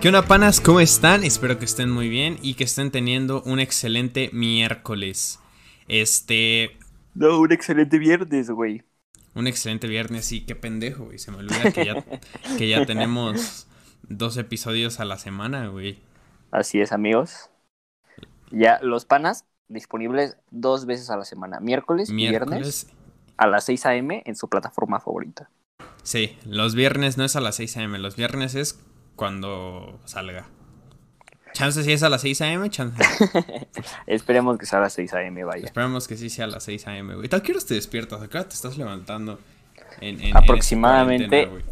¿Qué 0.00 0.08
onda, 0.08 0.22
panas? 0.22 0.62
¿Cómo 0.62 0.80
están? 0.80 1.24
Espero 1.24 1.58
que 1.58 1.66
estén 1.66 1.90
muy 1.90 2.08
bien 2.08 2.38
y 2.40 2.54
que 2.54 2.64
estén 2.64 2.90
teniendo 2.90 3.42
un 3.42 3.60
excelente 3.60 4.30
miércoles. 4.32 5.40
Este. 5.88 6.78
No, 7.14 7.38
un 7.38 7.52
excelente 7.52 7.98
viernes, 7.98 8.50
güey. 8.50 8.82
Un 9.34 9.46
excelente 9.46 9.88
viernes, 9.88 10.24
sí, 10.24 10.46
qué 10.46 10.56
pendejo, 10.56 11.04
güey. 11.04 11.18
Se 11.18 11.30
me 11.30 11.36
olvida 11.36 11.70
que 11.70 11.84
ya, 11.84 12.02
que 12.56 12.66
ya 12.66 12.86
tenemos 12.86 13.66
dos 14.08 14.38
episodios 14.38 15.00
a 15.00 15.04
la 15.04 15.18
semana, 15.18 15.68
güey. 15.68 15.98
Así 16.50 16.80
es, 16.80 16.92
amigos. 16.92 17.50
Ya, 18.50 18.78
los 18.80 19.04
panas 19.04 19.44
disponibles 19.68 20.38
dos 20.50 20.86
veces 20.86 21.10
a 21.10 21.18
la 21.18 21.26
semana, 21.26 21.60
miércoles, 21.60 22.08
y 22.08 22.14
viernes, 22.14 22.48
Miércoles. 22.48 22.86
a 23.36 23.46
las 23.46 23.64
6 23.64 23.84
a.m. 23.84 24.22
en 24.24 24.34
su 24.34 24.48
plataforma 24.48 24.98
favorita. 24.98 25.50
Sí, 26.02 26.38
los 26.46 26.74
viernes 26.74 27.18
no 27.18 27.24
es 27.24 27.36
a 27.36 27.40
las 27.40 27.56
6 27.56 27.76
a.m., 27.76 27.98
los 27.98 28.16
viernes 28.16 28.54
es 28.54 28.80
cuando 29.20 30.00
salga. 30.06 30.48
Chance 31.52 31.84
si 31.84 31.92
es 31.92 32.02
a 32.02 32.08
las 32.08 32.22
6 32.22 32.40
a.m., 32.40 32.70
chance. 32.70 32.96
Esperemos 34.06 34.56
que 34.56 34.64
sea 34.64 34.78
a 34.78 34.82
las 34.82 34.94
6 34.94 35.12
a.m. 35.12 35.44
vaya. 35.44 35.66
Esperamos 35.66 36.08
que 36.08 36.16
sí 36.16 36.30
sea 36.30 36.46
a 36.46 36.48
las 36.48 36.64
6 36.64 36.86
a.m., 36.86 37.16
güey. 37.16 37.28
¿Tal 37.28 37.42
qué 37.42 37.52
horas 37.52 37.66
te 37.66 37.74
despiertas? 37.74 38.22
Acá 38.22 38.48
te 38.48 38.54
estás 38.54 38.78
levantando. 38.78 39.38
En, 40.00 40.20
en- 40.22 40.28
en 40.28 40.36
Aproximadamente- 40.38 41.44
güey. 41.44 41.62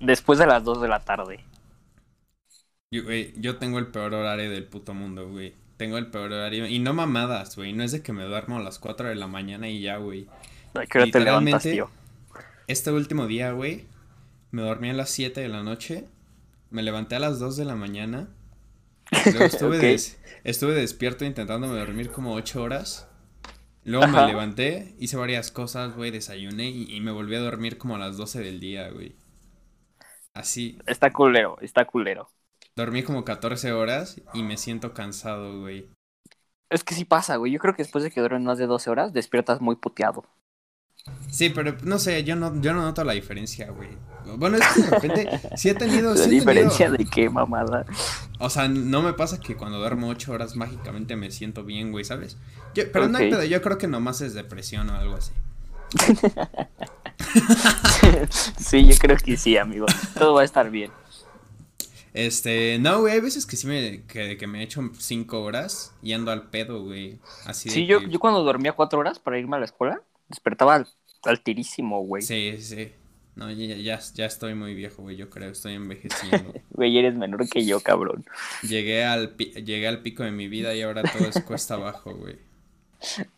Después 0.00 0.40
de 0.40 0.46
las 0.48 0.64
2 0.64 0.82
de 0.82 0.88
la 0.88 0.98
tarde. 0.98 1.44
Yo, 2.90 3.04
güey, 3.04 3.32
yo 3.36 3.58
tengo 3.58 3.78
el 3.78 3.86
peor 3.86 4.12
horario 4.14 4.50
del 4.50 4.64
puto 4.64 4.92
mundo, 4.92 5.28
güey. 5.28 5.54
Tengo 5.76 5.98
el 5.98 6.08
peor 6.08 6.32
horario. 6.32 6.66
Y 6.66 6.80
no 6.80 6.94
mamadas, 6.94 7.54
güey. 7.54 7.74
No 7.74 7.84
es 7.84 7.92
de 7.92 8.02
que 8.02 8.12
me 8.12 8.24
duermo 8.24 8.56
a 8.56 8.60
las 8.60 8.80
4 8.80 9.08
de 9.08 9.14
la 9.14 9.28
mañana 9.28 9.68
y 9.68 9.80
ya, 9.82 9.98
güey. 9.98 10.26
¿A 10.74 10.84
qué 10.86 10.98
hora 10.98 11.10
te 11.12 11.20
levantas, 11.20 11.62
tío? 11.62 11.88
Este 12.66 12.90
último 12.90 13.28
día, 13.28 13.52
güey, 13.52 13.86
me 14.50 14.62
dormí 14.62 14.90
a 14.90 14.94
las 14.94 15.10
7 15.10 15.40
de 15.40 15.48
la 15.48 15.62
noche. 15.62 16.06
Me 16.72 16.82
levanté 16.82 17.14
a 17.16 17.20
las 17.20 17.38
2 17.38 17.56
de 17.56 17.64
la 17.64 17.76
mañana. 17.76 18.30
Luego 19.28 19.46
estuve, 19.46 19.78
Ok. 19.78 19.82
des- 19.82 20.20
estuve 20.44 20.74
despierto 20.74 21.24
intentándome 21.24 21.78
dormir 21.78 22.10
como 22.12 22.34
8 22.34 22.62
horas. 22.62 23.08
Luego 23.84 24.04
Ajá. 24.04 24.12
me 24.12 24.22
levanté, 24.22 24.94
hice 24.98 25.16
varias 25.16 25.50
cosas, 25.52 25.94
güey, 25.96 26.10
desayuné 26.10 26.70
y, 26.70 26.94
y 26.94 27.00
me 27.00 27.12
volví 27.12 27.36
a 27.36 27.40
dormir 27.40 27.78
como 27.78 27.96
a 27.96 27.98
las 28.00 28.16
12 28.16 28.40
del 28.40 28.60
día, 28.60 28.90
güey. 28.90 29.16
Así, 30.34 30.78
Está 30.86 31.10
culero, 31.12 31.58
está 31.60 31.84
culero. 31.86 32.30
dormí 32.76 33.02
como 33.02 33.24
14 33.24 33.72
horas 33.72 34.20
y 34.34 34.42
me 34.42 34.58
siento 34.58 34.92
cansado, 34.92 35.60
güey. 35.60 35.88
Es 36.70 36.82
que 36.82 36.96
sí 36.96 37.04
pasa, 37.04 37.36
güey. 37.36 37.52
Yo 37.52 37.60
creo 37.60 37.76
que 37.76 37.84
después 37.84 38.02
de 38.02 38.10
que 38.10 38.18
duermen 38.18 38.42
más 38.42 38.58
de 38.58 38.66
12 38.66 38.90
horas, 38.90 39.12
despiertas 39.12 39.60
muy 39.60 39.76
puteado. 39.76 40.24
Sí, 41.30 41.48
pero 41.48 41.76
no 41.82 41.98
sé, 41.98 42.22
yo 42.24 42.36
no, 42.36 42.60
yo 42.60 42.72
no 42.74 42.82
noto 42.82 43.02
la 43.04 43.12
diferencia, 43.14 43.70
güey. 43.70 43.88
Bueno, 44.36 44.56
es 44.58 44.66
que 44.68 44.82
de 44.82 44.90
repente 44.90 45.40
sí 45.56 45.68
he 45.70 45.74
tenido... 45.74 46.14
¿La 46.14 46.16
sí 46.22 46.28
he 46.30 46.32
diferencia 46.34 46.86
tenido- 46.86 46.96
de 47.04 47.10
qué, 47.10 47.28
mamada? 47.28 47.84
O 48.38 48.48
sea, 48.50 48.68
no 48.68 49.02
me 49.02 49.12
pasa 49.14 49.40
que 49.40 49.56
cuando 49.56 49.78
duermo 49.78 50.08
8 50.08 50.32
horas 50.32 50.54
mágicamente 50.56 51.16
me 51.16 51.30
siento 51.30 51.64
bien, 51.64 51.90
güey, 51.90 52.04
¿sabes? 52.04 52.36
Yo- 52.74 52.84
pero 52.92 53.08
no 53.08 53.18
hay 53.18 53.30
pedo, 53.30 53.42
yo 53.44 53.60
creo 53.62 53.78
que 53.78 53.88
nomás 53.88 54.20
es 54.20 54.34
depresión 54.34 54.90
o 54.90 54.94
algo 54.96 55.16
así. 55.16 55.32
sí, 58.58 58.86
yo 58.86 58.96
creo 58.98 59.16
que 59.16 59.36
sí, 59.36 59.56
amigo. 59.56 59.86
Todo 60.18 60.34
va 60.34 60.42
a 60.42 60.44
estar 60.44 60.70
bien. 60.70 60.90
Este, 62.14 62.78
no, 62.78 63.00
güey, 63.00 63.14
hay 63.14 63.20
veces 63.20 63.46
que 63.46 63.56
sí 63.56 63.66
me, 63.66 64.02
que, 64.06 64.36
que 64.36 64.46
me 64.46 64.62
echo 64.62 64.82
5 64.98 65.42
horas 65.42 65.94
y 66.02 66.12
ando 66.12 66.30
al 66.30 66.50
pedo, 66.50 66.82
güey. 66.84 67.18
Así 67.46 67.68
de 67.70 67.74
Sí, 67.74 67.86
yo, 67.86 68.00
que- 68.00 68.10
yo 68.10 68.20
cuando 68.20 68.42
dormía 68.44 68.72
4 68.72 68.98
horas 68.98 69.18
para 69.18 69.38
irme 69.38 69.56
a 69.56 69.60
la 69.60 69.64
escuela, 69.64 70.00
despertaba 70.32 70.74
al, 70.74 70.88
altirísimo, 71.24 72.00
güey. 72.02 72.22
Sí, 72.22 72.56
sí. 72.58 72.92
No, 73.34 73.50
ya, 73.50 73.76
ya, 73.76 74.00
ya 74.14 74.26
estoy 74.26 74.54
muy 74.54 74.74
viejo, 74.74 75.02
güey, 75.02 75.16
yo 75.16 75.30
creo, 75.30 75.50
estoy 75.50 75.74
envejeciendo. 75.74 76.52
Güey, 76.70 76.98
eres 76.98 77.14
menor 77.14 77.48
que 77.48 77.64
yo, 77.64 77.80
cabrón. 77.80 78.24
llegué, 78.62 79.04
al 79.04 79.30
pi- 79.30 79.52
llegué 79.64 79.88
al 79.88 80.00
pico 80.02 80.22
de 80.22 80.32
mi 80.32 80.48
vida 80.48 80.74
y 80.74 80.82
ahora 80.82 81.02
todo 81.02 81.28
es 81.28 81.40
cuesta 81.42 81.74
abajo, 81.74 82.14
güey. 82.14 82.36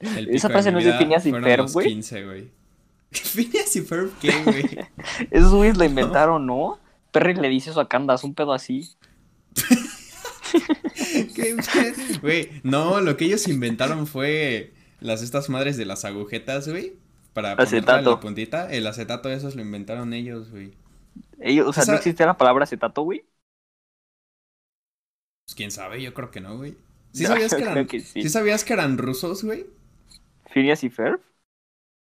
Esa 0.00 0.48
frase 0.48 0.72
no 0.72 0.78
es 0.78 0.84
de 0.84 0.94
Phineas 0.94 1.24
y 1.26 1.32
Ferb, 1.32 1.70
güey. 1.70 1.86
15, 1.88 2.24
güey. 2.24 2.48
Phineas 3.10 3.76
y 3.76 3.80
Ferb, 3.82 4.10
¿qué, 4.20 4.32
güey? 4.44 4.64
Esos 5.30 5.52
güeyes 5.54 5.76
lo 5.76 5.84
inventaron, 5.84 6.46
¿no? 6.46 6.78
Perry 7.12 7.34
le 7.34 7.48
dice 7.48 7.70
eso 7.70 7.80
a 7.80 7.88
Candace, 7.88 8.26
un 8.26 8.34
pedo 8.34 8.52
así. 8.52 8.90
¿Qué, 11.34 11.56
Güey, 12.20 12.48
no, 12.62 13.00
lo 13.00 13.16
que 13.16 13.24
ellos 13.26 13.46
inventaron 13.48 14.06
fue 14.06 14.72
las 15.04 15.22
estas 15.22 15.48
madres 15.50 15.76
de 15.76 15.86
las 15.86 16.04
agujetas, 16.04 16.68
güey. 16.68 16.94
Para 17.34 17.54
Acetato. 17.56 18.10
la 18.10 18.20
puntita. 18.20 18.72
El 18.72 18.86
acetato, 18.86 19.30
esos 19.30 19.56
lo 19.56 19.62
inventaron 19.62 20.12
ellos, 20.12 20.50
güey. 20.50 20.72
Ellos, 21.40 21.66
o 21.68 21.72
sea, 21.72 21.84
Esa- 21.84 21.92
no 21.92 21.98
existía 21.98 22.26
la 22.26 22.36
palabra 22.36 22.64
acetato, 22.64 23.02
güey. 23.02 23.24
Pues 25.46 25.54
quién 25.56 25.70
sabe, 25.70 26.02
yo 26.02 26.14
creo 26.14 26.30
que 26.30 26.40
no, 26.40 26.56
güey. 26.56 26.76
¿Sí 27.12 27.24
No, 27.24 27.28
sabías 27.28 27.54
que 27.54 27.62
eran, 27.62 27.86
que 27.86 28.00
sí. 28.00 28.22
¿sí 28.22 28.28
sabías 28.28 28.64
que 28.64 28.72
eran 28.72 28.98
rusos, 28.98 29.42
güey? 29.44 29.66
Phineas 30.46 30.84
y 30.84 30.90
Ferb. 30.90 31.20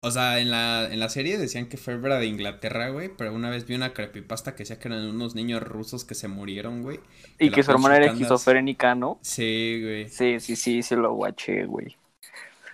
O 0.03 0.12
sea, 0.12 0.40
en 0.40 0.50
la, 0.51 0.91
en 0.91 1.00
la 1.00 1.09
serie 1.09 1.38
decían 1.40 1.68
que 1.69 1.78
Ferb 1.78 2.06
era 2.06 2.19
de 2.19 2.25
Inglaterra, 2.28 2.90
güey, 2.90 3.09
pero 3.16 3.34
una 3.34 3.50
vez 3.50 3.66
vi 3.68 3.75
una 3.75 3.94
creepypasta 3.94 4.53
que 4.56 4.59
decía 4.63 4.80
que 4.80 4.88
eran 4.88 5.06
unos 5.07 5.35
niños 5.35 5.62
rusos 5.63 6.06
que 6.06 6.16
se 6.16 6.28
murieron, 6.28 6.81
güey. 6.84 7.00
Y 7.40 7.51
que 7.51 7.63
su 7.63 7.72
hermana 7.72 7.97
era 7.97 8.06
esquizofrénica, 8.07 8.96
¿no? 8.96 9.22
Sí, 9.22 9.80
güey. 9.81 10.13
Sí, 10.18 10.40
sí, 10.40 10.56
sí, 10.56 10.84
se 10.84 10.96
lo 10.96 11.13
guaché, 11.16 11.66
güey. 11.66 11.97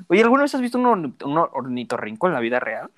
Oye, 0.08 0.22
¿alguna 0.24 0.44
vez 0.44 0.56
has 0.56 0.62
visto 0.62 0.78
un, 0.78 0.86
orni- 0.86 1.26
un 1.26 1.38
ornitorrinco 1.38 2.28
en 2.28 2.34
la 2.34 2.40
vida 2.40 2.60
real? 2.60 2.92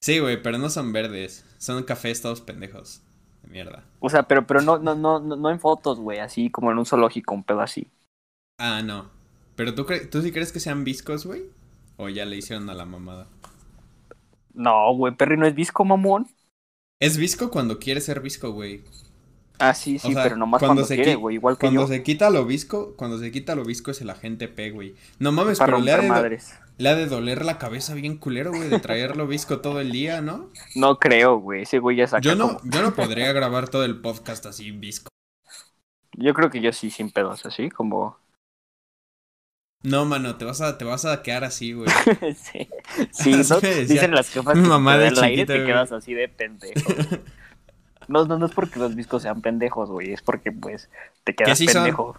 Sí, 0.00 0.18
güey, 0.20 0.42
pero 0.42 0.58
no 0.58 0.70
son 0.70 0.92
verdes. 0.92 1.44
Son 1.58 1.82
cafés 1.84 2.22
todos 2.22 2.40
pendejos. 2.40 3.02
De 3.42 3.48
mierda. 3.50 3.84
O 3.98 4.08
sea, 4.08 4.22
pero, 4.26 4.46
pero 4.46 4.62
no, 4.62 4.78
no, 4.78 4.94
no, 4.94 5.20
no 5.20 5.36
no 5.36 5.50
en 5.50 5.60
fotos, 5.60 6.00
güey, 6.00 6.18
así 6.20 6.50
como 6.50 6.70
en 6.70 6.78
un 6.78 6.86
zoológico, 6.86 7.34
un 7.34 7.44
pedo 7.44 7.60
así. 7.60 7.90
Ah, 8.58 8.82
no. 8.82 9.10
Pero 9.56 9.74
tú, 9.74 9.84
cre- 9.86 10.10
tú 10.10 10.20
sí 10.22 10.30
crees 10.32 10.52
que 10.52 10.60
sean 10.60 10.84
viscos, 10.84 11.24
güey? 11.26 11.44
O 11.96 12.08
ya 12.10 12.24
le 12.26 12.36
hicieron 12.36 12.68
a 12.70 12.74
la 12.74 12.84
mamada. 12.84 13.28
No, 14.54 14.92
güey, 14.96 15.14
Perry 15.16 15.36
no 15.36 15.46
es 15.46 15.54
visco, 15.54 15.84
mamón. 15.84 16.26
Es 17.00 17.16
visco 17.16 17.50
cuando 17.50 17.78
quiere 17.78 18.02
ser 18.02 18.20
visco, 18.20 18.50
güey. 18.52 18.84
Ah, 19.58 19.72
sí, 19.74 19.98
sí, 19.98 20.08
O 20.08 20.12
sea, 20.12 20.22
pero 20.24 20.36
nomás 20.36 20.58
cuando 20.58 20.82
cuando, 20.82 20.86
se 20.86 20.96
quiere, 20.96 21.14
qui- 21.16 21.20
güey, 21.20 21.36
igual 21.36 21.56
que 21.56 21.60
Cuando 21.60 21.82
yo. 21.82 21.86
se 21.88 22.02
quita 22.02 22.28
lo 22.30 22.44
visco, 22.44 22.94
cuando 22.96 23.18
se 23.18 23.30
quita 23.32 23.54
lo 23.54 23.64
visco 23.64 23.90
es 23.90 24.00
el 24.02 24.10
agente 24.10 24.48
P, 24.48 24.70
güey. 24.70 24.94
No 25.18 25.32
mames, 25.32 25.58
para 25.58 25.72
pero 25.72 25.84
le 25.84 25.92
ha, 25.92 25.98
de, 25.98 26.08
madres. 26.08 26.54
le 26.76 26.88
ha 26.90 26.94
de 26.94 27.06
doler 27.06 27.44
la 27.44 27.56
cabeza 27.58 27.94
bien 27.94 28.18
culero, 28.18 28.50
güey, 28.52 28.68
de 28.68 28.80
traerlo 28.80 29.26
visco 29.26 29.60
todo 29.60 29.80
el 29.80 29.92
día, 29.92 30.20
¿no? 30.20 30.50
No 30.74 30.98
creo, 30.98 31.38
güey, 31.38 31.62
ese 31.62 31.78
güey 31.78 31.96
ya 31.96 32.06
saca 32.06 32.20
Yo 32.22 32.34
no, 32.36 32.58
como- 32.58 32.70
yo 32.70 32.82
no 32.82 32.94
podría 32.94 33.32
grabar 33.32 33.68
todo 33.68 33.84
el 33.84 33.98
podcast 34.00 34.44
así 34.46 34.70
visco. 34.72 35.08
Yo 36.18 36.34
creo 36.34 36.50
que 36.50 36.60
yo 36.60 36.72
sí, 36.72 36.90
sin 36.90 37.10
pedos, 37.10 37.44
así, 37.46 37.70
como... 37.70 38.18
No, 39.82 40.04
mano, 40.04 40.36
te 40.36 40.44
vas 40.44 40.60
a, 40.62 40.78
te 40.78 40.84
vas 40.84 41.04
a 41.04 41.22
quedar 41.22 41.44
así, 41.44 41.72
güey. 41.72 41.88
sí, 42.36 42.68
sí 43.12 43.30
¿no? 43.48 43.60
Dicen 43.60 44.10
las 44.14 44.30
jefas 44.30 44.54
que 44.54 44.60
mamá 44.60 44.94
te 44.94 44.98
de 45.02 45.08
el 45.08 45.18
aire 45.22 45.42
chiquito, 45.42 45.52
te 45.52 45.64
quedas 45.64 45.92
así 45.92 46.12
de 46.14 46.28
pendejo. 46.28 46.80
No, 48.08 48.24
no, 48.24 48.38
no 48.38 48.46
es 48.46 48.52
porque 48.52 48.78
los 48.78 48.94
viscos 48.94 49.22
sean 49.22 49.40
pendejos, 49.42 49.90
güey, 49.90 50.12
es 50.12 50.22
porque, 50.22 50.52
pues, 50.52 50.88
te 51.24 51.34
quedas 51.34 51.58
sí 51.58 51.66
son. 51.66 51.82
pendejo. 51.84 52.16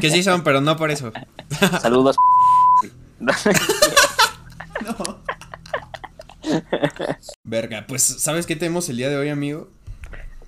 Que 0.00 0.10
sí 0.10 0.22
son, 0.22 0.42
pero 0.42 0.60
no 0.60 0.76
por 0.76 0.90
eso. 0.90 1.12
Saludos. 1.80 2.16
No. 4.80 5.18
Verga, 7.44 7.84
pues, 7.88 8.02
¿sabes 8.02 8.46
qué 8.46 8.56
tenemos 8.56 8.88
el 8.88 8.96
día 8.96 9.08
de 9.08 9.16
hoy, 9.16 9.28
amigo? 9.28 9.68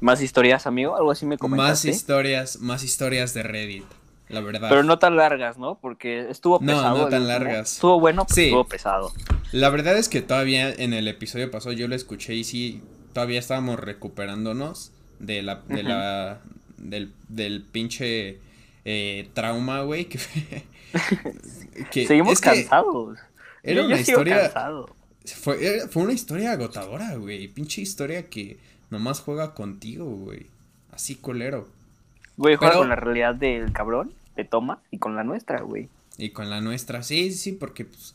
Más 0.01 0.23
historias, 0.23 0.67
amigo, 0.67 0.97
algo 0.97 1.11
así 1.11 1.27
me 1.27 1.35
Más 1.35 1.41
comentaste. 1.41 1.91
historias, 1.91 2.61
más 2.61 2.83
historias 2.85 3.35
de 3.35 3.43
Reddit, 3.43 3.85
la 4.29 4.41
verdad. 4.41 4.69
Pero 4.71 4.83
no 4.83 4.99
tan 4.99 5.17
largas, 5.17 5.59
¿no? 5.59 5.79
Porque 5.81 6.31
estuvo 6.31 6.59
No, 6.61 6.67
pesado. 6.75 6.99
no 6.99 7.05
el 7.05 7.11
tan 7.11 7.27
largas. 7.29 7.73
Estuvo 7.75 8.01
bueno, 8.01 8.25
pero 8.25 8.35
Sí. 8.35 8.45
estuvo 8.45 8.65
pesado. 8.67 9.13
La 9.53 9.69
verdad 9.69 9.99
es 9.99 10.09
que 10.09 10.23
todavía 10.23 10.71
en 10.73 10.93
el 10.95 11.07
episodio 11.09 11.51
pasado 11.51 11.73
yo 11.73 11.87
lo 11.89 11.95
escuché 11.97 12.35
y 12.35 12.45
sí, 12.45 12.83
todavía 13.13 13.39
estábamos 13.39 13.79
recuperándonos 13.81 14.93
de 15.19 15.43
la, 15.43 15.63
de 15.69 15.83
la, 15.83 16.41
del, 16.79 17.13
del 17.29 17.63
pinche 17.63 18.39
eh, 18.85 19.29
trauma, 19.35 19.83
güey, 19.83 20.07
que, 20.07 20.19
que 21.91 22.07
Seguimos 22.07 22.41
que 22.41 22.51
cansados. 22.51 23.19
Era 23.63 23.81
Yo- 23.83 23.87
una 23.87 23.97
yo 23.97 24.01
historia, 24.03 24.41
cansado. 24.43 24.95
fue, 25.25 25.65
era- 25.77 25.89
fue 25.89 26.03
una 26.03 26.13
historia 26.13 26.53
agotadora, 26.53 27.15
güey, 27.17 27.49
pinche 27.49 27.81
historia 27.83 28.29
que 28.29 28.59
nomás 28.91 29.21
juega 29.21 29.55
contigo, 29.55 30.05
güey, 30.07 30.47
así 30.93 31.15
colero. 31.17 31.69
Güey, 32.37 32.57
juega 32.57 32.73
Pero- 32.73 32.81
con 32.81 32.89
la 32.89 32.97
realidad 32.97 33.35
del 33.35 33.73
cabrón, 33.73 34.13
de 34.37 34.45
Toma, 34.45 34.81
y 34.91 34.99
con 34.99 35.15
la 35.15 35.25
nuestra, 35.25 35.61
güey. 35.61 35.89
Y 36.17 36.31
con 36.31 36.49
la 36.51 36.61
nuestra, 36.61 37.03
sí, 37.03 37.33
sí, 37.33 37.53
porque 37.53 37.85
pues, 37.85 38.15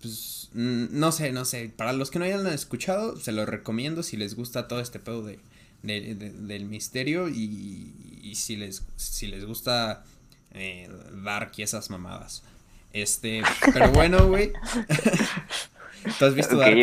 pues, 0.00 0.50
mm, 0.54 0.86
no 0.98 1.12
sé, 1.12 1.32
no 1.32 1.44
sé, 1.44 1.70
para 1.74 1.92
los 1.92 2.10
que 2.10 2.18
no 2.18 2.24
hayan 2.24 2.46
escuchado, 2.48 3.16
se 3.16 3.32
los 3.32 3.48
recomiendo 3.48 4.02
si 4.02 4.16
les 4.16 4.34
gusta 4.34 4.68
todo 4.68 4.80
este 4.80 4.98
pedo 4.98 5.22
de, 5.22 5.38
de- 5.82 6.14
de- 6.14 6.30
del 6.32 6.64
misterio 6.66 7.28
y, 7.28 7.92
y 8.22 8.34
si 8.36 8.56
les 8.56 8.84
si 8.96 9.26
les 9.26 9.44
gusta 9.44 10.04
eh, 10.52 10.88
Dark 11.24 11.52
y 11.56 11.62
esas 11.62 11.90
mamadas. 11.90 12.42
Este, 12.92 13.42
pero 13.74 13.90
bueno, 13.92 14.26
güey. 14.28 14.52
¿Tú 16.18 16.24
has 16.24 16.34
visto 16.34 16.56
Ok, 16.56 16.60
Dark? 16.60 16.78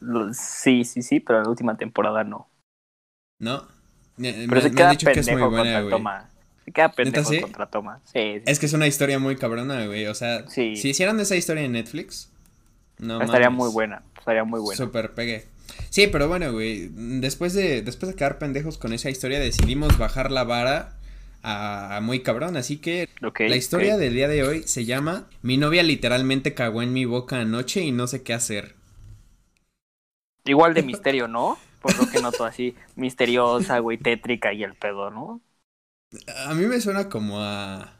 Lo- 0.00 0.32
sí, 0.34 0.84
sí, 0.84 1.02
sí, 1.02 1.20
pero 1.20 1.42
la 1.42 1.48
última 1.48 1.76
temporada 1.76 2.24
no. 2.24 2.48
¿No? 3.38 3.66
Me, 4.16 4.32
Pero 4.48 4.60
se 4.60 4.70
me 4.70 4.76
queda 4.76 4.88
han 4.88 4.90
dicho 4.90 5.06
que 5.12 5.20
es 5.20 5.30
muy 5.30 5.42
buena, 5.42 5.80
güey. 5.80 5.90
toma. 5.90 6.28
Se 6.64 6.72
queda 6.72 6.90
pendejo 6.92 7.30
contra. 7.40 7.68
Sí, 8.04 8.38
sí. 8.38 8.42
Es 8.46 8.58
que 8.58 8.66
es 8.66 8.72
una 8.72 8.86
historia 8.86 9.18
muy 9.18 9.36
cabrona, 9.36 9.86
güey. 9.86 10.06
O 10.06 10.14
sea, 10.14 10.48
Sí. 10.48 10.76
si 10.76 10.90
hicieran 10.90 11.18
esa 11.20 11.36
historia 11.36 11.64
en 11.64 11.72
Netflix, 11.72 12.30
no 12.98 13.20
estaría 13.20 13.50
mames. 13.50 13.64
muy 13.66 13.72
buena. 13.72 14.02
Estaría 14.18 14.44
muy 14.44 14.60
buena. 14.60 14.76
Super 14.76 15.12
pegue. 15.14 15.46
Sí, 15.90 16.06
pero 16.06 16.28
bueno, 16.28 16.52
güey. 16.52 16.88
Después 16.92 17.54
de, 17.54 17.82
después 17.82 18.12
de 18.12 18.16
quedar 18.16 18.38
pendejos 18.38 18.78
con 18.78 18.92
esa 18.92 19.10
historia, 19.10 19.40
decidimos 19.40 19.98
bajar 19.98 20.30
la 20.30 20.44
vara 20.44 20.98
a, 21.42 21.96
a 21.96 22.00
muy 22.00 22.20
cabrón. 22.20 22.56
Así 22.56 22.76
que 22.78 23.08
la 23.20 23.56
historia 23.56 23.96
del 23.96 24.14
día 24.14 24.28
de 24.28 24.44
hoy 24.44 24.62
se 24.64 24.84
llama 24.84 25.28
Mi 25.42 25.56
novia 25.56 25.82
literalmente 25.82 26.54
cagó 26.54 26.82
en 26.82 26.92
mi 26.92 27.04
boca 27.06 27.40
anoche 27.40 27.80
y 27.82 27.92
no 27.92 28.06
sé 28.06 28.22
qué 28.22 28.34
hacer. 28.34 28.74
Igual 30.44 30.74
de 30.74 30.82
misterio, 30.84 31.28
¿no? 31.28 31.58
Por 31.80 31.96
lo 31.98 32.08
que 32.10 32.20
noto 32.20 32.44
así. 32.44 32.76
Misteriosa, 32.96 33.78
güey, 33.80 33.98
tétrica 33.98 34.52
y 34.52 34.62
el 34.62 34.74
pedo, 34.76 35.10
¿no? 35.10 35.40
A 36.46 36.54
mí 36.54 36.66
me 36.66 36.80
suena 36.80 37.08
como 37.08 37.40
a. 37.40 37.92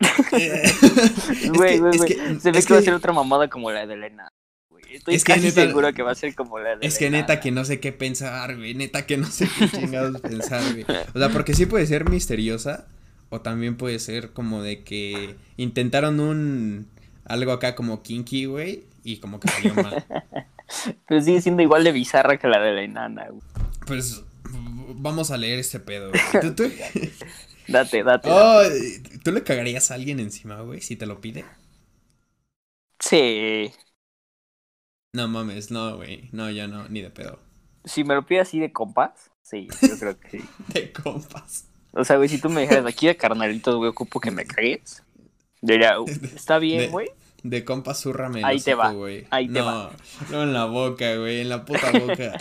Eh, 0.32 0.62
Güey, 1.54 1.74
que- 1.74 1.80
güey, 1.80 1.96
güey. 1.98 2.08
que- 2.08 2.40
Se 2.40 2.50
ve 2.52 2.62
que 2.62 2.72
va 2.74 2.78
a 2.78 2.80
que- 2.80 2.84
ser 2.86 2.94
otra 2.94 3.12
mamada 3.12 3.48
como 3.48 3.70
la 3.70 3.86
de 3.86 3.94
Elena. 3.94 4.28
güey. 4.70 4.82
Estoy 4.96 5.14
Es 5.14 5.24
que 5.24 5.34
casi 5.34 5.46
neta- 5.46 5.66
seguro 5.66 5.92
que 5.92 6.02
va 6.02 6.12
a 6.12 6.14
ser 6.14 6.34
como 6.34 6.58
la 6.58 6.76
de 6.76 6.86
Es 6.86 6.98
que 6.98 7.10
neta 7.10 7.40
que 7.40 7.50
no 7.50 7.64
sé 7.64 7.80
qué 7.80 7.92
pensar, 7.92 8.56
güey. 8.56 8.74
Neta 8.74 9.06
que 9.06 9.16
no 9.16 9.26
sé 9.26 9.48
qué 9.58 9.68
chingados 9.68 10.20
pensar, 10.22 10.62
güey. 10.72 10.84
O 11.14 11.18
sea, 11.18 11.28
porque 11.30 11.54
sí 11.54 11.66
puede 11.66 11.86
ser 11.86 12.08
misteriosa. 12.08 12.86
O 13.30 13.40
también 13.40 13.76
puede 13.76 13.98
ser 13.98 14.32
como 14.32 14.62
de 14.62 14.84
que 14.84 15.36
intentaron 15.56 16.20
un. 16.20 16.88
Algo 17.24 17.52
acá 17.52 17.74
como 17.74 18.02
kinky, 18.02 18.44
güey. 18.46 18.84
Y 19.04 19.18
como 19.18 19.40
que 19.40 19.48
salió 19.48 19.74
mal. 19.74 20.04
Pero 21.06 21.20
sigue 21.22 21.40
siendo 21.40 21.62
igual 21.62 21.84
de 21.84 21.92
bizarra 21.92 22.36
que 22.38 22.48
la 22.48 22.60
de 22.60 22.72
la 22.72 22.82
enana, 22.82 23.28
güey. 23.28 23.42
Pues. 23.86 24.24
Vamos 24.94 25.30
a 25.30 25.36
leer 25.36 25.58
este 25.58 25.80
pedo, 25.80 26.10
güey. 26.10 26.22
¿Tú, 26.40 26.54
tú? 26.54 26.70
Date, 27.68 28.02
date. 28.02 28.28
Oh, 28.30 28.62
¿Tú 29.24 29.32
le 29.32 29.42
cagarías 29.42 29.90
a 29.90 29.94
alguien 29.94 30.20
encima, 30.20 30.60
güey? 30.60 30.80
Si 30.80 30.96
te 30.96 31.06
lo 31.06 31.20
pide. 31.20 31.44
Sí. 32.98 33.72
No 35.14 35.28
mames, 35.28 35.70
no, 35.70 35.96
güey. 35.96 36.28
No, 36.32 36.50
yo 36.50 36.68
no, 36.68 36.88
ni 36.88 37.02
de 37.02 37.10
pedo. 37.10 37.38
Si 37.84 38.04
me 38.04 38.14
lo 38.14 38.24
pide 38.26 38.40
así 38.40 38.58
de 38.60 38.72
compas, 38.72 39.30
sí, 39.42 39.68
yo 39.82 39.98
creo 39.98 40.18
que 40.18 40.30
sí. 40.30 40.44
De 40.72 40.92
compas. 40.92 41.66
O 41.92 42.04
sea, 42.04 42.16
güey, 42.16 42.28
si 42.28 42.40
tú 42.40 42.48
me 42.48 42.62
dijeras 42.62 42.86
aquí 42.86 43.06
de 43.06 43.16
carnalitos, 43.16 43.74
güey, 43.76 43.90
ocupo 43.90 44.20
que 44.20 44.30
me 44.30 44.46
cagues. 44.46 45.02
Yo 45.60 45.72
diría, 45.74 46.00
"Uh, 46.00 46.06
está 46.34 46.54
De- 46.54 46.60
bien, 46.66 46.90
güey. 46.90 47.10
De 47.42 47.64
compas, 47.64 48.00
zúrrame 48.00 48.38
el 48.38 48.44
Ahí 48.44 48.60
te 48.60 48.72
va, 48.74 48.92
güey. 48.92 49.26
ahí 49.30 49.48
te 49.48 49.58
no, 49.58 49.64
va. 49.66 49.96
No, 50.30 50.44
en 50.44 50.52
la 50.52 50.64
boca, 50.66 51.16
güey. 51.16 51.40
En 51.40 51.48
la 51.48 51.64
puta 51.64 51.90
boca. 51.90 52.32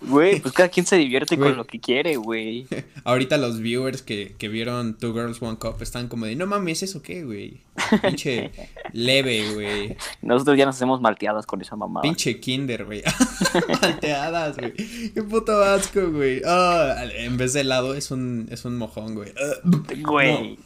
Güey, 0.00 0.40
pues 0.40 0.54
cada 0.54 0.68
quien 0.68 0.86
se 0.86 0.96
divierte 0.96 1.36
Güey. 1.36 1.50
con 1.50 1.58
lo 1.58 1.64
que 1.66 1.80
quiere, 1.80 2.16
güey. 2.16 2.66
Ahorita 3.04 3.36
los 3.36 3.60
viewers 3.60 4.02
que, 4.02 4.34
que 4.38 4.48
vieron 4.48 4.96
Two 4.98 5.12
Girls 5.12 5.40
One 5.42 5.58
Cup 5.58 5.76
están 5.80 6.08
como 6.08 6.26
de, 6.26 6.36
no 6.36 6.46
mames, 6.46 6.82
¿eso 6.82 7.02
qué, 7.02 7.24
güey? 7.24 7.62
Pinche 8.02 8.50
leve, 8.92 9.52
güey. 9.54 9.96
Nosotros 10.22 10.56
ya 10.58 10.66
nos 10.66 10.76
hacemos 10.76 11.00
malteadas 11.00 11.46
con 11.46 11.60
esa 11.60 11.76
mamada. 11.76 12.02
Pinche 12.02 12.40
kinder, 12.40 12.84
güey. 12.84 13.02
Malteadas, 13.82 14.56
güey. 14.56 14.72
Qué 15.12 15.22
puto 15.22 15.62
asco, 15.62 16.10
güey. 16.10 16.42
Ah, 16.46 17.04
en 17.14 17.36
vez 17.36 17.52
de 17.52 17.60
helado 17.62 17.94
es 17.94 18.10
un, 18.10 18.48
es 18.50 18.64
un 18.64 18.76
mojón, 18.78 19.14
güey. 19.14 19.32
Ah, 19.36 19.70
Güey. 20.02 20.58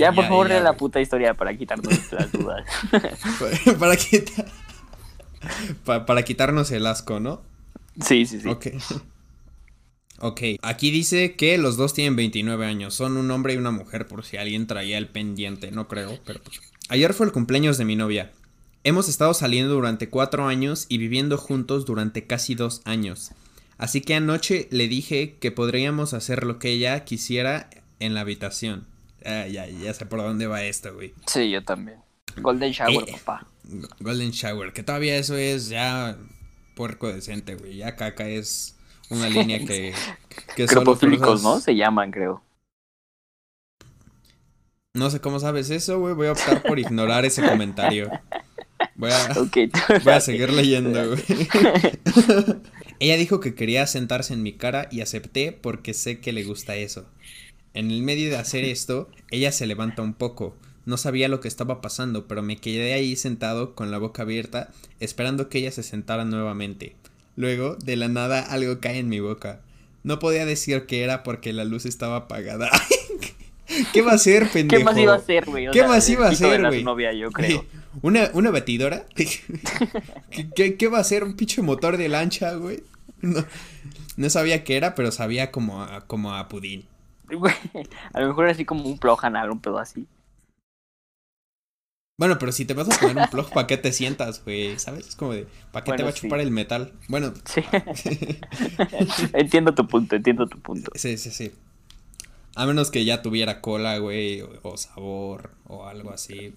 Ya, 0.00 0.12
por 0.12 0.24
favor, 0.24 0.48
lee 0.48 0.54
la 0.54 0.70
güey. 0.70 0.78
puta 0.78 1.00
historia 1.00 1.34
para 1.34 1.56
quitarnos 1.56 1.92
las 2.12 2.32
dudas. 2.32 2.64
Para 3.78 3.96
quitar... 3.96 4.46
para 6.06 6.22
quitarnos 6.22 6.70
el 6.72 6.86
asco, 6.86 7.20
¿no? 7.20 7.42
Sí, 8.00 8.26
sí, 8.26 8.40
sí. 8.40 8.48
Ok. 8.48 8.66
Ok, 10.20 10.40
aquí 10.62 10.90
dice 10.90 11.36
que 11.36 11.58
los 11.58 11.76
dos 11.76 11.94
tienen 11.94 12.16
29 12.16 12.66
años, 12.66 12.92
son 12.92 13.16
un 13.16 13.30
hombre 13.30 13.54
y 13.54 13.56
una 13.56 13.70
mujer 13.70 14.08
por 14.08 14.24
si 14.24 14.36
alguien 14.36 14.66
traía 14.66 14.98
el 14.98 15.06
pendiente, 15.06 15.70
no 15.70 15.86
creo, 15.86 16.18
pero 16.26 16.40
pues. 16.42 16.60
Ayer 16.88 17.14
fue 17.14 17.26
el 17.26 17.32
cumpleaños 17.32 17.78
de 17.78 17.84
mi 17.84 17.94
novia. 17.94 18.32
Hemos 18.82 19.08
estado 19.08 19.32
saliendo 19.32 19.74
durante 19.74 20.08
cuatro 20.08 20.48
años 20.48 20.86
y 20.88 20.98
viviendo 20.98 21.38
juntos 21.38 21.86
durante 21.86 22.26
casi 22.26 22.56
dos 22.56 22.82
años. 22.84 23.30
Así 23.76 24.00
que 24.00 24.16
anoche 24.16 24.66
le 24.72 24.88
dije 24.88 25.36
que 25.38 25.52
podríamos 25.52 26.14
hacer 26.14 26.42
lo 26.44 26.58
que 26.58 26.70
ella 26.70 27.04
quisiera 27.04 27.70
en 28.00 28.14
la 28.14 28.22
habitación. 28.22 28.88
Ah, 29.24 29.46
ya, 29.46 29.68
ya 29.68 29.94
sé 29.94 30.04
por 30.04 30.18
dónde 30.18 30.48
va 30.48 30.64
esto, 30.64 30.92
güey. 30.94 31.14
Sí, 31.28 31.48
yo 31.48 31.62
también. 31.62 31.98
Golden 32.38 32.72
Shower, 32.72 33.08
Eh. 33.08 33.12
papá. 33.24 33.46
Golden 34.00 34.32
Shower, 34.32 34.72
que 34.72 34.82
todavía 34.82 35.16
eso 35.16 35.36
es 35.36 35.68
ya 35.68 36.18
puerco 36.78 37.12
decente, 37.12 37.56
güey. 37.56 37.76
Ya 37.76 37.96
caca 37.96 38.28
es 38.28 38.76
una 39.10 39.28
línea 39.28 39.58
que... 39.58 39.92
que 40.54 40.66
Cropofílicos, 40.66 41.26
cosas- 41.26 41.42
¿no? 41.42 41.60
Se 41.60 41.74
llaman, 41.74 42.12
creo. 42.12 42.40
No 44.94 45.10
sé 45.10 45.20
cómo 45.20 45.40
sabes 45.40 45.70
eso, 45.70 45.98
güey. 45.98 46.14
Voy 46.14 46.28
a 46.28 46.32
optar 46.32 46.62
por 46.62 46.78
ignorar 46.78 47.24
ese 47.24 47.42
comentario. 47.46 48.08
Voy 48.94 49.10
a, 49.10 49.34
voy 50.04 50.12
a 50.12 50.20
seguir 50.20 50.52
leyendo, 50.52 51.04
güey. 51.08 51.22
Ella 53.00 53.16
dijo 53.16 53.40
que 53.40 53.54
quería 53.56 53.86
sentarse 53.88 54.34
en 54.34 54.42
mi 54.44 54.52
cara 54.52 54.88
y 54.90 55.00
acepté 55.00 55.50
porque 55.52 55.94
sé 55.94 56.20
que 56.20 56.32
le 56.32 56.44
gusta 56.44 56.76
eso. 56.76 57.08
En 57.74 57.90
el 57.90 58.02
medio 58.02 58.30
de 58.30 58.36
hacer 58.36 58.64
esto, 58.64 59.08
ella 59.30 59.50
se 59.52 59.66
levanta 59.66 60.02
un 60.02 60.14
poco. 60.14 60.56
No 60.88 60.96
sabía 60.96 61.28
lo 61.28 61.40
que 61.40 61.48
estaba 61.48 61.82
pasando, 61.82 62.26
pero 62.26 62.42
me 62.42 62.56
quedé 62.56 62.94
ahí 62.94 63.14
sentado 63.14 63.74
con 63.74 63.90
la 63.90 63.98
boca 63.98 64.22
abierta, 64.22 64.70
esperando 65.00 65.50
que 65.50 65.58
ella 65.58 65.70
se 65.70 65.82
sentara 65.82 66.24
nuevamente. 66.24 66.96
Luego, 67.36 67.76
de 67.76 67.96
la 67.96 68.08
nada, 68.08 68.40
algo 68.40 68.80
cae 68.80 68.98
en 68.98 69.10
mi 69.10 69.20
boca. 69.20 69.60
No 70.02 70.18
podía 70.18 70.46
decir 70.46 70.86
qué 70.86 71.02
era 71.04 71.24
porque 71.24 71.52
la 71.52 71.66
luz 71.66 71.84
estaba 71.84 72.16
apagada. 72.16 72.70
¿Qué 73.92 74.00
va 74.00 74.12
a 74.12 74.18
ser, 74.18 74.48
pendejo? 74.50 74.78
¿Qué 74.78 74.84
más 74.86 74.96
iba 74.96 75.12
a 75.12 75.16
hacer, 75.16 75.44
güey? 75.44 75.68
O 75.68 75.72
¿Qué 75.72 75.80
sea, 75.80 75.88
más 75.88 76.08
iba 76.08 76.26
a 76.26 76.58
la 76.58 76.68
güey? 76.70 76.82
novia, 76.82 77.12
yo 77.12 77.30
creo. 77.32 77.66
¿Una, 78.00 78.30
una 78.32 78.50
batidora? 78.50 79.04
¿Qué, 79.14 79.28
qué, 80.56 80.76
qué 80.78 80.88
va 80.88 81.00
a 81.00 81.04
ser? 81.04 81.22
¿Un 81.22 81.36
pinche 81.36 81.60
motor 81.60 81.98
de 81.98 82.08
lancha, 82.08 82.54
güey? 82.54 82.82
No, 83.20 83.44
no 84.16 84.30
sabía 84.30 84.64
qué 84.64 84.78
era, 84.78 84.94
pero 84.94 85.12
sabía 85.12 85.50
como 85.50 85.82
a, 85.82 86.06
como 86.06 86.32
a 86.32 86.48
pudín. 86.48 86.86
Güey, 87.30 87.52
a 88.14 88.20
lo 88.22 88.28
mejor 88.28 88.46
era 88.46 88.52
así 88.52 88.64
como 88.64 88.88
un 88.88 88.96
plug 88.98 89.22
anal, 89.22 89.50
un 89.50 89.60
pedo 89.60 89.78
así. 89.78 90.06
Bueno, 92.18 92.36
pero 92.40 92.50
si 92.50 92.64
te 92.64 92.74
vas 92.74 92.90
a 92.90 92.98
poner 92.98 93.16
un 93.16 93.28
plug, 93.30 93.48
¿para 93.50 93.68
qué 93.68 93.76
te 93.76 93.92
sientas, 93.92 94.42
güey? 94.44 94.76
¿Sabes? 94.80 95.06
Es 95.06 95.14
como 95.14 95.34
de, 95.34 95.46
¿para 95.70 95.84
qué 95.84 95.92
te 95.92 96.02
va 96.02 96.10
a 96.10 96.12
chupar 96.12 96.40
el 96.40 96.50
metal? 96.50 96.92
Bueno, 97.06 97.32
Sí. 97.44 97.60
entiendo 99.34 99.72
tu 99.72 99.86
punto, 99.86 100.16
entiendo 100.16 100.48
tu 100.48 100.58
punto. 100.58 100.90
sí, 100.96 101.16
sí, 101.16 101.30
sí. 101.30 101.52
A 102.56 102.66
menos 102.66 102.90
que 102.90 103.04
ya 103.04 103.22
tuviera 103.22 103.60
cola, 103.60 103.98
güey, 103.98 104.40
o, 104.40 104.50
o 104.62 104.76
sabor, 104.76 105.52
o 105.68 105.86
algo 105.86 106.10
así. 106.10 106.54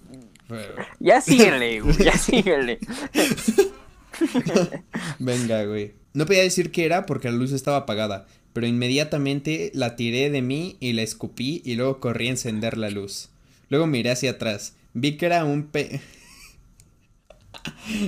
Pero- 0.48 0.74
Ya 1.00 1.22
síguele, 1.22 1.80
güey, 1.82 1.96
ya 1.96 2.18
síguele. 2.18 2.80
Venga, 5.20 5.64
güey. 5.66 5.94
No 6.16 6.26
podía 6.26 6.42
decir 6.42 6.72
qué 6.72 6.86
era 6.86 7.06
porque 7.06 7.30
la 7.30 7.38
luz 7.38 7.52
estaba 7.52 7.78
apagada, 7.78 8.26
pero 8.54 8.66
inmediatamente 8.66 9.70
la 9.76 9.96
tiré 9.96 10.32
de 10.32 10.42
mí 10.42 10.78
y 10.80 10.94
la 10.94 11.04
escupí 11.04 11.62
y 11.64 11.76
luego 11.76 12.00
corrí 12.00 12.30
a 12.30 12.32
encender 12.32 12.80
la 12.80 12.90
luz. 12.90 13.30
Luego 13.70 13.86
miré 13.86 14.10
hacia 14.10 14.32
atrás. 14.32 14.74
Vi 14.94 15.18
que 15.18 15.26
era 15.26 15.44
un 15.46 15.64
pe... 15.68 16.02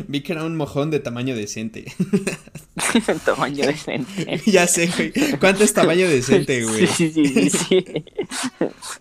Vi 0.08 0.22
que 0.22 0.32
era 0.34 0.44
un 0.46 0.56
mojón 0.56 0.90
de 0.92 1.00
tamaño 1.00 1.36
decente. 1.36 1.86
Tamaño 3.26 3.66
decente. 3.66 4.42
ya 4.46 4.68
sé, 4.68 4.88
güey. 4.96 5.12
¿Cuánto 5.40 5.64
es 5.64 5.74
tamaño 5.74 6.08
decente, 6.08 6.64
güey? 6.64 6.88
Sí, 6.88 7.12
sí, 7.12 7.26
sí, 7.28 7.50
sí. 7.50 7.86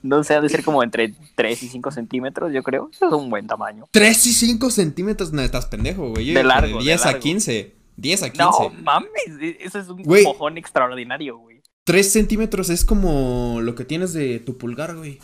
No 0.03 0.25
sé, 0.25 0.35
ha 0.35 0.41
de 0.41 0.49
ser 0.49 0.63
como 0.65 0.83
entre 0.83 1.15
3 1.37 1.63
y 1.63 1.69
5 1.69 1.91
centímetros, 1.91 2.53
yo 2.53 2.63
creo. 2.63 2.91
Eso 2.93 3.07
es 3.07 3.13
un 3.13 3.31
buen 3.31 3.47
tamaño. 3.47 3.87
3 3.91 4.27
y 4.27 4.33
5 4.33 4.71
centímetros, 4.71 5.33
no 5.33 5.43
estás 5.43 5.67
pendejo, 5.67 6.11
güey. 6.11 6.27
Yo 6.27 6.35
De 6.35 6.45
largo, 6.45 6.79
de 6.79 6.85
10 6.85 7.03
a 7.03 7.05
largo. 7.07 7.21
15. 7.21 7.73
10 7.97 8.23
a 8.23 8.31
15. 8.31 8.45
No 8.45 8.71
mames, 8.83 9.11
e- 9.41 9.59
eso 9.61 9.79
es 9.79 9.89
un 9.89 10.03
Güey. 10.03 10.25
mojón 10.25 10.59
extraordinario, 10.59 11.39
güey. 11.39 11.63
3 11.85 12.13
centímetros 12.13 12.69
es 12.71 12.85
como 12.85 13.61
lo 13.63 13.75
que 13.75 13.85
tienes 13.85 14.13
de 14.13 14.39
tu 14.39 14.59
pulgar, 14.59 14.97
güey. 14.97 15.19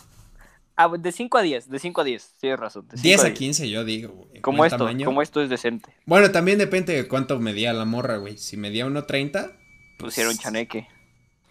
Ah, 0.81 0.87
de 0.97 1.11
5 1.11 1.37
a 1.37 1.41
10, 1.41 1.69
de 1.69 1.77
5 1.77 1.99
a 1.99 2.03
10, 2.05 2.35
tienes 2.39 2.57
razón. 2.59 2.87
de 2.87 2.95
5 2.95 3.03
10 3.03 3.19
a 3.19 3.23
10. 3.25 3.37
15, 3.37 3.69
yo 3.69 3.83
digo, 3.83 4.13
güey. 4.13 4.39
Como 4.41 4.63
esto, 4.63 4.77
tamaño. 4.77 5.05
como 5.05 5.21
esto 5.21 5.41
es 5.41 5.49
decente. 5.49 5.93
Bueno, 6.05 6.31
también 6.31 6.57
depende 6.57 6.93
de 6.95 7.07
cuánto 7.07 7.37
medía 7.39 7.73
la 7.73 7.83
morra, 7.83 8.15
güey. 8.15 8.37
Si 8.37 8.55
medía 8.55 8.85
1.30. 8.87 9.51
Pusieron 9.97 10.37
chaneque. 10.37 10.87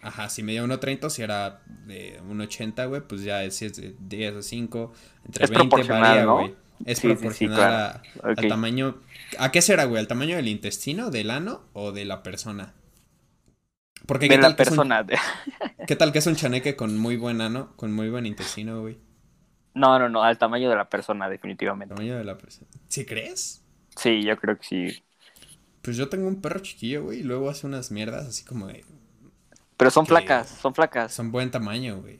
Ajá, 0.01 0.29
si 0.29 0.41
medía 0.41 0.63
1.30 0.63 1.03
o 1.03 1.09
si 1.11 1.21
era 1.21 1.61
de 1.85 2.19
1.80, 2.23 2.87
güey, 2.87 3.01
pues 3.01 3.21
ya 3.21 3.47
si 3.51 3.65
es 3.65 3.75
de 3.75 3.95
10 3.99 4.35
a 4.37 4.41
5, 4.41 4.93
entre 5.25 5.43
Es 5.45 5.49
20 5.51 5.67
proporcional, 5.67 6.01
varía, 6.01 6.23
¿no? 6.25 6.37
güey. 6.39 6.55
Es 6.85 6.97
Sí, 6.97 7.01
sí, 7.01 7.07
sí, 7.09 7.13
proporcional 7.15 7.55
claro. 7.57 7.75
a- 8.23 8.31
Ok. 8.31 8.39
al 8.39 8.47
tamaño. 8.47 8.97
¿A 9.37 9.51
qué 9.51 9.61
será, 9.61 9.83
güey? 9.85 9.99
¿Al 9.99 10.07
tamaño 10.07 10.37
del 10.37 10.47
intestino, 10.47 11.11
del 11.11 11.29
ano 11.29 11.61
o 11.73 11.91
de 11.91 12.05
la 12.05 12.23
persona? 12.23 12.73
Porque 14.07 14.25
De 14.25 14.29
¿qué 14.29 14.37
la 14.37 14.41
tal, 14.41 14.55
que 14.55 14.63
es 14.63 14.69
un- 14.69 14.75
persona. 14.77 15.05
¿qué 15.85 15.95
tal 15.95 16.11
que 16.13 16.17
es 16.19 16.25
un 16.25 16.35
chaneque 16.35 16.75
con 16.75 16.97
muy 16.97 17.15
buen 17.17 17.41
ano, 17.41 17.73
con 17.75 17.91
muy 17.93 18.09
buen 18.09 18.25
intestino, 18.25 18.81
güey? 18.81 18.97
No, 19.73 19.97
no, 19.99 20.09
no, 20.09 20.23
al 20.23 20.37
tamaño 20.37 20.69
de 20.69 20.75
la 20.75 20.89
persona, 20.89 21.29
definitivamente. 21.29 21.95
Tamaño 21.95 22.17
de 22.17 22.23
la 22.23 22.37
persona. 22.37 22.67
¿Sí 22.87 23.05
crees? 23.05 23.61
Sí, 23.95 24.23
yo 24.23 24.37
creo 24.37 24.57
que 24.57 24.63
sí. 24.63 25.03
Pues 25.81 25.97
yo 25.97 26.09
tengo 26.09 26.27
un 26.27 26.41
perro 26.41 26.59
chiquillo, 26.59 27.03
güey, 27.03 27.19
y 27.19 27.23
luego 27.23 27.49
hace 27.49 27.67
unas 27.67 27.91
mierdas 27.91 28.27
así 28.27 28.43
como 28.43 28.67
de... 28.67 28.85
Pero 29.77 29.89
son 29.91 30.05
Que- 30.05 30.11
flacas, 30.11 30.47
son 30.49 30.75
flacas. 30.75 31.11
Son 31.13 31.31
buen 31.31 31.51
tamaño, 31.51 32.01
güey. 32.01 32.19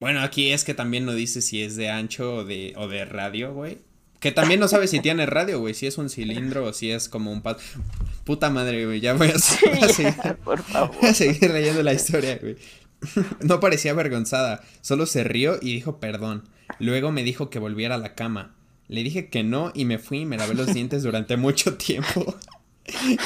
Bueno, 0.00 0.20
aquí 0.22 0.50
es 0.52 0.64
que 0.64 0.74
también 0.74 1.04
no 1.04 1.12
dice 1.12 1.42
si 1.42 1.62
es 1.62 1.76
de 1.76 1.90
ancho 1.90 2.36
o 2.36 2.44
de, 2.44 2.72
o 2.76 2.88
de 2.88 3.04
radio, 3.04 3.52
güey. 3.52 3.78
Que 4.18 4.32
también 4.32 4.60
no 4.60 4.68
sabe 4.68 4.88
si 4.88 5.00
tiene 5.00 5.26
radio, 5.26 5.60
güey. 5.60 5.74
Si 5.74 5.86
es 5.86 5.98
un 5.98 6.08
cilindro 6.10 6.64
o 6.66 6.72
si 6.72 6.90
es 6.90 7.08
como 7.08 7.30
un 7.32 7.42
pad. 7.42 7.58
Puta 8.24 8.50
madre, 8.50 8.86
güey. 8.86 9.00
Ya 9.00 9.12
voy 9.14 9.28
a, 9.28 9.38
Sí, 9.38 9.66
voy 9.68 9.78
a 9.82 9.88
seguir, 9.88 10.36
por 10.44 10.62
favor. 10.62 10.96
voy 11.00 11.10
a 11.10 11.14
seguir 11.14 11.50
leyendo 11.50 11.82
la 11.82 11.92
historia, 11.94 12.38
güey. 12.38 12.56
No 13.42 13.60
parecía 13.60 13.92
avergonzada. 13.92 14.62
Solo 14.80 15.06
se 15.06 15.24
rió 15.24 15.58
y 15.60 15.72
dijo 15.74 15.98
perdón. 16.00 16.44
Luego 16.78 17.12
me 17.12 17.22
dijo 17.22 17.50
que 17.50 17.58
volviera 17.58 17.96
a 17.96 17.98
la 17.98 18.14
cama. 18.14 18.54
Le 18.88 19.02
dije 19.02 19.28
que 19.28 19.42
no 19.42 19.72
y 19.74 19.84
me 19.84 19.98
fui 19.98 20.20
y 20.20 20.26
me 20.26 20.36
lavé 20.36 20.54
los 20.54 20.66
dientes 20.74 21.02
durante 21.02 21.36
mucho 21.36 21.76
tiempo. 21.76 22.36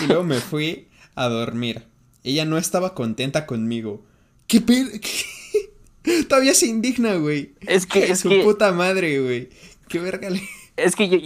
Y 0.02 0.06
luego 0.08 0.24
me 0.24 0.40
fui 0.40 0.88
a 1.14 1.26
dormir. 1.28 1.84
Ella 2.22 2.44
no 2.44 2.58
estaba 2.58 2.94
contenta 2.94 3.46
conmigo. 3.46 4.04
¿Qué 4.46 4.62
qué? 4.62 6.24
Todavía 6.28 6.52
se 6.52 6.66
indigna, 6.66 7.14
güey. 7.14 7.54
Es 7.60 7.86
que, 7.86 8.10
es 8.10 8.20
Su 8.20 8.28
que, 8.28 8.42
puta 8.42 8.72
madre, 8.72 9.20
güey. 9.20 9.48
Qué 9.88 10.00
verga 10.00 10.28
le... 10.28 10.42
es 10.76 10.96
que 10.96 11.08
yo, 11.08 11.18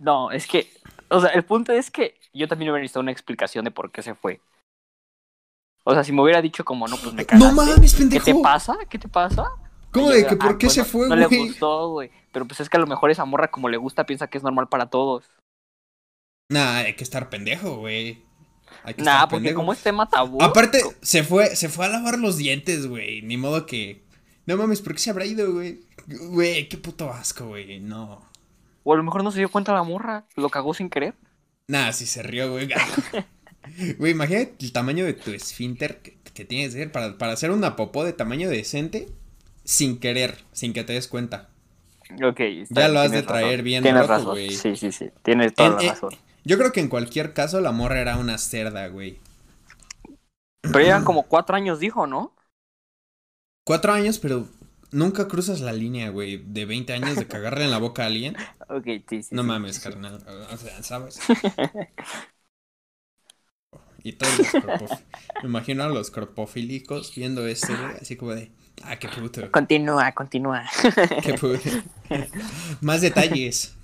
no, 0.00 0.30
es 0.30 0.46
que, 0.46 0.68
o 1.08 1.20
sea, 1.20 1.30
el 1.30 1.44
punto 1.44 1.72
es 1.72 1.90
que 1.90 2.14
yo 2.32 2.48
también 2.48 2.70
hubiera 2.70 2.80
necesitado 2.80 3.02
una 3.02 3.12
explicación 3.12 3.64
de 3.64 3.70
por 3.70 3.90
qué 3.90 4.02
se 4.02 4.14
fue. 4.14 4.40
O 5.88 5.94
sea, 5.94 6.02
si 6.02 6.10
me 6.12 6.20
hubiera 6.22 6.42
dicho 6.42 6.64
como, 6.64 6.88
no, 6.88 6.96
pues 6.96 7.14
me 7.14 7.24
cagaste. 7.24 7.46
No 7.48 7.54
mames, 7.54 7.92
¿Qué 7.94 7.98
pendejo. 8.00 8.24
te 8.24 8.34
pasa? 8.42 8.76
¿Qué 8.90 8.98
te 8.98 9.06
pasa? 9.08 9.44
¿Cómo 9.92 10.10
de 10.10 10.26
que 10.26 10.34
por 10.36 10.50
"Ah, 10.50 10.58
qué 10.58 10.66
pues 10.66 10.72
se 10.74 10.84
fue, 10.84 11.08
No 11.08 11.14
le 11.14 11.26
güey? 11.26 11.46
gustó, 11.46 11.90
güey. 11.90 12.10
Pero 12.32 12.44
pues 12.46 12.58
es 12.60 12.68
que 12.68 12.76
a 12.76 12.80
lo 12.80 12.88
mejor 12.88 13.10
esa 13.12 13.24
morra 13.24 13.50
como 13.52 13.68
le 13.68 13.76
gusta 13.76 14.04
piensa 14.04 14.26
que 14.26 14.36
es 14.36 14.42
normal 14.44 14.68
para 14.68 14.86
todos. 14.90 15.24
Nah, 16.50 16.78
hay 16.78 16.94
que 16.96 17.04
estar 17.04 17.30
pendejo, 17.30 17.76
güey. 17.76 18.24
Hay 18.82 18.94
que 18.94 19.02
Nah, 19.02 19.12
estar 19.12 19.28
porque 19.28 19.44
pendejo. 19.44 19.60
como 19.60 19.72
es 19.72 19.78
tema 19.82 20.08
tabú. 20.08 20.42
Aparte, 20.42 20.80
se 21.02 21.22
fue, 21.22 21.54
se 21.54 21.68
fue 21.68 21.86
a 21.86 21.88
lavar 21.88 22.18
los 22.18 22.36
dientes, 22.36 22.86
güey. 22.88 23.22
Ni 23.22 23.36
modo 23.36 23.64
que. 23.66 24.04
No 24.44 24.56
mames, 24.56 24.82
¿por 24.82 24.92
qué 24.92 24.98
se 24.98 25.10
habrá 25.10 25.24
ido, 25.24 25.52
güey? 25.52 25.80
Güey, 26.06 26.68
qué 26.68 26.76
puto 26.78 27.10
asco, 27.10 27.46
güey. 27.46 27.78
No. 27.80 28.22
O 28.84 28.92
a 28.92 28.96
lo 28.96 29.02
mejor 29.04 29.22
no 29.24 29.30
se 29.30 29.38
dio 29.38 29.50
cuenta 29.50 29.72
la 29.72 29.82
morra. 29.84 30.24
Lo 30.36 30.48
cagó 30.50 30.74
sin 30.74 30.90
querer. 30.90 31.14
Nah, 31.68 31.92
sí 31.92 32.06
se 32.06 32.22
rió, 32.22 32.50
güey. 32.50 32.68
Güey, 33.98 34.12
imagínate 34.12 34.56
el 34.64 34.72
tamaño 34.72 35.04
de 35.04 35.14
tu 35.14 35.30
esfínter 35.32 36.00
que, 36.02 36.18
que 36.34 36.44
tienes 36.44 36.72
que 36.74 36.80
ser 36.80 36.92
para, 36.92 37.18
para 37.18 37.32
hacer 37.32 37.50
una 37.50 37.76
popó 37.76 38.04
de 38.04 38.12
tamaño 38.12 38.48
decente 38.48 39.08
sin 39.64 39.98
querer, 39.98 40.38
sin 40.52 40.72
que 40.72 40.84
te 40.84 40.92
des 40.94 41.08
cuenta. 41.08 41.50
Ok. 42.22 42.40
está 42.40 42.80
Ya 42.80 42.88
lo 42.88 43.00
has 43.00 43.12
de 43.12 43.22
traer 43.22 43.62
razón. 43.62 43.62
bien 43.62 43.82
Tienes 43.82 44.06
rojo, 44.06 44.06
razón. 44.06 44.26
güey. 44.26 44.50
Sí, 44.50 44.76
sí, 44.76 44.92
sí. 44.92 45.10
Tienes 45.22 45.54
toda 45.54 45.70
En- 45.70 45.76
la 45.76 45.82
en- 45.82 45.88
razón. 45.88 46.18
Yo 46.44 46.58
creo 46.58 46.72
que 46.72 46.80
en 46.80 46.88
cualquier 46.88 47.34
caso 47.34 47.60
la 47.60 47.72
morra 47.72 48.00
era 48.00 48.16
una 48.18 48.38
cerda, 48.38 48.86
güey. 48.88 49.18
Pero 50.70 50.84
eran 50.84 51.02
como 51.04 51.24
cuatro 51.24 51.56
años, 51.56 51.80
dijo, 51.80 52.06
¿no? 52.06 52.34
Cuatro 53.64 53.92
años, 53.92 54.18
pero 54.18 54.48
nunca 54.92 55.28
cruzas 55.28 55.60
la 55.60 55.72
línea, 55.72 56.08
güey, 56.10 56.38
de 56.38 56.64
20 56.64 56.92
años 56.94 57.18
de 57.18 57.26
cagarle 57.28 57.64
en 57.64 57.70
la 57.70 57.78
boca 57.78 58.04
a 58.04 58.06
alguien. 58.06 58.36
Ok, 58.68 58.84
sí, 59.08 59.22
sí. 59.22 59.36
No 59.36 59.42
sí, 59.42 59.44
mames, 59.44 59.78
sí. 59.78 59.80
carnal. 59.80 60.24
O 60.52 60.56
sea, 60.56 60.82
¿sabes? 60.82 61.18
Y 64.06 64.12
todos 64.12 64.38
los 64.38 64.52
Me 65.42 65.48
imagino 65.48 65.82
a 65.82 65.88
los 65.88 66.12
corpofílicos 66.12 67.12
viendo 67.16 67.44
esto, 67.48 67.72
así 68.00 68.14
como 68.14 68.36
de. 68.36 68.52
Ah, 68.84 69.00
qué 69.00 69.08
puto. 69.08 69.50
Continúa, 69.50 70.12
continúa. 70.12 70.62
Qué 71.24 71.34
puto. 71.34 71.68
Más 72.82 73.00
detalles. 73.00 73.74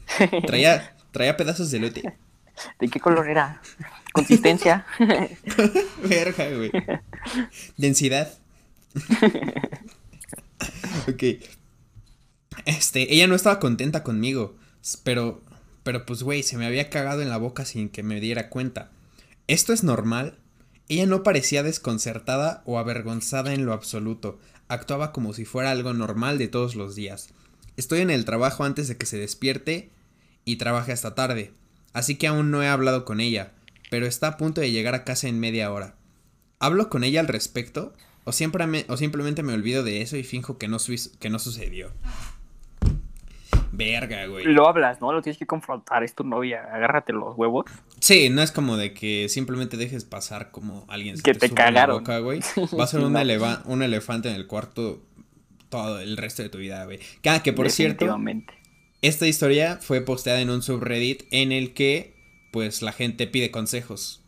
Traía, 0.46 0.94
traía 1.10 1.36
pedazos 1.36 1.72
de 1.72 1.80
lote. 1.80 2.14
¿De 2.78 2.88
qué 2.88 3.00
color 3.00 3.28
era? 3.28 3.60
Consistencia. 4.12 4.86
Verga, 6.08 6.48
güey. 6.50 6.70
Densidad. 7.76 8.32
ok. 11.08 11.22
Este, 12.64 13.12
ella 13.12 13.26
no 13.26 13.34
estaba 13.34 13.58
contenta 13.58 14.04
conmigo. 14.04 14.54
Pero, 15.02 15.42
pero 15.82 16.06
pues, 16.06 16.22
güey, 16.22 16.44
se 16.44 16.58
me 16.58 16.66
había 16.66 16.90
cagado 16.90 17.22
en 17.22 17.28
la 17.28 17.38
boca 17.38 17.64
sin 17.64 17.88
que 17.88 18.04
me 18.04 18.20
diera 18.20 18.50
cuenta. 18.50 18.92
¿Esto 19.48 19.72
es 19.72 19.82
normal? 19.82 20.38
Ella 20.88 21.06
no 21.06 21.22
parecía 21.24 21.62
desconcertada 21.62 22.62
o 22.64 22.78
avergonzada 22.78 23.52
en 23.52 23.66
lo 23.66 23.72
absoluto. 23.72 24.38
Actuaba 24.68 25.12
como 25.12 25.32
si 25.32 25.44
fuera 25.44 25.72
algo 25.72 25.92
normal 25.92 26.38
de 26.38 26.48
todos 26.48 26.76
los 26.76 26.94
días. 26.94 27.30
Estoy 27.76 28.00
en 28.00 28.10
el 28.10 28.24
trabajo 28.24 28.64
antes 28.64 28.86
de 28.86 28.96
que 28.96 29.06
se 29.06 29.18
despierte 29.18 29.90
y 30.44 30.56
trabaje 30.56 30.92
hasta 30.92 31.14
tarde. 31.14 31.52
Así 31.92 32.16
que 32.16 32.28
aún 32.28 32.50
no 32.50 32.62
he 32.62 32.68
hablado 32.68 33.04
con 33.04 33.20
ella, 33.20 33.52
pero 33.90 34.06
está 34.06 34.28
a 34.28 34.36
punto 34.36 34.60
de 34.60 34.70
llegar 34.70 34.94
a 34.94 35.04
casa 35.04 35.28
en 35.28 35.40
media 35.40 35.72
hora. 35.72 35.96
¿Hablo 36.60 36.88
con 36.88 37.02
ella 37.02 37.20
al 37.20 37.28
respecto? 37.28 37.94
¿O, 38.24 38.30
siempre 38.30 38.86
o 38.88 38.96
simplemente 38.96 39.42
me 39.42 39.54
olvido 39.54 39.82
de 39.82 40.02
eso 40.02 40.16
y 40.16 40.22
finjo 40.22 40.56
que 40.56 40.68
no, 40.68 40.78
que 41.18 41.30
no 41.30 41.38
sucedió? 41.40 41.90
Verga, 43.72 44.26
güey. 44.26 44.44
Lo 44.44 44.68
hablas, 44.68 45.00
¿no? 45.00 45.12
Lo 45.12 45.22
tienes 45.22 45.38
que 45.38 45.46
confrontar. 45.46 46.04
Es 46.04 46.14
tu 46.14 46.24
novia. 46.24 46.62
Agárrate 46.72 47.12
los 47.12 47.36
huevos. 47.36 47.64
Sí, 48.00 48.28
no 48.28 48.42
es 48.42 48.52
como 48.52 48.76
de 48.76 48.92
que 48.92 49.28
simplemente 49.28 49.76
dejes 49.78 50.04
pasar 50.04 50.50
como 50.50 50.84
alguien 50.88 51.16
se 51.16 51.22
Que 51.22 51.34
te 51.34 51.46
en 51.46 51.74
la 51.74 51.86
boca, 51.86 52.18
güey. 52.18 52.40
Va 52.78 52.84
a 52.84 52.86
ser 52.86 53.00
un, 53.00 53.14
No. 53.14 53.18
eleva- 53.20 53.62
un 53.64 53.82
elefante 53.82 54.28
en 54.28 54.36
el 54.36 54.46
cuarto 54.46 55.02
todo 55.70 56.00
el 56.00 56.18
resto 56.18 56.42
de 56.42 56.50
tu 56.50 56.58
vida, 56.58 56.84
güey. 56.84 56.98
Que, 57.22 57.30
ah, 57.30 57.42
que 57.42 57.54
por 57.54 57.70
cierto, 57.70 58.14
esta 59.00 59.26
historia 59.26 59.78
fue 59.80 60.02
posteada 60.02 60.40
en 60.42 60.50
un 60.50 60.62
subreddit 60.62 61.22
en 61.30 61.50
el 61.50 61.72
que, 61.72 62.14
pues, 62.52 62.82
la 62.82 62.92
gente 62.92 63.26
pide 63.26 63.50
consejos. 63.50 64.22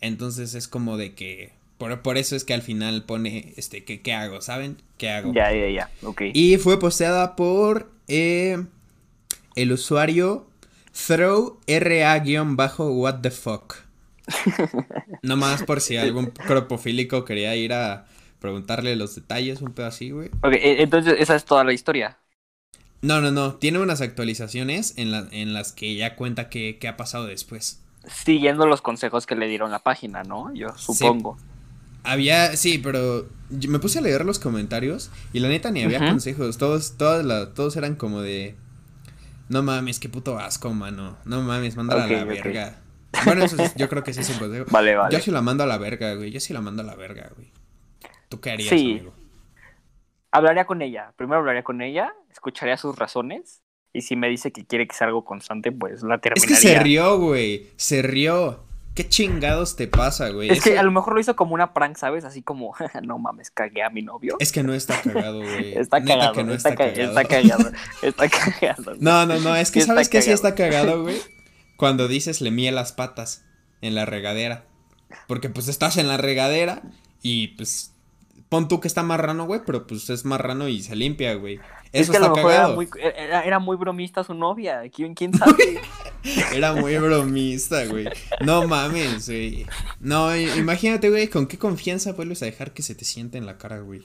Entonces 0.00 0.54
es 0.54 0.66
como 0.66 0.96
de 0.96 1.14
que, 1.14 1.52
por, 1.78 2.02
por 2.02 2.18
eso 2.18 2.34
es 2.34 2.44
que 2.44 2.54
al 2.54 2.62
final 2.62 3.04
pone, 3.04 3.54
este, 3.56 3.84
que, 3.84 4.00
¿qué 4.00 4.12
hago? 4.14 4.40
¿Saben? 4.40 4.78
¿Qué 4.98 5.10
hago? 5.10 5.32
Ya, 5.32 5.52
ya, 5.52 5.68
ya. 5.70 5.90
Ok. 6.02 6.22
Y 6.34 6.56
fue 6.56 6.78
posteada 6.80 7.36
por 7.36 7.90
eh, 8.08 8.64
el 9.56 9.72
usuario 9.72 10.46
throw 11.06 11.58
ra-what 11.68 13.20
the 13.20 13.30
fuck. 13.30 13.74
Nomás 15.22 15.62
por 15.62 15.80
si 15.80 15.96
algún 15.96 16.26
cropofílico 16.26 17.24
quería 17.24 17.54
ir 17.56 17.72
a 17.72 18.06
preguntarle 18.40 18.96
los 18.96 19.14
detalles, 19.14 19.60
un 19.60 19.72
pedo 19.72 19.86
así, 19.86 20.10
güey. 20.10 20.30
Ok, 20.42 20.52
e- 20.54 20.82
entonces 20.82 21.16
esa 21.18 21.34
es 21.36 21.44
toda 21.44 21.64
la 21.64 21.72
historia. 21.72 22.18
No, 23.02 23.20
no, 23.20 23.30
no. 23.30 23.54
Tiene 23.56 23.78
unas 23.78 24.00
actualizaciones 24.00 24.94
en, 24.96 25.10
la- 25.10 25.28
en 25.32 25.52
las 25.52 25.72
que 25.72 25.94
ya 25.96 26.16
cuenta 26.16 26.48
qué 26.48 26.78
qué 26.80 26.88
ha 26.88 26.96
pasado 26.96 27.26
después. 27.26 27.80
Siguiendo 28.04 28.66
los 28.66 28.82
consejos 28.82 29.24
que 29.24 29.36
le 29.36 29.48
dieron 29.48 29.70
la 29.70 29.78
página, 29.82 30.22
¿no? 30.22 30.52
Yo 30.54 30.76
supongo. 30.76 31.38
Había, 32.02 32.56
sí, 32.56 32.78
pero 32.78 33.28
yo 33.50 33.70
me 33.70 33.78
puse 33.78 33.98
a 33.98 34.02
leer 34.02 34.24
los 34.24 34.38
comentarios 34.38 35.10
y 35.34 35.40
la 35.40 35.48
neta 35.48 35.70
ni 35.70 35.82
había 35.82 36.02
consejos. 36.04 36.56
Todos, 36.56 36.96
todas 36.96 37.24
la- 37.24 37.52
todos 37.52 37.76
eran 37.76 37.94
como 37.94 38.22
de. 38.22 38.56
No 39.50 39.62
mames, 39.62 40.00
qué 40.00 40.08
puto 40.08 40.38
asco, 40.38 40.70
mano. 40.72 41.18
No 41.26 41.42
mames, 41.42 41.76
mándala 41.76 42.04
a 42.04 42.06
la 42.06 42.24
verga. 42.24 42.80
Bueno, 43.24 43.44
eso 43.44 43.56
sí, 43.56 43.64
yo 43.76 43.88
creo 43.88 44.02
que 44.04 44.14
sí 44.14 44.20
es 44.20 44.30
un 44.30 44.38
consejo. 44.38 44.64
Vale, 44.70 44.94
vale. 44.96 45.12
Yo 45.14 45.20
sí 45.20 45.30
la 45.30 45.42
mando 45.42 45.64
a 45.64 45.66
la 45.66 45.76
verga, 45.76 46.14
güey. 46.14 46.30
Yo 46.30 46.40
sí 46.40 46.52
la 46.54 46.60
mando 46.60 46.82
a 46.82 46.86
la 46.86 46.94
verga, 46.94 47.30
güey. 47.36 47.52
¿Tú 48.28 48.40
qué 48.40 48.52
harías, 48.52 48.70
Sí. 48.70 48.92
amigo? 48.92 49.12
Hablaría 50.30 50.64
con 50.64 50.80
ella. 50.80 51.12
Primero 51.16 51.40
hablaría 51.40 51.64
con 51.64 51.82
ella, 51.82 52.14
escucharía 52.30 52.76
sus 52.76 52.96
razones. 52.96 53.62
Y 53.92 54.02
si 54.02 54.14
me 54.14 54.28
dice 54.28 54.52
que 54.52 54.64
quiere 54.64 54.86
que 54.86 54.94
sea 54.94 55.08
algo 55.08 55.24
constante, 55.24 55.72
pues 55.72 56.04
la 56.04 56.14
Es 56.14 56.20
terminaría. 56.20 56.56
que 56.56 56.62
se 56.62 56.78
rió, 56.78 57.18
güey. 57.18 57.66
Se 57.76 58.02
rió. 58.02 58.62
¿Qué 58.94 59.08
chingados 59.08 59.76
te 59.76 59.86
pasa, 59.86 60.30
güey? 60.30 60.50
Es 60.50 60.62
que 60.62 60.78
a 60.78 60.82
lo 60.82 60.90
mejor 60.90 61.14
lo 61.14 61.20
hizo 61.20 61.36
como 61.36 61.54
una 61.54 61.72
prank, 61.72 61.96
¿sabes? 61.96 62.24
Así 62.24 62.42
como, 62.42 62.74
no 63.02 63.18
mames, 63.18 63.50
cagué 63.50 63.82
a 63.82 63.90
mi 63.90 64.02
novio. 64.02 64.36
Es 64.40 64.50
que 64.52 64.62
no 64.62 64.74
está 64.74 65.00
cagado, 65.00 65.40
güey. 65.40 65.74
Está 65.78 66.00
Neta 66.00 66.14
cagado, 66.14 66.32
que 66.34 66.44
no 66.44 66.52
está, 66.54 66.70
está, 66.70 66.84
ca- 66.84 66.92
cagado. 66.92 67.08
está 67.20 67.24
cagado, 67.24 67.70
está 68.02 68.28
cagado. 68.28 68.92
No, 68.98 69.26
no, 69.26 69.38
no, 69.38 69.54
es 69.56 69.70
que 69.70 69.80
sabes 69.82 70.08
que 70.08 70.22
sí 70.22 70.32
está 70.32 70.54
cagado, 70.54 71.02
güey. 71.02 71.16
Cuando 71.76 72.08
dices 72.08 72.40
le 72.40 72.50
mía 72.50 72.72
las 72.72 72.92
patas 72.92 73.44
en 73.80 73.94
la 73.94 74.04
regadera. 74.06 74.64
Porque 75.26 75.48
pues 75.48 75.68
estás 75.68 75.96
en 75.96 76.06
la 76.08 76.16
regadera 76.16 76.82
y 77.22 77.48
pues 77.48 77.94
pon 78.48 78.68
tú 78.68 78.80
que 78.80 78.88
está 78.88 79.02
marrano, 79.02 79.46
güey, 79.46 79.60
pero 79.64 79.86
pues 79.86 80.10
es 80.10 80.24
marrano 80.24 80.68
y 80.68 80.82
se 80.82 80.94
limpia, 80.96 81.34
güey. 81.34 81.60
Es 81.92 82.02
Eso 82.02 82.12
que 82.12 82.18
a 82.18 82.20
lo 82.20 82.34
mejor 82.34 82.52
era 82.52 82.68
muy, 82.68 82.88
era, 83.00 83.42
era 83.42 83.58
muy 83.58 83.76
bromista 83.76 84.22
su 84.24 84.34
novia. 84.34 84.82
¿Quién, 84.94 85.14
quién 85.14 85.32
sabe? 85.34 85.80
Era 86.52 86.72
muy 86.72 86.96
bromista, 86.98 87.84
güey. 87.86 88.08
No 88.44 88.66
mames, 88.66 89.26
güey. 89.28 89.66
No, 90.00 90.34
imagínate, 90.36 91.10
güey, 91.10 91.28
con 91.28 91.46
qué 91.46 91.58
confianza 91.58 92.12
vuelves 92.12 92.42
a 92.42 92.46
dejar 92.46 92.72
que 92.72 92.82
se 92.82 92.94
te 92.94 93.04
siente 93.04 93.38
en 93.38 93.46
la 93.46 93.58
cara, 93.58 93.80
güey. 93.80 94.02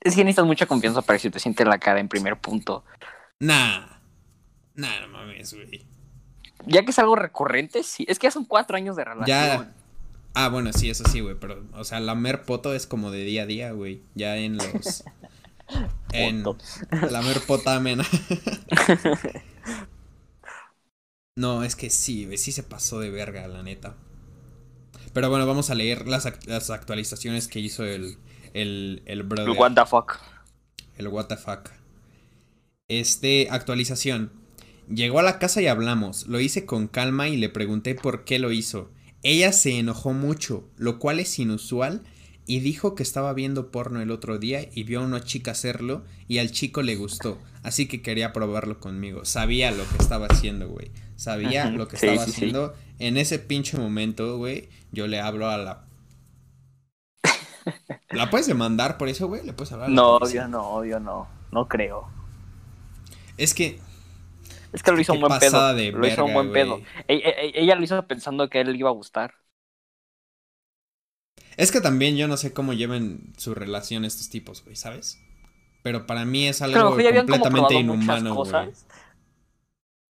es 0.00 0.14
que 0.14 0.24
necesitas 0.24 0.46
mucha 0.46 0.66
confianza 0.66 1.02
para 1.02 1.18
que 1.18 1.22
se 1.22 1.30
te 1.30 1.40
siente 1.40 1.64
la 1.64 1.78
cara 1.78 2.00
en 2.00 2.08
primer 2.08 2.38
punto. 2.40 2.84
Nah. 3.38 3.86
Nah, 4.74 5.00
no 5.00 5.08
mames, 5.08 5.54
güey. 5.54 5.86
Ya 6.66 6.84
que 6.84 6.90
es 6.90 6.98
algo 6.98 7.16
recurrente, 7.16 7.82
sí. 7.82 8.04
Es 8.08 8.18
que 8.18 8.26
ya 8.26 8.30
son 8.30 8.44
cuatro 8.44 8.76
años 8.76 8.96
de 8.96 9.04
relación. 9.04 9.26
Ya. 9.26 9.72
Ah, 10.34 10.48
bueno, 10.48 10.72
sí, 10.72 10.88
eso 10.90 11.04
sí, 11.10 11.20
güey, 11.20 11.34
pero, 11.40 11.64
o 11.74 11.82
sea, 11.84 11.98
lamer 12.00 12.42
poto 12.42 12.72
es 12.72 12.86
como 12.86 13.10
de 13.10 13.24
día 13.24 13.42
a 13.42 13.46
día, 13.46 13.72
güey. 13.72 14.02
Ya 14.14 14.36
en 14.36 14.56
los. 14.58 15.04
En. 16.12 16.42
Lamer 17.10 17.40
potamen. 17.46 18.00
No, 21.40 21.64
es 21.64 21.74
que 21.74 21.88
sí, 21.88 22.28
sí 22.36 22.52
se 22.52 22.62
pasó 22.62 23.00
de 23.00 23.08
verga, 23.08 23.48
la 23.48 23.62
neta. 23.62 23.96
Pero 25.14 25.30
bueno, 25.30 25.46
vamos 25.46 25.70
a 25.70 25.74
leer 25.74 26.06
las, 26.06 26.26
act- 26.26 26.46
las 26.46 26.68
actualizaciones 26.68 27.48
que 27.48 27.60
hizo 27.60 27.82
el, 27.84 28.18
el, 28.52 29.02
el 29.06 29.22
brother. 29.22 29.48
El 29.50 29.58
what 29.58 29.72
the 29.72 29.86
fuck. 29.86 30.18
El 30.98 31.08
what 31.08 31.28
the 31.28 31.38
fuck. 31.38 31.70
Este, 32.88 33.48
actualización. 33.50 34.32
Llegó 34.92 35.18
a 35.18 35.22
la 35.22 35.38
casa 35.38 35.62
y 35.62 35.66
hablamos. 35.66 36.26
Lo 36.26 36.40
hice 36.40 36.66
con 36.66 36.88
calma 36.88 37.28
y 37.28 37.36
le 37.38 37.48
pregunté 37.48 37.94
por 37.94 38.24
qué 38.24 38.38
lo 38.38 38.52
hizo. 38.52 38.90
Ella 39.22 39.52
se 39.52 39.78
enojó 39.78 40.12
mucho, 40.12 40.68
lo 40.76 40.98
cual 40.98 41.20
es 41.20 41.38
inusual, 41.38 42.02
y 42.46 42.60
dijo 42.60 42.94
que 42.94 43.02
estaba 43.02 43.32
viendo 43.32 43.70
porno 43.70 44.02
el 44.02 44.10
otro 44.10 44.38
día 44.38 44.68
y 44.74 44.82
vio 44.82 45.00
a 45.00 45.04
una 45.04 45.22
chica 45.22 45.52
hacerlo 45.52 46.04
y 46.28 46.38
al 46.38 46.50
chico 46.50 46.82
le 46.82 46.96
gustó, 46.96 47.38
así 47.62 47.88
que 47.88 48.02
quería 48.02 48.32
probarlo 48.32 48.80
conmigo. 48.80 49.24
Sabía 49.24 49.70
lo 49.70 49.88
que 49.88 49.98
estaba 49.98 50.26
haciendo, 50.26 50.68
güey. 50.68 50.90
Sabía 51.16 51.70
lo 51.70 51.88
que 51.88 51.96
sí, 51.96 51.96
estaba 51.96 52.18
sí, 52.18 52.32
sí. 52.32 52.52
haciendo. 52.52 52.74
En 52.98 53.16
ese 53.16 53.38
pinche 53.38 53.76
momento, 53.78 54.36
güey, 54.38 54.68
yo 54.92 55.06
le 55.06 55.20
hablo 55.20 55.48
a 55.50 55.58
la... 55.58 55.84
¿La 58.10 58.30
puedes 58.30 58.46
demandar 58.46 58.98
por 58.98 59.08
eso, 59.08 59.26
güey? 59.28 59.44
¿Le 59.44 59.52
puedes 59.52 59.72
hablar 59.72 59.90
a 59.90 59.94
la 59.94 60.02
No, 60.02 60.04
policía? 60.04 60.44
obvio 60.44 60.48
no, 60.48 60.68
obvio 60.70 61.00
no. 61.00 61.36
No 61.50 61.68
creo. 61.68 62.14
Es 63.36 63.54
que 63.54 63.80
Es 64.72 64.82
que 64.82 64.92
lo 64.92 65.00
hizo 65.00 65.12
un 65.14 65.20
buen 65.20 65.38
pedo. 65.38 65.68
de 65.74 65.92
lo 65.96 66.06
hizo 66.06 66.24
un 66.24 66.32
buen 66.32 66.50
güey. 66.50 66.52
pedo. 66.52 66.82
E- 67.08 67.14
e- 67.16 67.48
e- 67.48 67.62
Ella 67.62 67.74
lo 67.76 67.82
hizo 67.84 68.06
pensando 68.06 68.48
que 68.48 68.58
a 68.58 68.60
él 68.62 68.72
le 68.72 68.78
iba 68.78 68.88
a 68.90 68.92
gustar. 68.92 69.34
Es 71.56 71.70
que 71.70 71.80
también 71.80 72.16
yo 72.16 72.26
no 72.26 72.36
sé 72.36 72.52
cómo 72.52 72.72
lleven 72.72 73.32
su 73.36 73.54
relación 73.54 74.04
estos 74.04 74.30
tipos, 74.30 74.64
güey, 74.64 74.74
¿sabes? 74.74 75.18
Pero 75.82 76.06
para 76.06 76.24
mí 76.24 76.46
es 76.46 76.62
algo 76.62 76.90
completamente 76.90 77.74
inhumano, 77.74 78.34
güey. 78.34 78.70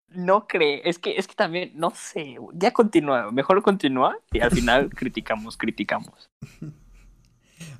No 0.09 0.47
cree, 0.47 0.81
es 0.85 1.01
que, 1.01 1.17
es 1.17 1.27
que 1.27 1.35
también, 1.35 1.73
no 1.75 1.91
sé, 1.91 2.37
ya 2.53 2.73
continúa, 2.73 3.33
mejor 3.33 3.63
continúa 3.63 4.17
y 4.33 4.41
al 4.41 4.53
final 4.53 4.91
criticamos, 4.95 5.57
criticamos. 5.57 6.31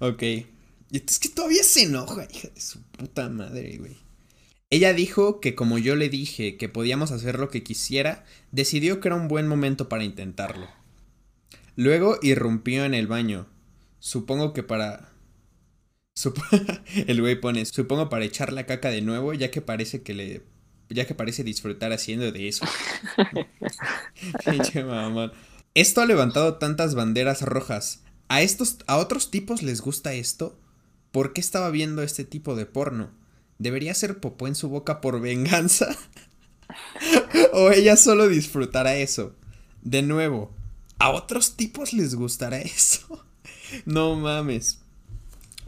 Ok. 0.01 0.23
Es 0.91 1.19
que 1.21 1.29
todavía 1.29 1.63
se 1.63 1.85
enoja, 1.85 2.27
hija 2.29 2.49
de 2.53 2.61
su 2.61 2.83
puta 2.91 3.29
madre, 3.29 3.77
güey. 3.79 3.97
Ella 4.71 4.93
dijo 4.93 5.41
que 5.41 5.55
como 5.55 5.79
yo 5.79 5.95
le 5.95 6.09
dije 6.09 6.57
que 6.57 6.69
podíamos 6.69 7.13
hacer 7.13 7.39
lo 7.39 7.49
que 7.49 7.63
quisiera, 7.63 8.25
decidió 8.51 9.01
que 9.01 9.09
era 9.09 9.17
un 9.17 9.29
buen 9.29 9.47
momento 9.47 9.89
para 9.89 10.03
intentarlo. 10.03 10.67
Luego 11.77 12.19
irrumpió 12.23 12.85
en 12.85 12.95
el 12.95 13.07
baño. 13.07 13.47
Supongo 14.01 14.53
que 14.53 14.63
para... 14.63 15.14
Sup- 16.17 16.39
el 17.07 17.21
güey 17.21 17.41
pone, 17.41 17.65
supongo 17.67 18.09
para 18.09 18.25
echar 18.25 18.53
la 18.53 18.67
caca 18.67 18.91
de 18.91 19.03
nuevo, 19.03 19.33
ya 19.35 19.51
que 19.51 19.61
parece 19.63 20.03
que 20.03 20.15
le... 20.15 20.43
Ya 20.91 21.07
que 21.07 21.15
parece 21.15 21.45
disfrutar 21.45 21.93
haciendo 21.93 22.31
de 22.31 22.49
eso. 22.49 22.65
Pinche 24.45 24.85
mamón. 24.85 25.33
Esto 25.75 26.01
ha 26.01 26.07
levantado 26.07 26.55
tantas 26.57 26.95
banderas 26.95 27.43
rojas. 27.43 28.03
¿A 28.29 28.43
estos, 28.43 28.79
a 28.87 28.97
otros 28.97 29.31
tipos 29.31 29.63
les 29.63 29.81
gusta 29.81 30.15
esto? 30.15 30.59
¿Por 31.13 31.33
qué 31.33 31.41
estaba 31.41 31.71
viendo 31.71 32.03
este 32.03 32.25
tipo 32.25 32.55
de 32.57 32.67
porno? 32.67 33.11
¿Debería 33.59 33.95
ser 33.95 34.19
popó 34.21 34.47
en 34.49 34.55
su 34.55 34.69
boca 34.69 35.01
por 35.01 35.21
venganza? 35.21 35.97
¿O 37.53 37.71
ella 37.71 37.97
solo 37.97 38.29
disfrutará 38.29 38.97
eso? 38.97 39.35
De 39.83 40.03
nuevo, 40.03 40.55
¿a 40.99 41.11
otros 41.11 41.57
tipos 41.57 41.93
les 41.93 42.15
gustará 42.15 42.59
eso? 42.61 43.25
No 43.87 44.15
mames. 44.17 44.81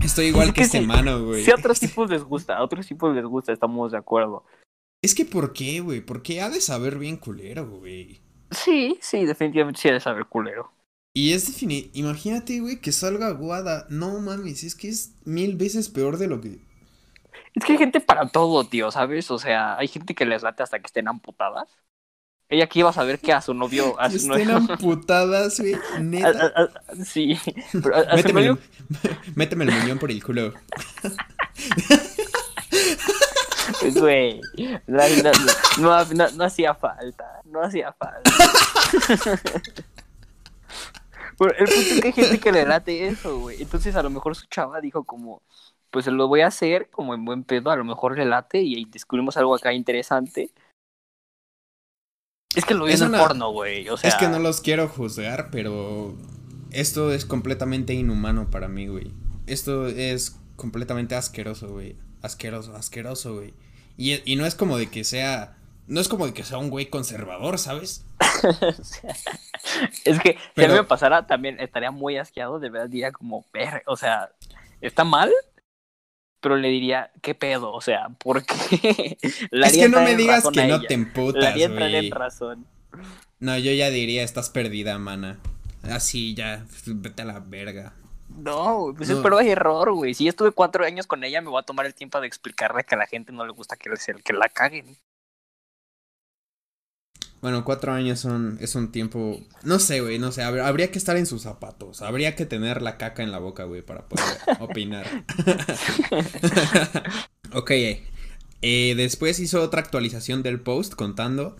Estoy 0.02 0.26
igual 0.26 0.48
Es 0.48 0.54
que, 0.54 0.60
que 0.60 0.64
este 0.64 0.80
mano, 0.80 1.24
güey. 1.24 1.44
Si 1.44 1.50
a 1.50 1.54
otros 1.54 1.80
tipos 1.80 2.10
les 2.10 2.22
gusta, 2.22 2.56
a 2.56 2.62
otros 2.62 2.86
tipos 2.86 3.14
les 3.14 3.24
gusta, 3.24 3.52
estamos 3.52 3.92
de 3.92 3.98
acuerdo. 3.98 4.44
Es 5.02 5.14
que 5.14 5.24
¿por 5.24 5.52
qué, 5.52 5.80
güey? 5.80 6.00
Porque 6.00 6.40
ha 6.40 6.50
de 6.50 6.60
saber 6.60 6.98
bien 6.98 7.16
culero, 7.16 7.68
güey. 7.68 8.20
Sí, 8.50 8.98
sí, 9.00 9.24
definitivamente 9.24 9.80
sí 9.80 9.88
ha 9.88 9.92
de 9.92 10.00
saber 10.00 10.26
culero. 10.26 10.72
Y 11.14 11.32
es 11.32 11.46
definir, 11.46 11.90
imagínate, 11.94 12.60
güey, 12.60 12.80
que 12.80 12.92
salga 12.92 13.28
aguada. 13.28 13.86
No 13.88 14.20
mames, 14.20 14.64
es 14.64 14.74
que 14.74 14.88
es 14.88 15.14
mil 15.24 15.56
veces 15.56 15.88
peor 15.88 16.18
de 16.18 16.28
lo 16.28 16.40
que... 16.40 16.60
Es 17.54 17.64
que 17.64 17.72
hay 17.72 17.78
gente 17.78 18.00
para 18.00 18.28
todo, 18.28 18.64
tío, 18.64 18.90
¿sabes? 18.90 19.30
O 19.30 19.38
sea, 19.38 19.78
hay 19.78 19.88
gente 19.88 20.14
que 20.14 20.26
les 20.26 20.42
late 20.42 20.62
hasta 20.62 20.78
que 20.78 20.86
estén 20.86 21.08
amputadas. 21.08 21.70
Ella 22.48 22.64
aquí 22.64 22.78
iba 22.80 22.90
a 22.90 22.92
saber 22.92 23.18
que 23.18 23.32
a 23.32 23.40
su 23.40 23.54
novio... 23.54 23.96
A 24.00 24.08
Que 24.08 24.18
su 24.18 24.32
estén 24.32 24.48
novio 24.48 24.56
amputadas, 24.72 25.58
güey. 25.58 25.74
Neta. 26.00 26.52
a- 26.56 26.62
a- 26.62 27.04
sí, 27.04 27.36
pero 27.72 27.96
a, 27.96 28.00
a 28.00 28.10
su 28.10 28.16
Méteme 28.16 28.46
el, 28.46 28.58
méteme 29.34 29.64
el 29.64 29.72
muñón 29.72 29.98
por 29.98 30.10
el 30.10 30.22
culo. 30.22 30.52
Güey, 33.98 34.40
no, 34.86 35.02
no, 35.22 35.32
no, 35.78 36.04
no- 36.14 36.30
no 36.30 36.44
hacía 36.44 36.74
falta, 36.74 37.40
no 37.44 37.62
hacía 37.62 37.92
falta. 37.92 38.30
Pero 41.38 41.50
el 41.58 41.66
punto 41.66 41.80
es 41.80 42.00
que 42.00 42.06
hay 42.06 42.12
gente 42.14 42.38
que 42.40 42.50
le 42.52 42.64
late 42.64 43.08
eso, 43.08 43.38
güey. 43.40 43.60
Entonces 43.60 43.94
a 43.94 44.02
lo 44.02 44.08
mejor 44.08 44.34
su 44.34 44.46
chava 44.46 44.80
dijo 44.80 45.04
como, 45.04 45.42
pues 45.90 46.06
lo 46.06 46.28
voy 46.28 46.40
a 46.40 46.46
hacer 46.46 46.88
como 46.90 47.12
en 47.14 47.26
buen 47.26 47.44
pedo, 47.44 47.70
a 47.70 47.76
lo 47.76 47.84
mejor 47.84 48.16
le 48.16 48.24
late 48.24 48.62
y 48.62 48.74
ahí 48.76 48.86
descubrimos 48.90 49.36
algo 49.36 49.54
acá 49.54 49.72
interesante. 49.74 50.50
Es 52.56 52.64
que 52.64 52.74
lo 52.74 52.86
vi 52.86 52.92
Es 52.94 53.00
en 53.00 53.14
el 53.14 53.20
porno, 53.20 53.50
güey. 53.52 53.88
O 53.88 53.96
sea, 53.96 54.08
Es 54.10 54.16
que 54.16 54.28
no 54.28 54.38
los 54.40 54.60
quiero 54.60 54.88
juzgar, 54.88 55.50
pero 55.52 56.16
esto 56.72 57.12
es 57.12 57.24
completamente 57.24 57.94
inhumano 57.94 58.50
para 58.50 58.66
mí, 58.66 58.88
güey. 58.88 59.12
Esto 59.46 59.86
es 59.86 60.36
completamente 60.56 61.14
asqueroso, 61.14 61.68
güey. 61.68 61.96
Asqueroso, 62.22 62.74
asqueroso, 62.74 63.34
güey. 63.36 63.54
Y, 63.96 64.20
y 64.30 64.36
no 64.36 64.46
es 64.46 64.54
como 64.54 64.76
de 64.76 64.88
que 64.88 65.04
sea... 65.04 65.56
No 65.86 66.00
es 66.00 66.08
como 66.08 66.26
de 66.26 66.34
que 66.34 66.42
sea 66.42 66.58
un 66.58 66.68
güey 66.70 66.86
conservador, 66.90 67.58
¿sabes? 67.60 68.04
es 70.04 70.20
que 70.20 70.36
si 70.56 70.64
a 70.64 70.68
mí 70.68 70.74
me 70.74 70.82
pasara 70.84 71.26
también 71.26 71.60
estaría 71.60 71.90
muy 71.92 72.16
asqueado, 72.16 72.58
de 72.58 72.70
verdad 72.70 72.88
diría 72.88 73.12
como, 73.12 73.44
"Ver", 73.52 73.84
o 73.86 73.96
sea, 73.96 74.30
está 74.80 75.04
mal, 75.04 75.30
pero 76.40 76.56
le 76.56 76.68
diría, 76.68 77.10
¿qué 77.22 77.34
pedo? 77.34 77.72
O 77.72 77.80
sea, 77.80 78.08
¿por 78.18 78.44
qué? 78.44 79.16
La 79.50 79.66
es 79.68 79.74
que 79.74 79.88
no 79.88 80.02
me 80.02 80.16
digas 80.16 80.44
que 80.52 80.66
no 80.66 80.80
te 80.82 80.94
emputas, 80.94 81.54
güey. 81.54 82.10
razón. 82.10 82.66
No, 83.40 83.58
yo 83.58 83.72
ya 83.72 83.90
diría, 83.90 84.22
estás 84.22 84.50
perdida, 84.50 84.98
mana. 84.98 85.38
Así 85.82 86.34
ya, 86.34 86.64
vete 86.86 87.22
a 87.22 87.26
la 87.26 87.38
verga. 87.40 87.92
No, 88.28 88.92
pues 88.96 89.08
es 89.10 89.16
No. 89.16 89.22
prueba 89.22 89.44
y 89.44 89.50
error, 89.50 89.92
güey. 89.92 90.14
Si 90.14 90.24
yo 90.24 90.30
estuve 90.30 90.50
cuatro 90.50 90.84
años 90.84 91.06
con 91.06 91.22
ella, 91.22 91.40
me 91.40 91.48
voy 91.48 91.60
a 91.60 91.64
tomar 91.64 91.86
el 91.86 91.94
tiempo 91.94 92.20
de 92.20 92.26
explicarle 92.26 92.82
que 92.84 92.94
a 92.94 92.98
la 92.98 93.06
gente 93.06 93.32
no 93.32 93.46
le 93.46 93.52
gusta 93.52 93.76
que, 93.76 93.88
les- 93.90 94.04
que 94.24 94.32
la 94.32 94.48
caguen. 94.48 94.96
Bueno, 97.46 97.64
cuatro 97.64 97.92
años 97.92 98.18
son, 98.18 98.58
es 98.60 98.74
un 98.74 98.90
tiempo, 98.90 99.40
no 99.62 99.78
sé, 99.78 100.00
güey, 100.00 100.18
no 100.18 100.32
sé, 100.32 100.42
hab- 100.42 100.64
habría 100.64 100.90
que 100.90 100.98
estar 100.98 101.16
en 101.16 101.26
sus 101.26 101.42
zapatos, 101.42 102.02
habría 102.02 102.34
que 102.34 102.44
tener 102.44 102.82
la 102.82 102.98
caca 102.98 103.22
en 103.22 103.30
la 103.30 103.38
boca, 103.38 103.62
güey, 103.62 103.82
para 103.82 104.08
poder 104.08 104.24
opinar. 104.58 105.06
ok, 107.52 107.70
eh, 108.62 108.94
después 108.96 109.38
hizo 109.38 109.62
otra 109.62 109.80
actualización 109.80 110.42
del 110.42 110.60
post 110.60 110.94
contando, 110.94 111.56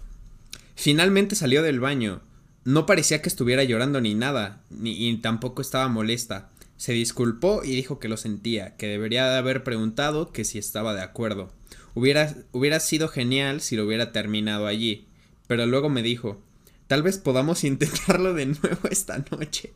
finalmente 0.75 1.37
salió 1.37 1.62
del 1.62 1.81
baño, 1.81 2.22
no 2.64 2.87
parecía 2.87 3.22
que 3.22 3.29
estuviera 3.29 3.64
llorando 3.64 4.01
ni 4.01 4.14
nada, 4.14 4.62
ni 4.70 5.09
y 5.09 5.16
tampoco 5.18 5.62
estaba 5.62 5.88
molesta. 5.88 6.51
Se 6.77 6.92
disculpó 6.92 7.62
y 7.64 7.75
dijo 7.77 7.99
que 8.01 8.09
lo 8.09 8.16
sentía, 8.18 8.77
que 8.77 8.87
debería 8.88 9.27
de 9.31 9.38
haber 9.38 9.62
preguntado 9.64 10.31
que 10.33 10.44
si 10.44 10.59
estaba 10.59 10.94
de 10.94 11.01
acuerdo. 11.03 11.51
Hubiera, 11.94 12.35
hubiera 12.53 12.81
sido 12.81 13.09
genial 13.09 13.61
si 13.62 13.77
lo 13.77 13.87
hubiera 13.87 14.12
terminado 14.12 14.66
allí. 14.66 15.06
Pero 15.47 15.67
luego 15.67 15.89
me 15.89 16.03
dijo, 16.03 16.41
tal 16.87 17.03
vez 17.03 17.19
podamos 17.19 17.65
intentarlo 17.65 18.35
de 18.35 18.47
nuevo 18.47 18.89
esta 18.91 19.19
noche. 19.31 19.73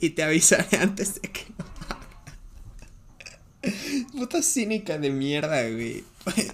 Y 0.00 0.10
te 0.10 0.22
avisaré 0.22 0.76
antes 0.78 1.20
de 1.20 1.28
que 1.30 1.44
lo 1.58 1.64
haga". 1.64 2.00
Puta 4.12 4.42
cínica 4.42 4.98
de 4.98 5.08
mierda, 5.10 5.62
güey. 5.70 6.04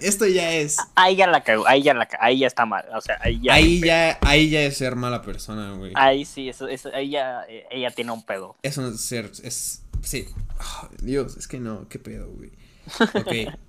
Esto 0.01 0.25
ya 0.27 0.53
es. 0.53 0.77
Ahí 0.95 1.17
ya 1.17 1.27
la 1.27 1.43
cagó, 1.43 1.67
ahí 1.67 1.81
ya 1.83 1.93
la 1.93 2.07
ahí 2.19 2.39
ya 2.39 2.47
está 2.47 2.65
mal. 2.65 2.85
O 2.95 3.01
sea, 3.01 3.17
ahí 3.21 3.39
ya. 3.41 3.53
Ahí 3.53 3.79
ya, 3.81 4.17
ahí 4.21 4.49
ya 4.49 4.61
es 4.63 4.77
ser 4.77 4.95
mala 4.95 5.21
persona, 5.21 5.73
güey. 5.73 5.91
Ahí 5.95 6.23
sí, 6.25 6.47
eso, 6.49 6.67
eso, 6.69 6.89
ahí 6.93 7.09
ya, 7.11 7.43
eh, 7.49 7.65
ella 7.69 7.91
tiene 7.91 8.11
un 8.11 8.23
pedo. 8.25 8.55
Es 8.63 8.77
un 8.77 8.97
ser, 8.97 9.29
es, 9.43 9.81
sí. 10.01 10.25
Ah, 10.59 10.89
Dios, 11.01 11.35
es 11.37 11.47
que 11.49 11.59
no, 11.59 11.87
qué 11.89 11.99
pedo, 11.99 12.29
güey. 12.31 12.51
Ok. 13.13 13.53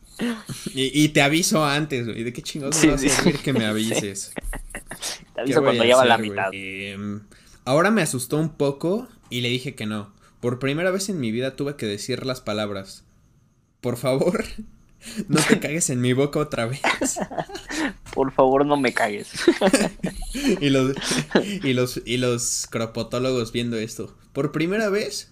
Y, 0.74 1.02
y 1.04 1.08
te 1.08 1.22
aviso 1.22 1.64
antes, 1.64 2.04
güey. 2.06 2.22
¿De 2.22 2.34
qué 2.34 2.42
chingados 2.42 2.76
Sí, 2.76 2.86
me 2.86 2.92
va 2.92 2.96
a 2.96 3.00
sí. 3.00 3.08
servir 3.08 3.38
que 3.38 3.52
me 3.54 3.64
avises? 3.64 4.32
Te 5.34 5.36
¿Qué 5.36 5.40
aviso 5.42 5.62
cuando 5.62 5.84
lleva 5.84 6.04
la 6.04 6.18
mitad. 6.18 6.50
Em, 6.52 7.22
ahora 7.64 7.90
me 7.90 8.02
asustó 8.02 8.38
un 8.38 8.50
poco 8.50 9.08
y 9.30 9.40
le 9.40 9.48
dije 9.48 9.74
que 9.74 9.86
no. 9.86 10.12
Por 10.40 10.58
primera 10.58 10.90
vez 10.90 11.08
en 11.08 11.20
mi 11.20 11.30
vida 11.30 11.56
tuve 11.56 11.76
que 11.76 11.86
decir 11.86 12.26
las 12.26 12.40
palabras. 12.40 13.04
Por 13.80 13.96
favor, 13.96 14.44
no 15.28 15.40
te 15.40 15.58
cagues 15.60 15.90
en 15.90 16.00
mi 16.00 16.12
boca 16.12 16.40
otra 16.40 16.66
vez. 16.66 16.80
Por 18.14 18.30
favor, 18.32 18.66
no 18.66 18.76
me 18.76 18.92
cagues. 18.92 19.32
Y 20.34 20.70
los, 20.70 20.94
y 21.62 21.74
los, 21.74 22.00
y 22.04 22.16
los 22.16 22.66
cropotólogos 22.68 23.52
viendo 23.52 23.76
esto. 23.76 24.16
Por 24.32 24.50
primera 24.50 24.88
vez, 24.88 25.30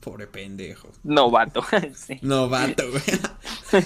pobre 0.00 0.26
pendejo. 0.26 0.90
No, 1.04 1.30
vato. 1.30 1.62
sí. 1.94 2.18
Novato, 2.22 2.84
güey. 2.90 3.84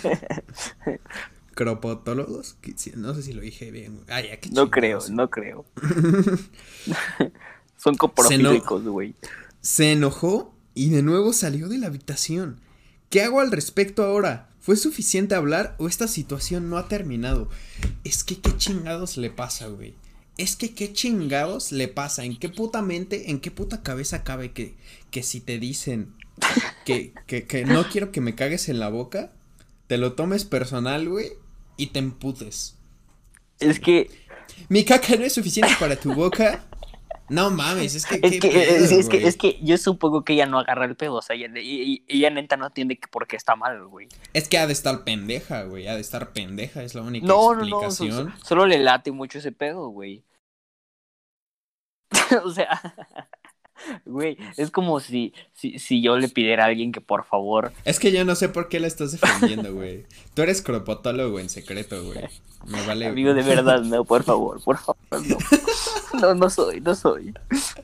No 2.96 3.14
sé 3.14 3.22
si 3.22 3.32
lo 3.32 3.40
dije 3.40 3.70
bien. 3.70 4.00
Ay, 4.08 4.28
qué 4.40 4.50
no 4.50 4.70
creo, 4.70 5.00
no 5.10 5.30
creo. 5.30 5.64
Son 7.76 7.96
coprofílicos, 7.96 8.84
güey. 8.84 9.14
Se 9.60 9.92
enojó 9.92 10.54
y 10.74 10.90
de 10.90 11.02
nuevo 11.02 11.32
salió 11.32 11.68
de 11.68 11.78
la 11.78 11.88
habitación. 11.88 12.60
¿Qué 13.08 13.22
hago 13.22 13.40
al 13.40 13.50
respecto 13.50 14.04
ahora? 14.04 14.48
¿Fue 14.60 14.76
suficiente 14.76 15.34
hablar 15.34 15.74
o 15.78 15.88
esta 15.88 16.06
situación 16.06 16.70
no 16.70 16.78
ha 16.78 16.88
terminado? 16.88 17.48
Es 18.04 18.24
que 18.24 18.38
qué 18.38 18.56
chingados 18.56 19.16
le 19.16 19.30
pasa, 19.30 19.68
güey. 19.68 19.94
Es 20.36 20.56
que 20.56 20.74
qué 20.74 20.92
chingados 20.92 21.72
le 21.72 21.88
pasa. 21.88 22.24
¿En 22.24 22.38
qué 22.38 22.48
puta 22.48 22.82
mente, 22.82 23.30
en 23.30 23.40
qué 23.40 23.50
puta 23.50 23.82
cabeza 23.82 24.22
cabe 24.22 24.52
que, 24.52 24.74
que 25.10 25.22
si 25.22 25.40
te 25.40 25.58
dicen 25.58 26.14
que, 26.84 27.12
que, 27.26 27.46
que 27.46 27.64
no 27.64 27.88
quiero 27.88 28.12
que 28.12 28.20
me 28.20 28.34
cagues 28.34 28.68
en 28.68 28.78
la 28.78 28.88
boca, 28.88 29.32
te 29.86 29.98
lo 29.98 30.12
tomes 30.12 30.44
personal, 30.44 31.08
güey, 31.08 31.32
y 31.80 31.86
te 31.88 31.98
emputes? 31.98 32.76
Es 33.58 33.80
que... 33.80 34.10
Mi 34.68 34.84
caca 34.84 35.16
no 35.16 35.24
es 35.24 35.32
suficiente 35.32 35.74
para 35.78 35.96
tu 35.96 36.12
boca. 36.12 36.64
No 37.30 37.48
mames, 37.50 37.94
es 37.94 38.06
que. 38.06 38.16
Es 38.22 38.40
que, 38.40 38.98
es, 38.98 39.08
que, 39.08 39.26
es 39.26 39.36
que 39.36 39.58
yo 39.62 39.78
supongo 39.78 40.24
que 40.24 40.32
ella 40.32 40.46
no 40.46 40.58
agarra 40.58 40.84
el 40.84 40.96
pedo, 40.96 41.14
o 41.14 41.22
sea, 41.22 41.36
ella, 41.36 41.48
ella, 41.54 42.30
neta 42.30 42.56
no 42.56 42.66
entiende 42.66 42.98
que 42.98 43.06
por 43.06 43.28
qué 43.28 43.36
está 43.36 43.54
mal, 43.54 43.86
güey. 43.86 44.08
Es 44.32 44.48
que 44.48 44.58
ha 44.58 44.66
de 44.66 44.72
estar 44.72 45.04
pendeja, 45.04 45.62
güey, 45.62 45.86
ha 45.86 45.94
de 45.94 46.00
estar 46.00 46.32
pendeja, 46.32 46.82
es 46.82 46.96
la 46.96 47.02
única 47.02 47.26
no, 47.26 47.52
explicación. 47.52 48.10
No, 48.10 48.24
no, 48.24 48.44
solo 48.44 48.66
le 48.66 48.80
late 48.80 49.12
mucho 49.12 49.38
ese 49.38 49.52
pedo, 49.52 49.90
güey. 49.90 50.24
o 52.44 52.50
sea, 52.50 52.80
güey, 54.04 54.36
es 54.56 54.70
como 54.70 55.00
si, 55.00 55.32
si, 55.52 55.78
si 55.78 56.02
yo 56.02 56.18
le 56.18 56.28
pidiera 56.28 56.64
a 56.64 56.66
alguien 56.68 56.92
que 56.92 57.00
por 57.00 57.24
favor. 57.24 57.72
Es 57.84 57.98
que 57.98 58.12
yo 58.12 58.24
no 58.24 58.34
sé 58.34 58.48
por 58.48 58.68
qué 58.68 58.80
la 58.80 58.86
estás 58.86 59.12
defendiendo, 59.12 59.74
güey. 59.74 60.06
Tú 60.34 60.42
eres 60.42 60.62
cropotólogo 60.62 61.38
en 61.40 61.48
secreto, 61.48 62.04
güey. 62.04 62.20
Me 62.66 62.86
vale. 62.86 63.06
Amigo, 63.06 63.34
de 63.34 63.42
verdad, 63.42 63.82
no, 63.82 64.04
por 64.04 64.22
favor, 64.22 64.62
por 64.62 64.78
favor, 64.78 64.96
no. 65.26 65.36
No, 66.20 66.34
no 66.34 66.50
soy, 66.50 66.80
no 66.80 66.94
soy. 66.94 67.32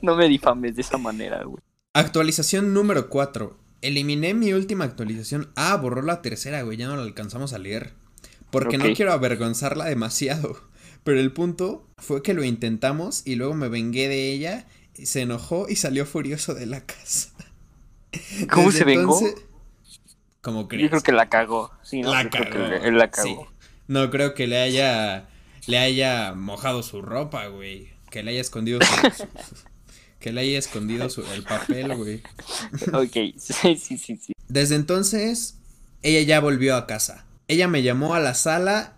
No 0.01 0.15
me 0.15 0.27
difames 0.27 0.75
de 0.75 0.81
esa 0.81 0.97
manera, 0.97 1.43
güey. 1.43 1.61
Actualización 1.93 2.73
número 2.73 3.09
4. 3.09 3.57
Eliminé 3.81 4.33
mi 4.33 4.53
última 4.53 4.85
actualización. 4.85 5.51
Ah, 5.55 5.75
borró 5.77 6.01
la 6.01 6.21
tercera, 6.21 6.61
güey. 6.61 6.77
Ya 6.77 6.87
no 6.87 6.95
la 6.95 7.03
alcanzamos 7.03 7.53
a 7.53 7.57
leer. 7.57 7.93
Porque 8.51 8.77
no 8.77 8.85
quiero 8.93 9.13
avergonzarla 9.13 9.85
demasiado. 9.85 10.57
Pero 11.03 11.19
el 11.19 11.31
punto 11.31 11.87
fue 11.97 12.21
que 12.21 12.33
lo 12.33 12.43
intentamos 12.43 13.25
y 13.25 13.35
luego 13.35 13.53
me 13.53 13.69
vengué 13.69 14.07
de 14.09 14.31
ella. 14.31 14.67
Se 15.03 15.21
enojó 15.21 15.67
y 15.69 15.75
salió 15.75 16.05
furioso 16.05 16.53
de 16.53 16.65
la 16.65 16.81
casa. 16.81 17.29
¿Cómo 18.51 18.71
se 18.71 18.83
vengó? 18.83 19.19
¿Cómo 20.41 20.67
crees? 20.67 20.83
Yo 20.83 20.89
creo 20.89 21.03
que 21.03 21.11
la 21.11 21.29
cagó. 21.29 21.71
Sí, 21.83 22.01
no, 22.01 22.13
la 22.13 22.29
cagó. 22.29 22.65
él 22.65 22.97
la 22.97 23.11
cagó. 23.11 23.51
No 23.87 24.09
creo 24.09 24.33
que 24.33 24.47
le 24.47 24.57
haya 24.59 25.27
le 25.67 25.77
haya 25.77 26.33
mojado 26.33 26.81
su 26.81 27.01
ropa, 27.01 27.47
güey. 27.47 27.89
Que 28.09 28.23
le 28.23 28.31
haya 28.31 28.41
escondido 28.41 28.79
su, 28.81 29.27
que 30.19 30.31
le 30.31 30.41
haya 30.41 30.57
escondido 30.57 31.09
su, 31.09 31.23
el 31.33 31.43
papel, 31.43 31.93
güey. 31.95 32.23
Ok, 32.93 33.35
sí, 33.37 33.75
sí, 33.75 33.97
sí, 33.97 34.17
sí. 34.17 34.33
Desde 34.47 34.75
entonces, 34.75 35.57
ella 36.01 36.21
ya 36.21 36.39
volvió 36.39 36.75
a 36.75 36.87
casa. 36.87 37.25
Ella 37.49 37.67
me 37.67 37.83
llamó 37.83 38.15
a 38.15 38.19
la 38.19 38.33
sala 38.33 38.93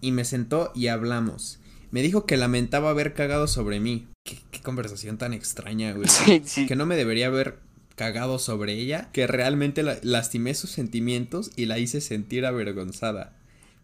y 0.00 0.12
me 0.12 0.24
sentó 0.24 0.72
y 0.74 0.88
hablamos. 0.88 1.60
Me 1.90 2.02
dijo 2.02 2.24
que 2.24 2.36
lamentaba 2.36 2.90
haber 2.90 3.14
cagado 3.14 3.46
sobre 3.46 3.80
mí. 3.80 4.08
Qué, 4.22 4.38
conversación 4.62 5.18
tan 5.18 5.32
extraña, 5.32 5.92
güey. 5.92 6.08
Sí, 6.08 6.42
sí. 6.44 6.66
Que 6.66 6.76
no 6.76 6.86
me 6.86 6.96
debería 6.96 7.26
haber 7.26 7.58
cagado 7.96 8.38
sobre 8.38 8.74
ella, 8.74 9.10
que 9.12 9.26
realmente 9.26 9.82
lastimé 10.02 10.54
sus 10.54 10.70
sentimientos 10.70 11.50
y 11.56 11.66
la 11.66 11.78
hice 11.78 12.00
sentir 12.00 12.46
avergonzada. 12.46 13.36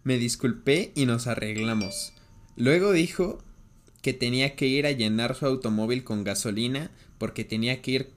Me 0.04 0.18
disculpé 0.18 0.92
y 0.94 1.06
nos 1.06 1.26
arreglamos. 1.26 2.12
Luego 2.56 2.92
dijo 2.92 3.38
que 4.02 4.12
tenía 4.12 4.56
que 4.56 4.66
ir 4.66 4.86
a 4.86 4.92
llenar 4.92 5.34
su 5.34 5.46
automóvil 5.46 6.04
con 6.04 6.24
gasolina 6.24 6.90
porque 7.18 7.44
tenía 7.44 7.82
que 7.82 7.90
ir 7.90 8.10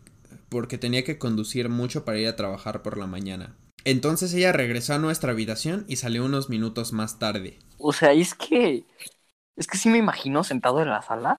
porque 0.49 0.77
tenía 0.77 1.03
que 1.03 1.17
conducir 1.17 1.69
mucho 1.69 2.05
para 2.05 2.17
ir 2.19 2.27
a 2.27 2.35
trabajar 2.35 2.81
por 2.81 2.97
la 2.97 3.07
mañana. 3.07 3.55
Entonces 3.85 4.33
ella 4.33 4.51
regresó 4.51 4.93
a 4.93 4.99
nuestra 4.99 5.31
habitación 5.31 5.85
y 5.87 5.95
salió 5.95 6.25
unos 6.25 6.49
minutos 6.49 6.93
más 6.93 7.19
tarde. 7.19 7.57
O 7.77 7.93
sea, 7.93 8.13
es 8.13 8.33
que 8.35 8.85
es 9.55 9.67
que 9.67 9.77
sí 9.77 9.89
me 9.89 9.97
imagino 9.97 10.43
sentado 10.43 10.81
en 10.81 10.89
la 10.89 11.01
sala, 11.01 11.37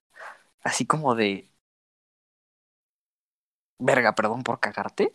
así 0.62 0.86
como 0.86 1.14
de 1.14 1.50
verga, 3.78 4.14
perdón 4.14 4.42
por 4.42 4.60
cagarte. 4.60 5.14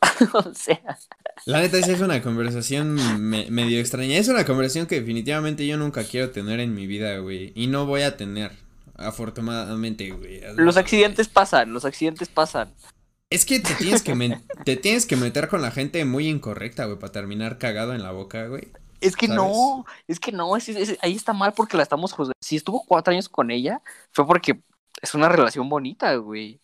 o 0.34 0.54
sea. 0.54 0.98
La 1.46 1.60
neta, 1.60 1.78
esa 1.78 1.92
es 1.92 2.00
una 2.00 2.22
conversación 2.22 2.94
medio 3.28 3.80
extraña. 3.80 4.16
Es 4.16 4.28
una 4.28 4.44
conversación 4.44 4.86
que 4.86 5.00
definitivamente 5.00 5.66
yo 5.66 5.76
nunca 5.76 6.04
quiero 6.04 6.30
tener 6.30 6.60
en 6.60 6.74
mi 6.74 6.86
vida, 6.86 7.18
güey. 7.18 7.52
Y 7.54 7.66
no 7.66 7.86
voy 7.86 8.02
a 8.02 8.16
tener, 8.16 8.52
afortunadamente, 8.96 10.10
güey. 10.10 10.42
Los 10.56 10.76
accidentes 10.76 11.28
pasan, 11.28 11.72
los 11.72 11.84
accidentes 11.84 12.28
pasan. 12.28 12.74
Es 13.30 13.44
que 13.44 13.58
te 13.58 13.74
tienes 13.74 14.02
que, 14.02 14.38
te 14.64 14.76
tienes 14.76 15.04
que 15.06 15.16
meter 15.16 15.48
con 15.48 15.60
la 15.60 15.72
gente 15.72 16.04
muy 16.04 16.28
incorrecta, 16.28 16.84
güey, 16.84 16.98
para 16.98 17.12
terminar 17.12 17.58
cagado 17.58 17.94
en 17.94 18.02
la 18.02 18.12
boca, 18.12 18.46
güey. 18.46 18.68
Es 19.00 19.16
que 19.16 19.28
no, 19.28 19.84
es 20.06 20.20
que 20.20 20.32
no, 20.32 20.54
ahí 20.54 21.14
está 21.14 21.32
mal 21.32 21.52
porque 21.52 21.76
la 21.76 21.82
estamos 21.82 22.12
juzgando. 22.12 22.34
Si 22.40 22.56
estuvo 22.56 22.84
cuatro 22.86 23.12
años 23.12 23.28
con 23.28 23.50
ella, 23.50 23.82
fue 24.12 24.26
porque 24.26 24.62
es 25.02 25.14
una 25.14 25.28
relación 25.28 25.68
bonita, 25.68 26.14
güey. 26.16 26.60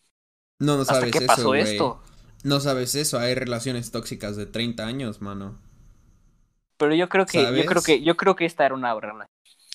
No, 0.59 0.77
no 0.77 0.85
sabes 0.85 1.03
¿Hasta 1.03 1.19
qué 1.19 1.25
pasó 1.25 1.55
esto? 1.55 2.01
No 2.43 2.59
sabes 2.59 2.95
eso, 2.95 3.19
hay 3.19 3.35
relaciones 3.35 3.91
tóxicas 3.91 4.35
de 4.35 4.45
30 4.45 4.85
años, 4.85 5.21
mano. 5.21 5.59
Pero 6.77 6.95
yo 6.95 7.07
creo 7.07 7.25
que, 7.25 7.41
yo 7.41 7.65
creo 7.65 7.81
que, 7.81 8.01
yo 8.01 8.17
creo 8.17 8.35
que 8.35 8.45
esta 8.45 8.65
era 8.65 8.75
una 8.75 8.93
relación. 8.93 9.27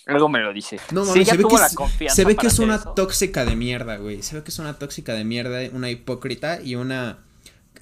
Algo 0.07 0.29
me 0.29 0.41
lo 0.41 0.53
dice. 0.53 0.81
No, 0.91 1.05
mano, 1.05 1.13
se, 1.13 1.37
ve 1.37 1.45
que 1.45 2.09
se 2.09 2.25
ve 2.25 2.37
que 2.37 2.47
es 2.47 2.59
una 2.59 2.83
tóxica 2.83 3.45
de 3.45 3.57
mierda, 3.57 3.97
güey. 3.97 4.23
Se 4.23 4.37
ve 4.37 4.43
que 4.43 4.51
es 4.51 4.59
una 4.59 4.79
tóxica 4.79 5.13
de 5.13 5.25
mierda, 5.25 5.61
una 5.75 5.91
hipócrita 5.91 6.63
y 6.63 6.77
una 6.77 7.19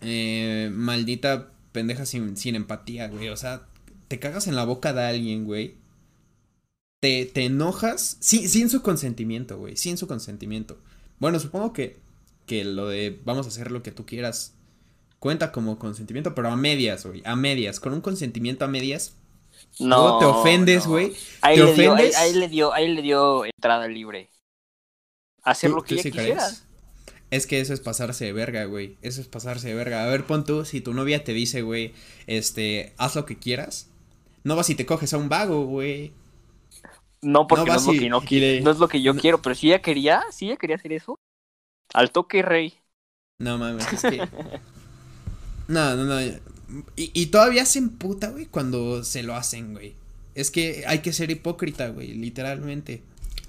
eh, 0.01 0.71
maldita 0.73 1.51
pendeja 1.71 2.05
sin, 2.05 2.37
sin 2.37 2.57
empatía, 2.57 3.07
güey. 3.09 3.29
O 3.29 3.37
sea, 3.37 3.63
te 4.09 4.19
cagas 4.19 4.47
en 4.47 4.57
la 4.57 4.65
boca 4.65 4.93
de 4.93 5.05
alguien, 5.05 5.45
güey. 5.45 5.77
Te, 7.01 7.27
te 7.27 7.45
enojas 7.45 8.17
sí, 8.21 8.49
sin 8.49 8.71
su 8.71 8.83
consentimiento, 8.83 9.59
güey. 9.59 9.77
Sin 9.77 9.99
su 9.99 10.07
consentimiento. 10.07 10.79
Bueno, 11.19 11.39
supongo 11.39 11.73
que, 11.73 11.99
que 12.47 12.65
lo 12.65 12.89
de 12.89 13.21
vamos 13.25 13.47
a 13.47 13.49
hacer 13.49 13.71
lo 13.71 13.83
que 13.83 13.93
tú 13.93 14.07
quieras 14.07 14.57
cuenta 15.19 15.53
como 15.53 15.79
consentimiento, 15.79 16.35
pero 16.35 16.51
a 16.51 16.57
medias, 16.57 17.05
güey, 17.07 17.23
a 17.25 17.37
medias, 17.37 17.81
con 17.81 17.93
un 17.93 18.01
consentimiento 18.01 18.65
a 18.65 18.69
medias. 18.69 19.17
No. 19.79 20.19
te 20.19 20.25
ofendes, 20.25 20.87
güey. 20.87 21.15
Ahí, 21.41 21.57
le 21.57 21.73
dio, 21.75 21.95
ahí, 21.95 22.35
le 22.35 22.49
dio, 22.49 22.73
ahí 22.73 22.95
le 22.95 23.03
dio 23.03 23.45
entrada 23.45 23.89
libre. 23.89 24.31
Hacer 25.43 25.71
lo 25.71 25.83
que 25.83 25.95
ella 25.95 26.49
Es 27.31 27.47
que 27.47 27.61
eso 27.61 27.73
es 27.73 27.81
pasarse 27.81 28.25
de 28.25 28.33
verga, 28.33 28.65
güey. 28.65 28.97
Eso 29.03 29.21
es 29.21 29.29
pasarse 29.29 29.69
de 29.69 29.75
verga. 29.75 30.05
A 30.05 30.07
ver, 30.07 30.27
pon 30.27 30.45
tú, 30.45 30.65
si 30.65 30.81
tu 30.81 30.93
novia 30.93 31.25
te 31.25 31.33
dice, 31.33 31.63
güey, 31.63 31.95
este, 32.27 32.95
haz 32.99 33.17
lo 33.17 33.27
que 33.27 33.39
quieras. 33.39 33.89
No 34.47 34.55
vas 34.55 34.71
y 34.71 34.77
te 34.77 34.87
coges 34.87 35.13
a 35.13 35.19
un 35.19 35.29
vago, 35.29 35.67
güey. 35.67 36.13
No, 37.21 37.49
porque 37.49 37.69
no, 37.69 37.75
es 37.75 37.85
lo 37.85 37.93
que 37.93 38.09
no, 38.09 38.21
no 38.21 38.71
es 38.71 38.79
lo 38.79 38.87
que 38.87 39.03
yo 39.03 39.17
quiero, 39.17 39.43
pero 39.43 39.57
si 39.57 39.67
ella 39.67 39.83
quería, 39.83 40.23
si 40.31 40.47
ella 40.47 40.57
quería 40.57 40.77
hacer 40.77 40.93
eso, 40.93 41.19
al 41.93 42.13
toque 42.13 42.43
rey. 42.43 42.79
No 43.41 43.59
mames, 43.59 43.93
es 43.93 44.03
que 44.03 44.19
No, 45.67 45.97
no, 45.97 46.05
no. 46.05 46.21
Y, 46.21 46.39
y 46.95 47.27
todavía 47.27 47.67
se 47.67 47.81
emputa, 47.81 48.29
güey, 48.31 48.47
cuando 48.47 49.03
se 49.03 49.25
lo 49.25 49.35
hacen, 49.35 49.75
güey. 49.75 49.97
Es 50.37 50.53
que 50.53 50.85
hay 50.87 51.01
que 51.01 51.13
ser 51.13 51.33
hipócrita, 51.33 51.89
güey, 51.89 52.15
literalmente. 52.15 53.03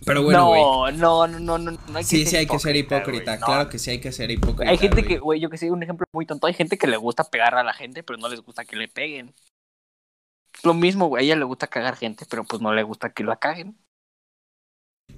Pero 0.03 0.23
bueno, 0.23 0.47
güey. 0.47 0.97
No, 0.97 1.27
no, 1.27 1.27
no, 1.27 1.59
no, 1.59 1.71
no, 1.71 1.79
hay 1.93 2.03
que 2.03 2.09
Sí, 2.09 2.25
sí 2.25 2.37
hay 2.37 2.47
que 2.47 2.57
ser 2.57 2.75
hipócrita, 2.75 3.39
claro 3.39 3.69
que 3.69 3.77
sí 3.77 3.91
hay 3.91 4.01
que 4.01 4.11
ser 4.11 4.31
hipócrita. 4.31 4.71
Hay 4.71 4.79
gente 4.79 5.03
que, 5.03 5.19
güey, 5.19 5.39
yo 5.39 5.51
que 5.51 5.59
sé, 5.59 5.69
un 5.69 5.83
ejemplo 5.83 6.07
muy 6.11 6.25
tonto, 6.25 6.47
hay 6.47 6.55
gente 6.55 6.75
que 6.79 6.87
le 6.87 6.97
gusta 6.97 7.23
pegar 7.23 7.53
a 7.53 7.63
la 7.63 7.73
gente, 7.73 8.01
pero 8.01 8.17
no 8.17 8.29
les 8.29 8.41
gusta 8.41 8.65
que 8.65 8.75
le 8.75 8.87
peguen. 8.87 9.35
Lo 10.63 10.73
mismo, 10.73 11.07
güey, 11.07 11.23
a 11.23 11.25
ella 11.25 11.35
le 11.35 11.45
gusta 11.45 11.67
cagar 11.67 11.95
gente, 11.95 12.25
pero 12.29 12.43
pues 12.43 12.61
no 12.61 12.73
le 12.73 12.83
gusta 12.83 13.11
que 13.11 13.23
la 13.23 13.37
caguen. 13.37 13.77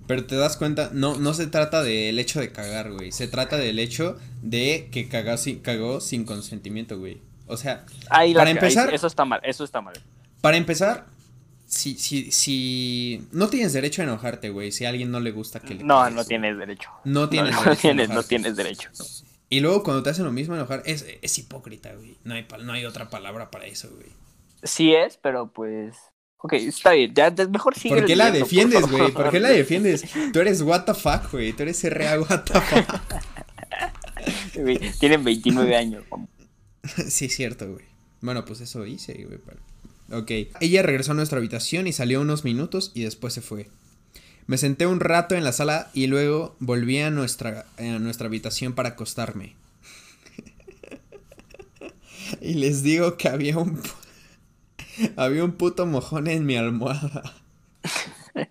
Pero 0.07 0.25
te 0.25 0.35
das 0.35 0.57
cuenta, 0.57 0.89
no, 0.93 1.17
no 1.17 1.33
se 1.33 1.47
trata 1.47 1.83
del 1.83 2.17
hecho 2.19 2.39
de 2.39 2.51
cagar, 2.51 2.91
güey. 2.91 3.11
Se 3.11 3.27
trata 3.27 3.57
del 3.57 3.79
hecho 3.79 4.17
de 4.41 4.89
que 4.91 5.07
cagó, 5.07 5.35
cagó 5.61 6.01
sin 6.01 6.25
consentimiento, 6.25 6.97
güey. 6.99 7.21
O 7.47 7.57
sea, 7.57 7.85
para 8.09 8.49
empezar. 8.49 8.93
eso 8.93 9.07
está 9.07 9.25
mal, 9.25 9.39
eso 9.43 9.63
está 9.63 9.81
mal. 9.81 9.95
Para 10.41 10.57
empezar, 10.57 11.05
si, 11.67 11.95
si, 11.95 12.31
si. 12.31 13.27
No 13.31 13.49
tienes 13.49 13.73
derecho 13.73 14.01
a 14.01 14.05
enojarte, 14.05 14.49
güey. 14.49 14.71
Si 14.71 14.85
a 14.85 14.89
alguien 14.89 15.11
no 15.11 15.19
le 15.19 15.31
gusta 15.31 15.59
que 15.59 15.75
le. 15.75 15.83
No, 15.83 16.09
no 16.09 16.25
tienes 16.25 16.57
derecho. 16.57 16.89
No 17.03 17.29
tienes 17.29 17.53
no, 17.53 17.63
derecho. 17.63 17.81
Tienes, 17.81 18.09
no 18.09 18.23
tienes 18.23 18.55
derecho. 18.55 18.89
Y 19.49 19.59
luego 19.61 19.83
cuando 19.83 20.03
te 20.03 20.11
hacen 20.11 20.25
lo 20.25 20.31
mismo 20.31 20.55
enojar, 20.55 20.83
es, 20.85 21.05
es 21.21 21.37
hipócrita, 21.37 21.93
güey. 21.93 22.17
No 22.23 22.35
hay, 22.35 22.47
no 22.63 22.73
hay 22.73 22.85
otra 22.85 23.09
palabra 23.09 23.49
para 23.49 23.65
eso, 23.65 23.89
güey. 23.89 24.09
Sí 24.63 24.93
es, 24.93 25.17
pero 25.17 25.51
pues. 25.51 25.95
Ok, 26.41 26.53
está 26.53 26.91
bien, 26.93 27.13
ya 27.13 27.33
mejor 27.49 27.75
sigue. 27.75 27.95
¿Por 27.95 28.05
qué 28.05 28.15
la 28.15 28.31
defiendes, 28.31 28.89
güey? 28.89 29.11
¿Por, 29.11 29.29
qué 29.29 29.39
la 29.41 29.49
defiendes? 29.49 30.05
Tú 30.31 30.39
eres 30.39 30.61
what 30.61 30.85
the 30.85 30.93
fuck, 30.93 31.31
güey. 31.31 31.51
Tú 31.51 31.63
eres 31.63 31.83
RA 31.83 32.19
what 32.21 32.43
the 32.45 32.61
fuck. 32.61 33.01
Tienen 34.99 35.23
29 35.23 35.75
años. 35.75 36.03
sí, 37.09 37.25
es 37.25 37.35
cierto, 37.35 37.71
güey. 37.71 37.85
Bueno, 38.21 38.45
pues 38.45 38.61
eso 38.61 38.85
hice, 38.85 39.25
güey. 39.25 39.39
Ok. 40.11 40.51
Ella 40.59 40.81
regresó 40.81 41.11
a 41.11 41.15
nuestra 41.15 41.37
habitación 41.37 41.87
y 41.87 41.93
salió 41.93 42.21
unos 42.21 42.43
minutos 42.43 42.91
y 42.93 43.03
después 43.03 43.33
se 43.33 43.41
fue. 43.41 43.69
Me 44.47 44.57
senté 44.57 44.87
un 44.87 44.99
rato 44.99 45.35
en 45.35 45.43
la 45.43 45.51
sala 45.51 45.91
y 45.93 46.07
luego 46.07 46.55
volví 46.59 46.99
a 46.99 47.11
nuestra, 47.11 47.65
a 47.77 47.83
nuestra 47.99 48.27
habitación 48.27 48.73
para 48.73 48.89
acostarme. 48.89 49.55
y 52.41 52.55
les 52.55 52.81
digo 52.81 53.15
que 53.15 53.29
había 53.29 53.57
un... 53.57 53.79
había 55.15 55.43
un 55.43 55.53
puto 55.53 55.85
mojón 55.85 56.27
en 56.27 56.45
mi 56.45 56.55
almohada. 56.55 57.23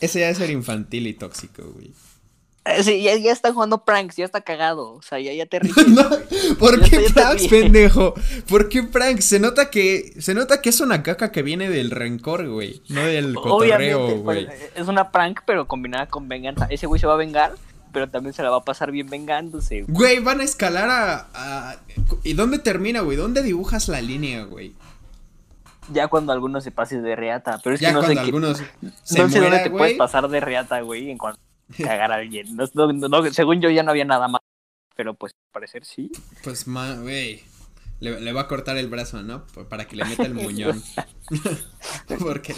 Ese 0.00 0.20
ya 0.20 0.28
es 0.30 0.38
ser 0.38 0.50
infantil 0.50 1.06
y 1.06 1.14
tóxico, 1.14 1.62
güey. 1.74 1.92
Eh, 2.66 2.82
Sí, 2.84 3.02
ya, 3.02 3.16
ya 3.16 3.32
está 3.32 3.52
jugando 3.52 3.84
pranks, 3.84 4.16
ya 4.16 4.24
está 4.26 4.42
cagado. 4.42 4.92
O 4.92 5.02
sea, 5.02 5.18
ya, 5.18 5.32
ya 5.32 5.46
te 5.46 5.58
ríes. 5.60 5.88
No, 5.88 6.08
¿Por 6.58 6.80
qué 6.82 7.00
pranks, 7.12 7.48
pendejo? 7.48 8.14
¿Por 8.48 8.68
qué 8.68 8.82
pranks? 8.82 9.24
Se 9.24 9.40
nota 9.40 9.70
que 9.70 10.14
se 10.18 10.34
nota 10.34 10.60
que 10.60 10.68
es 10.68 10.80
una 10.80 11.02
caca 11.02 11.32
que 11.32 11.42
viene 11.42 11.70
del 11.70 11.90
rencor, 11.90 12.46
güey, 12.48 12.82
no 12.88 13.02
del 13.02 13.34
cotorreo, 13.34 13.56
Obviamente, 13.56 14.22
güey. 14.22 14.46
pues, 14.46 14.60
es 14.76 14.88
una 14.88 15.10
prank, 15.10 15.40
pero 15.46 15.66
combinada 15.66 16.06
con 16.06 16.28
venganza. 16.28 16.66
Ese 16.70 16.86
güey 16.86 17.00
se 17.00 17.06
va 17.06 17.14
a 17.14 17.16
vengar, 17.16 17.54
pero 17.92 18.08
también 18.08 18.32
se 18.32 18.42
la 18.42 18.50
va 18.50 18.58
a 18.58 18.64
pasar 18.64 18.90
bien 18.90 19.08
vengándose. 19.08 19.82
güey. 19.82 19.94
Güey, 19.94 20.18
van 20.20 20.40
a 20.40 20.44
escalar 20.44 20.88
a, 20.88 21.28
a- 21.34 21.76
¿Y 22.24 22.32
dónde 22.34 22.58
termina, 22.58 23.00
güey? 23.00 23.16
¿Dónde 23.16 23.42
dibujas 23.42 23.88
la 23.88 24.00
línea, 24.00 24.44
güey? 24.44 24.74
Ya 25.92 26.08
cuando 26.08 26.32
alguno 26.32 26.60
se 26.60 26.70
pase 26.70 27.00
de 27.00 27.16
reata. 27.16 27.60
Pero 27.64 27.74
es 27.74 27.80
Ya 27.80 27.88
que 27.88 27.94
no 27.94 28.00
sé, 28.02 28.06
cuando 28.06 28.20
qué- 28.22 28.26
algunos 28.26 28.58
se 29.04 29.18
no 29.22 29.28
sé 29.28 29.40
dónde 29.40 29.58
te 29.58 29.68
güey. 29.70 29.78
puedes 29.78 29.98
pasar 29.98 30.28
de 30.28 30.40
reata, 30.40 30.80
güey, 30.82 31.10
en 31.10 31.18
cuanto 31.18 31.40
a 31.72 31.76
cagar 31.84 32.12
a 32.12 32.16
alguien. 32.16 32.54
No, 32.56 32.64
no- 32.74 33.08
no- 33.08 33.32
según 33.32 33.60
yo 33.60 33.70
ya 33.70 33.82
no 33.82 33.90
había 33.90 34.04
nada 34.04 34.28
más. 34.28 34.40
Pero 34.96 35.14
pues 35.14 35.32
al 35.32 35.52
parecer 35.52 35.84
sí. 35.84 36.10
Pues, 36.44 36.66
ma, 36.66 36.94
güey. 36.94 37.42
Le, 38.00 38.18
le 38.20 38.32
va 38.32 38.42
a 38.42 38.48
cortar 38.48 38.76
el 38.78 38.88
brazo, 38.88 39.22
¿no? 39.22 39.44
Para 39.68 39.86
que 39.86 39.94
le 39.96 40.04
meta 40.04 40.22
el 40.22 40.34
muñón. 40.34 40.82
Porque. 42.18 42.54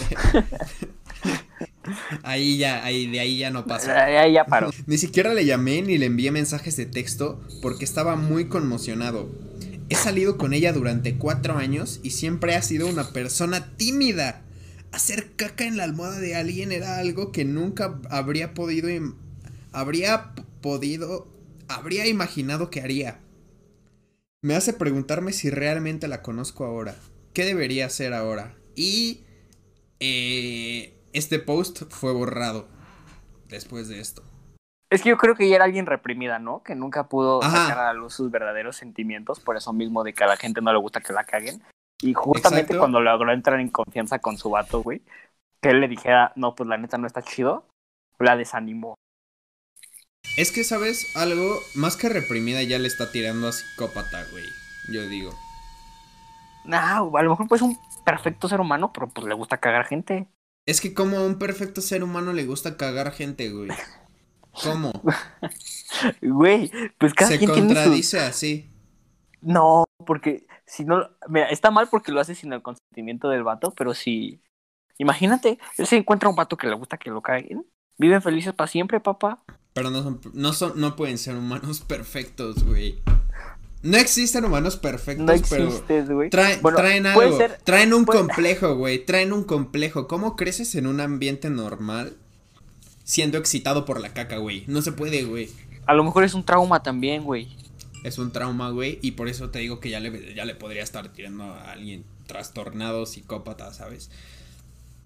Ahí 2.22 2.58
ya, 2.58 2.84
ahí, 2.84 3.06
de 3.06 3.20
ahí 3.20 3.38
ya 3.38 3.50
no 3.50 3.66
pasa. 3.66 4.10
Ya, 4.10 4.26
ya 4.28 4.44
paró. 4.46 4.70
Ni 4.86 4.98
siquiera 4.98 5.34
le 5.34 5.44
llamé 5.44 5.82
ni 5.82 5.98
le 5.98 6.06
envié 6.06 6.30
mensajes 6.30 6.76
de 6.76 6.86
texto 6.86 7.40
porque 7.60 7.84
estaba 7.84 8.16
muy 8.16 8.46
conmocionado. 8.46 9.28
He 9.88 9.94
salido 9.94 10.38
con 10.38 10.54
ella 10.54 10.72
durante 10.72 11.16
cuatro 11.16 11.58
años 11.58 12.00
y 12.02 12.10
siempre 12.10 12.54
ha 12.54 12.62
sido 12.62 12.86
una 12.88 13.12
persona 13.12 13.76
tímida. 13.76 14.42
Hacer 14.90 15.32
caca 15.36 15.64
en 15.64 15.76
la 15.76 15.84
almohada 15.84 16.18
de 16.18 16.34
alguien 16.34 16.72
era 16.72 16.98
algo 16.98 17.32
que 17.32 17.44
nunca 17.44 18.00
habría 18.08 18.54
podido... 18.54 18.88
habría 19.72 20.32
podido... 20.60 21.28
habría 21.68 22.06
imaginado 22.06 22.70
que 22.70 22.80
haría. 22.80 23.20
Me 24.40 24.54
hace 24.54 24.72
preguntarme 24.72 25.32
si 25.32 25.50
realmente 25.50 26.08
la 26.08 26.22
conozco 26.22 26.64
ahora. 26.64 26.96
¿Qué 27.34 27.44
debería 27.44 27.86
hacer 27.86 28.14
ahora? 28.14 28.54
Y... 28.74 29.20
eh, 30.00 30.94
este 31.12 31.38
post 31.38 31.82
fue 31.90 32.12
borrado 32.12 32.66
después 33.48 33.88
de 33.88 34.00
esto. 34.00 34.22
Es 34.90 35.02
que 35.02 35.08
yo 35.08 35.16
creo 35.16 35.34
que 35.34 35.46
ella 35.46 35.56
era 35.56 35.64
alguien 35.64 35.86
reprimida, 35.86 36.38
¿no? 36.38 36.62
Que 36.62 36.74
nunca 36.74 37.08
pudo 37.08 37.42
Ajá. 37.42 37.68
sacar 37.68 37.86
a 37.86 37.92
luz 37.94 38.14
sus 38.14 38.30
verdaderos 38.30 38.76
sentimientos, 38.76 39.40
por 39.40 39.56
eso 39.56 39.72
mismo 39.72 40.04
de 40.04 40.12
que 40.12 40.24
a 40.24 40.26
la 40.26 40.36
gente 40.36 40.60
no 40.60 40.72
le 40.72 40.78
gusta 40.78 41.00
que 41.00 41.14
la 41.14 41.24
caguen. 41.24 41.62
Y 42.02 42.12
justamente 42.14 42.72
Exacto. 42.72 42.78
cuando 42.78 43.00
logró 43.00 43.32
entrar 43.32 43.58
en 43.60 43.70
confianza 43.70 44.18
con 44.18 44.36
su 44.36 44.50
vato, 44.50 44.82
güey, 44.82 45.00
que 45.62 45.70
él 45.70 45.80
le 45.80 45.88
dijera, 45.88 46.32
no, 46.36 46.54
pues 46.54 46.68
la 46.68 46.76
neta 46.76 46.98
no 46.98 47.06
está 47.06 47.22
chido, 47.22 47.64
la 48.18 48.36
desanimó. 48.36 48.94
Es 50.36 50.50
que, 50.50 50.64
¿sabes? 50.64 51.16
Algo 51.16 51.60
más 51.74 51.96
que 51.96 52.08
reprimida 52.08 52.62
ya 52.62 52.78
le 52.78 52.88
está 52.88 53.10
tirando 53.10 53.48
a 53.48 53.52
psicópata, 53.52 54.24
güey. 54.30 54.44
Yo 54.92 55.06
digo. 55.08 55.32
Nah, 56.64 56.98
a 56.98 57.22
lo 57.22 57.30
mejor 57.30 57.48
pues 57.48 57.62
un 57.62 57.78
perfecto 58.04 58.48
ser 58.48 58.60
humano, 58.60 58.92
pero 58.92 59.08
pues 59.08 59.26
le 59.26 59.34
gusta 59.34 59.58
cagar 59.58 59.86
gente. 59.86 60.26
Es 60.66 60.80
que 60.80 60.94
como 60.94 61.16
a 61.16 61.24
un 61.24 61.38
perfecto 61.38 61.80
ser 61.80 62.04
humano 62.04 62.32
le 62.32 62.46
gusta 62.46 62.76
cagar 62.76 63.12
gente, 63.12 63.50
güey. 63.50 63.70
¿Cómo? 64.62 64.92
Güey, 66.20 66.70
pues 66.98 67.14
cada 67.14 67.30
Se 67.30 67.38
quien 67.38 67.52
tiene 67.52 67.68
su... 67.68 67.74
contradice 67.74 68.20
así. 68.20 68.70
No, 69.40 69.84
porque 70.06 70.46
si 70.66 70.84
no... 70.84 71.10
Mira, 71.28 71.48
está 71.48 71.70
mal 71.70 71.88
porque 71.90 72.12
lo 72.12 72.20
hace 72.20 72.34
sin 72.34 72.52
el 72.52 72.62
consentimiento 72.62 73.28
del 73.28 73.44
vato, 73.44 73.72
pero 73.76 73.94
si... 73.94 74.40
Imagínate, 74.98 75.58
él 75.78 75.86
se 75.86 75.96
encuentra 75.96 76.28
un 76.28 76.36
vato 76.36 76.56
que 76.56 76.66
le 76.66 76.74
gusta 76.74 76.96
que 76.96 77.10
lo 77.10 77.22
caguen. 77.22 77.66
Viven 77.98 78.22
felices 78.22 78.52
para 78.54 78.68
siempre, 78.68 79.00
papá. 79.00 79.42
Pero 79.74 79.90
no 79.90 80.02
son, 80.02 80.20
no 80.34 80.52
son, 80.52 80.80
no 80.80 80.96
pueden 80.96 81.18
ser 81.18 81.36
humanos 81.36 81.80
perfectos, 81.88 82.64
güey. 82.64 83.02
No 83.82 83.96
existen 83.96 84.44
humanos 84.44 84.76
perfectos, 84.76 85.26
No 85.26 85.48
pero 85.50 85.64
existes, 85.68 86.08
güey. 86.08 86.30
traen, 86.30 86.62
Bueno, 86.62 86.78
traen 86.78 87.02
puede 87.14 87.26
algo. 87.26 87.36
ser- 87.38 87.58
traen 87.64 87.92
un 87.92 88.04
puede- 88.04 88.20
complejo, 88.20 88.76
güey. 88.76 89.04
Traen 89.04 89.32
un 89.32 89.42
complejo. 89.44 90.06
¿Cómo 90.06 90.36
creces 90.36 90.74
en 90.76 90.86
un 90.86 91.00
ambiente 91.00 91.50
normal 91.50 92.16
siendo 93.04 93.38
excitado 93.38 93.84
por 93.84 94.00
la 94.00 94.12
caca, 94.14 94.36
güey? 94.38 94.64
No 94.68 94.82
se 94.82 94.92
puede, 94.92 95.24
güey. 95.24 95.50
A 95.86 95.94
lo 95.94 96.04
mejor 96.04 96.22
es 96.22 96.34
un 96.34 96.44
trauma 96.44 96.82
también, 96.82 97.24
güey. 97.24 97.48
es 98.04 98.18
un 98.18 98.32
trauma, 98.32 98.70
güey, 98.70 98.98
y 99.00 99.12
por 99.12 99.28
eso 99.28 99.50
te 99.50 99.60
digo 99.60 99.78
que 99.78 99.88
ya 99.88 100.00
le, 100.00 100.34
ya 100.34 100.44
le 100.44 100.56
podría 100.56 100.82
estar 100.82 101.12
tirando 101.12 101.44
a 101.44 101.70
alguien 101.70 102.04
trastornado, 102.26 103.06
psicópata, 103.06 103.72
¿sabes? 103.72 104.10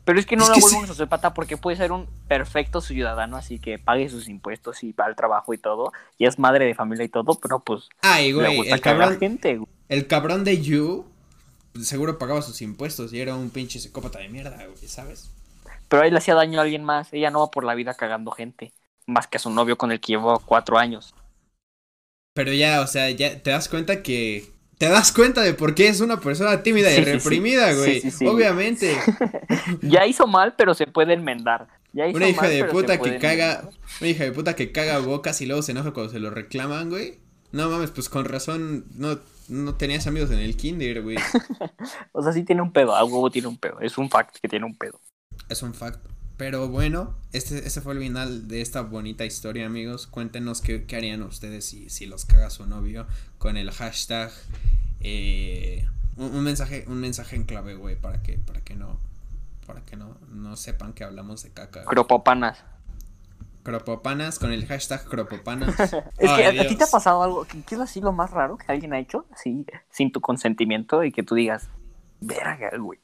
Pero 0.07 0.21
es 0.21 0.27
que 0.27 0.39
no 0.39 0.47
Es 0.47 0.51
la 0.51 0.59
que 0.59 0.61
vuelvo 0.61 0.79
sí. 0.79 0.81
un 0.81 0.89
sociopata 0.89 1.35
porque 1.35 1.59
puede 1.59 1.77
ser 1.79 1.93
un 1.93 2.09
perfecto 2.29 2.81
ciudadano, 2.83 3.37
así 3.39 3.61
que 3.61 3.79
pague 3.81 4.09
sus 4.11 4.29
impuestos 4.31 4.85
y 4.85 4.93
va 4.95 5.07
al 5.07 5.17
trabajo 5.17 5.55
y 5.55 5.59
todo. 5.59 5.93
Y 6.19 6.27
es 6.27 6.41
madre 6.41 6.67
de 6.67 6.75
familia 6.77 7.05
y 7.07 7.11
todo, 7.11 7.41
pero 7.41 7.61
pues 7.61 7.91
Ay, 8.03 8.33
le 8.37 8.49
güey, 8.49 8.51
gusta 8.51 8.77
el 8.77 8.83
cabrón, 8.83 9.19
gente, 9.19 9.59
güey. 9.59 9.69
el 9.89 10.07
cabrón 10.07 10.45
de 10.45 10.63
You 10.63 11.07
seguro 11.83 12.19
pagaba 12.19 12.43
sus 12.43 12.63
impuestos 12.63 13.13
y 13.13 13.21
era 13.21 13.37
un 13.37 13.51
pinche 13.51 13.81
psicópata 13.81 14.19
de 14.21 14.29
mierda, 14.29 14.67
güey, 14.67 14.89
¿sabes? 14.89 15.31
Pero 15.89 16.03
ahí 16.03 16.11
le 16.13 16.19
hacía 16.19 16.35
daño 16.37 16.61
a 16.61 16.63
alguien 16.63 16.85
más. 16.85 17.13
Ella 17.13 17.31
no 17.31 17.41
va 17.41 17.51
por 17.51 17.65
la 17.65 17.75
vida 17.75 17.95
cagando 17.95 18.31
gente. 18.31 18.73
Más 19.07 19.27
que 19.27 19.37
a 19.39 19.41
su 19.41 19.51
novio 19.51 19.77
con 19.77 19.91
el 19.93 20.01
que 20.01 20.13
llevó 20.13 20.39
cuatro 20.41 20.79
años. 20.79 21.15
Pero 22.35 22.53
ya, 22.53 22.81
o 22.83 22.87
sea, 22.87 23.11
ya 23.11 23.43
te 23.43 23.51
das 23.51 23.69
cuenta 23.69 24.03
que... 24.03 24.56
Te 24.79 24.89
das 24.89 25.11
cuenta 25.13 25.41
de 25.43 25.55
por 25.55 25.75
qué 25.75 25.89
es 25.89 26.01
una 26.01 26.21
persona 26.21 26.63
tímida 26.63 26.91
y 26.93 26.97
Sí, 26.97 27.01
sí, 27.01 27.05
sí. 27.07 27.13
reprimida, 27.13 27.73
güey. 27.75 28.01
sí. 28.11 28.27
Obviamente. 28.27 28.97
Ya 29.83 30.07
hizo 30.07 30.27
mal, 30.27 30.55
pero 30.57 30.75
se 30.75 30.87
puede 30.87 31.15
enmendar. 31.15 31.69
Ya 31.93 32.07
hizo 32.07 32.17
Una 32.17 32.29
hija 32.29 32.43
mal, 32.43 32.51
de 32.51 32.65
puta 32.65 33.01
que 33.01 33.19
caga... 33.19 33.53
enmendar. 33.55 33.71
Una 34.01 34.11
hija 34.11 34.25
de 34.25 34.33
puta 34.33 34.55
que 34.55 34.73
caga 34.73 34.99
bocas 34.99 35.41
y 35.41 35.47
luego 35.47 35.63
se 35.63 35.73
enoja 35.73 35.93
cuando 35.93 36.13
se 36.13 36.19
lo 36.21 36.31
reclaman, 36.31 36.91
güey. 36.91 37.19
No 37.53 37.71
mames, 37.71 37.91
pues 37.91 38.09
con 38.11 38.27
razón 38.27 38.85
no, 38.97 39.19
no 39.49 39.75
tenías 39.77 40.07
amigos 40.07 40.31
en 40.31 40.41
el 40.41 40.57
kinder, 40.57 41.03
güey. 41.03 41.17
O 42.13 42.23
sea, 42.23 42.33
sí 42.33 42.43
tiene 42.45 42.61
un 42.63 42.73
pedo. 42.73 42.95
A 42.95 43.05
huevo 43.05 43.31
tiene 43.31 43.49
un 43.49 43.57
pedo. 43.57 43.81
Es 43.81 43.97
un 43.97 44.11
fact 44.11 44.37
que 44.43 44.49
tiene 44.49 44.67
un 44.67 44.77
pedo. 44.77 45.01
Es 45.49 45.63
un 45.63 45.73
fact. 45.75 46.05
Pero 46.37 46.69
bueno, 46.69 47.15
este, 47.33 47.67
este 47.67 47.81
fue 47.81 47.95
el 47.95 48.01
final 48.01 48.47
de 48.47 48.61
esta 48.61 48.83
bonita 48.83 49.25
historia, 49.25 49.65
amigos. 49.67 50.07
Cuéntenos 50.07 50.61
qué, 50.61 50.85
qué 50.85 50.97
harían 50.97 51.23
ustedes 51.23 51.65
si, 51.65 51.89
si 51.89 52.05
los 52.07 52.27
caga 52.27 52.51
su 52.51 52.67
novio 52.67 53.07
con 53.39 53.57
el 53.57 53.71
hashtag. 53.71 54.31
eh, 55.01 55.89
un, 56.17 56.35
un 56.35 56.45
mensaje, 56.45 56.85
un 56.89 57.01
mensaje 57.01 57.37
en 57.37 57.45
clave, 57.45 57.75
güey, 57.75 57.97
para 57.97 58.23
que, 58.23 58.35
para 58.39 58.61
que 58.61 58.75
no. 58.75 58.99
Para 59.67 59.81
que 59.81 59.97
no, 59.97 60.17
no 60.31 60.57
sepan 60.57 60.93
que 60.93 61.05
hablamos 61.05 61.43
de 61.43 61.51
caca. 61.51 61.85
Cropopanas. 61.85 62.65
Cropopanas 63.63 64.39
con 64.39 64.53
el 64.53 64.65
hashtag 64.67 65.05
cropopanas. 65.07 65.75
Es 66.19 66.31
que 66.31 66.45
a, 66.47 66.63
a 66.63 66.67
ti 66.69 66.77
te 66.77 66.85
ha 66.85 66.87
pasado 66.87 67.23
algo. 67.23 67.45
¿Qué, 67.47 67.63
qué 67.63 67.75
es 67.75 67.81
así 67.81 68.01
lo 68.01 68.13
más 68.13 68.31
raro 68.31 68.59
que 68.59 68.71
alguien 68.71 68.93
ha 68.93 68.99
hecho? 69.01 69.27
Así, 69.33 69.67
sin 69.91 70.13
tu 70.13 70.21
consentimiento 70.21 71.03
y 71.03 71.11
que 71.11 71.23
tú 71.25 71.35
digas, 71.35 71.69
verga, 72.21 72.71
güey. 72.79 73.01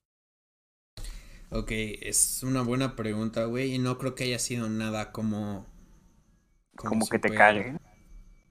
Ok, 1.53 1.71
es 1.71 2.43
una 2.43 2.63
buena 2.63 2.97
pregunta, 2.97 3.45
güey. 3.45 3.75
Y 3.75 3.79
no 3.79 3.99
creo 3.99 4.15
que 4.15 4.25
haya 4.25 4.39
sido 4.39 4.69
nada 4.71 5.13
como. 5.13 5.67
Como 6.77 7.07
que 7.07 7.19
te 7.19 7.31
caguen. 7.31 7.79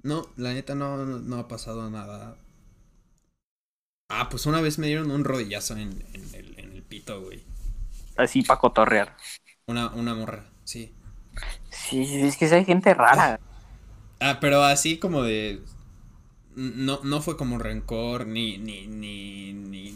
No, 0.04 0.30
la 0.36 0.54
neta 0.54 0.76
no, 0.76 1.06
no, 1.06 1.38
ha 1.38 1.48
pasado 1.48 1.90
nada. 1.90 2.38
Ah, 4.10 4.30
pues 4.30 4.46
una 4.46 4.62
vez 4.62 4.78
me 4.78 4.88
dieron 4.88 5.10
un 5.10 5.24
rodillazo 5.24 5.76
en, 5.78 6.04
en 6.14 6.36
el, 6.36 6.60
en 6.60 6.72
el 6.74 6.84
pito, 6.84 7.22
güey. 7.22 7.44
Así 8.18 8.44
para 8.44 8.60
cotorrear. 8.60 9.18
Una, 9.66 9.90
una 9.92 10.14
morra, 10.14 10.52
sí. 10.64 10.94
Sí, 11.72 12.06
sí, 12.06 12.22
es 12.22 12.38
que 12.38 12.46
hay 12.46 12.66
gente 12.66 12.94
rara. 12.94 13.40
Ah, 14.20 14.38
pero 14.40 14.64
así 14.64 15.00
como 15.00 15.24
de. 15.24 15.62
No, 16.56 17.00
no 17.04 17.22
fue 17.22 17.38
como 17.38 17.58
rencor, 17.58 18.28
ni, 18.28 18.58
ni, 18.58 18.88
ni, 18.88 19.54
ni. 19.54 19.96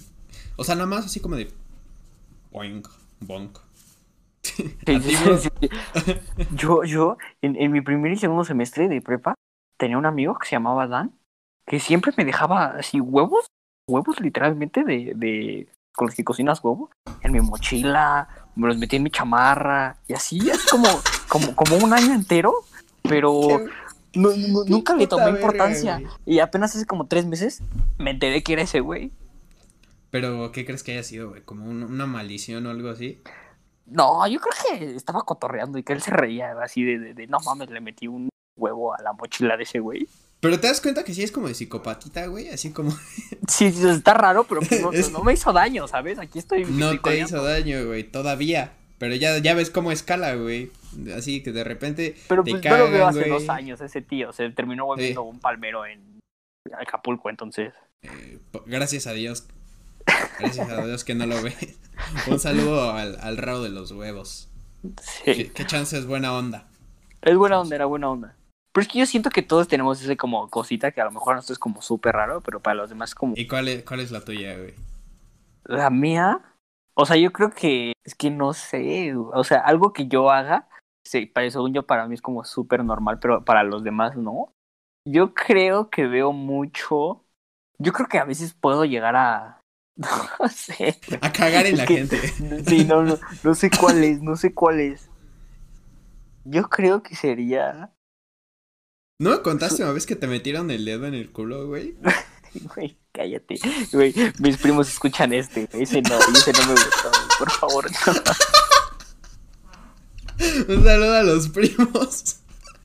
O 0.55 0.63
sea, 0.63 0.75
nada 0.75 0.87
más 0.87 1.05
así 1.05 1.19
como 1.19 1.35
de. 1.35 1.51
Boing, 2.55 2.83
bonk. 3.19 3.59
Sí, 4.41 4.77
¿A 4.95 4.99
sí, 5.01 5.09
ti, 5.09 5.15
bro? 5.17 5.37
sí, 5.37 5.49
sí. 5.59 5.69
Yo, 6.55 6.83
yo, 6.85 7.17
en, 7.41 7.57
en 7.57 7.71
mi 7.73 7.81
primer 7.81 8.13
y 8.13 8.15
segundo 8.17 8.45
semestre 8.45 8.87
de 8.87 9.01
prepa, 9.01 9.35
tenía 9.77 9.97
un 9.97 10.05
amigo 10.05 10.37
que 10.37 10.47
se 10.47 10.55
llamaba 10.55 10.87
Dan, 10.87 11.11
que 11.67 11.81
siempre 11.81 12.13
me 12.15 12.23
dejaba 12.23 12.67
así 12.77 13.01
huevos, 13.01 13.47
huevos 13.89 14.21
literalmente 14.21 14.85
de, 14.85 15.11
de 15.17 15.67
con 15.93 16.07
los 16.07 16.15
que 16.15 16.23
cocinas 16.23 16.63
huevo, 16.63 16.91
en 17.23 17.33
mi 17.33 17.41
mochila, 17.41 18.29
me 18.55 18.67
los 18.69 18.77
metí 18.77 18.95
en 18.95 19.03
mi 19.03 19.09
chamarra, 19.09 19.97
y 20.07 20.13
así, 20.13 20.49
así 20.49 20.65
como, 20.69 20.87
como, 21.27 21.53
como 21.57 21.75
un 21.83 21.91
año 21.91 22.13
entero, 22.13 22.53
pero 23.03 23.59
no- 24.13 24.29
no- 24.37 24.63
nunca 24.65 24.93
le 24.95 25.07
tomé 25.07 25.31
importancia. 25.31 26.01
Y 26.25 26.39
apenas 26.39 26.73
hace 26.73 26.85
como 26.85 27.07
tres 27.07 27.25
meses 27.25 27.61
me 27.97 28.11
enteré 28.11 28.43
que 28.43 28.53
era 28.53 28.61
ese 28.61 28.79
güey. 28.79 29.11
Pero, 30.15 30.49
¿qué 30.53 30.63
crees 30.63 30.81
que 30.81 30.93
haya 30.93 31.03
sido, 31.03 31.31
güey? 31.31 31.41
¿Como 31.41 31.65
un- 31.65 31.83
una 31.83 32.05
maldición 32.05 32.65
o 32.67 32.69
algo 32.69 32.87
así? 32.89 33.21
No, 33.85 34.25
yo 34.27 34.39
creo 34.39 34.79
que 34.79 34.95
estaba 34.95 35.23
cotorreando 35.23 35.77
y 35.77 35.83
que 35.83 35.91
él 35.91 35.99
se 36.01 36.11
reía 36.11 36.53
así 36.63 36.83
de, 36.85 36.99
de, 36.99 37.13
de, 37.13 37.27
no 37.27 37.39
mames, 37.41 37.69
le 37.69 37.81
metí 37.81 38.07
un 38.07 38.29
huevo 38.57 38.93
a 38.93 39.01
la 39.01 39.11
mochila 39.11 39.57
de 39.57 39.63
ese 39.63 39.79
güey. 39.79 40.07
Pero 40.39 40.57
te 40.57 40.67
das 40.67 40.79
cuenta 40.79 41.03
que 41.03 41.13
sí 41.13 41.21
es 41.21 41.33
como 41.33 41.49
de 41.49 41.53
psicopatita, 41.53 42.27
güey, 42.27 42.47
así 42.47 42.71
como 42.71 42.91
Sí, 43.49 43.65
está 43.65 44.13
raro, 44.13 44.45
pero 44.45 44.61
pues 44.61 44.81
no, 44.81 44.91
Es- 44.93 45.11
no 45.11 45.21
me 45.21 45.33
hizo 45.33 45.51
daño, 45.51 45.85
¿sabes? 45.89 46.17
Aquí 46.17 46.39
estoy. 46.39 46.63
no 46.63 46.97
te 46.97 47.19
hizo 47.19 47.43
daño, 47.43 47.85
güey, 47.85 48.05
todavía. 48.05 48.71
Pero 48.97 49.15
ya, 49.15 49.37
ya 49.39 49.53
ves 49.53 49.69
cómo 49.69 49.91
escala, 49.91 50.35
güey. 50.35 50.71
Así 51.13 51.43
que 51.43 51.51
de 51.51 51.65
repente 51.65 52.15
Pero 52.29 52.41
te 52.45 52.51
pues 52.51 52.63
no 52.63 52.77
lo 52.77 52.83
veo 52.85 52.91
cagan, 52.99 53.09
hace 53.09 53.19
güey. 53.19 53.29
dos 53.31 53.49
años 53.49 53.81
ese 53.81 54.01
tío. 54.01 54.31
Se 54.31 54.49
terminó 54.51 54.85
volviendo 54.85 55.23
Sí. 55.23 55.27
un 55.27 55.39
palmero 55.41 55.85
en 55.85 56.21
Acapulco, 56.79 57.29
entonces. 57.29 57.73
Eh, 58.03 58.39
gracias 58.65 59.07
a 59.07 59.11
Dios. 59.11 59.47
Gracias 60.39 60.69
a 60.69 60.85
Dios 60.85 61.03
que 61.03 61.15
no 61.15 61.25
lo 61.25 61.41
ves. 61.41 61.79
Un 62.27 62.39
saludo 62.39 62.91
al, 62.91 63.17
al 63.21 63.37
rabo 63.37 63.61
de 63.63 63.69
los 63.69 63.91
huevos. 63.91 64.49
Sí. 65.01 65.21
¿Qué, 65.33 65.51
qué 65.51 65.65
chance 65.65 65.97
es 65.97 66.05
buena 66.05 66.33
onda? 66.33 66.67
Es 67.21 67.35
buena 67.37 67.59
onda, 67.59 67.75
era 67.75 67.85
buena 67.85 68.09
onda. 68.09 68.35
Pero 68.71 68.83
es 68.83 68.87
que 68.91 68.99
yo 68.99 69.05
siento 69.05 69.29
que 69.29 69.41
todos 69.41 69.67
tenemos 69.67 70.01
ese 70.01 70.17
como 70.17 70.49
cosita 70.49 70.91
que 70.91 71.01
a 71.01 71.05
lo 71.05 71.11
mejor 71.11 71.33
a 71.33 71.35
nosotros 71.37 71.55
es 71.55 71.59
como 71.59 71.81
súper 71.81 72.15
raro, 72.15 72.41
pero 72.41 72.59
para 72.59 72.75
los 72.75 72.89
demás 72.89 73.11
es 73.11 73.15
como 73.15 73.33
¿Y 73.37 73.47
cuál 73.47 73.67
es, 73.69 73.83
cuál 73.83 74.01
es 74.01 74.11
la 74.11 74.21
tuya, 74.21 74.57
güey? 74.57 74.73
la 75.65 75.89
mía. 75.89 76.41
O 76.93 77.05
sea, 77.05 77.17
yo 77.17 77.31
creo 77.33 77.51
que 77.51 77.93
es 78.05 78.15
que 78.15 78.29
no 78.29 78.53
sé, 78.53 79.15
o 79.15 79.43
sea, 79.43 79.59
algo 79.59 79.91
que 79.93 80.07
yo 80.07 80.29
haga, 80.29 80.67
sí, 81.05 81.25
para 81.25 81.49
según 81.49 81.73
yo 81.73 81.85
para 81.85 82.07
mí 82.07 82.13
es 82.13 82.21
como 82.21 82.43
súper 82.45 82.83
normal, 82.83 83.19
pero 83.19 83.43
para 83.43 83.63
los 83.63 83.83
demás 83.83 84.15
no. 84.15 84.51
Yo 85.07 85.33
creo 85.33 85.89
que 85.89 86.07
veo 86.07 86.31
mucho. 86.31 87.23
Yo 87.79 87.91
creo 87.93 88.07
que 88.07 88.17
a 88.19 88.25
veces 88.25 88.53
puedo 88.53 88.85
llegar 88.85 89.15
a 89.15 89.61
no 90.39 90.47
sé. 90.49 90.99
A 91.21 91.31
cagar 91.31 91.65
en 91.65 91.77
la 91.77 91.85
que- 91.85 91.95
gente. 92.05 92.19
Sí, 92.67 92.83
no, 92.85 93.03
no, 93.03 93.17
no 93.43 93.55
sé 93.55 93.69
cuál 93.69 94.03
es, 94.03 94.21
no 94.21 94.35
sé 94.35 94.53
cuál 94.53 94.79
es. 94.79 95.09
Yo 96.43 96.69
creo 96.69 97.01
que 97.01 97.15
sería. 97.15 97.91
¿No 99.19 99.29
me 99.31 99.41
contaste 99.41 99.81
una 99.83 99.93
vez 99.93 100.05
que 100.05 100.15
te 100.17 100.27
metieron 100.27 100.69
el 100.71 100.83
dedo 100.85 101.05
en 101.07 101.13
el 101.13 101.31
culo, 101.31 101.67
güey? 101.67 101.95
Güey, 102.73 102.97
cállate. 103.11 103.59
Güey, 103.91 104.13
mis 104.39 104.55
primos 104.55 104.87
escuchan 104.87 105.33
este. 105.33 105.65
güey, 105.65 105.83
Ese 105.83 106.01
no, 106.01 106.17
ese 106.17 106.53
no 106.53 106.59
me 106.67 106.71
gustó. 106.71 107.09
güey, 107.09 107.37
Por 107.37 107.51
favor, 107.51 107.85
Un 110.69 110.83
saludo 110.83 111.13
a 111.15 111.23
los 111.23 111.49
primos. 111.49 112.37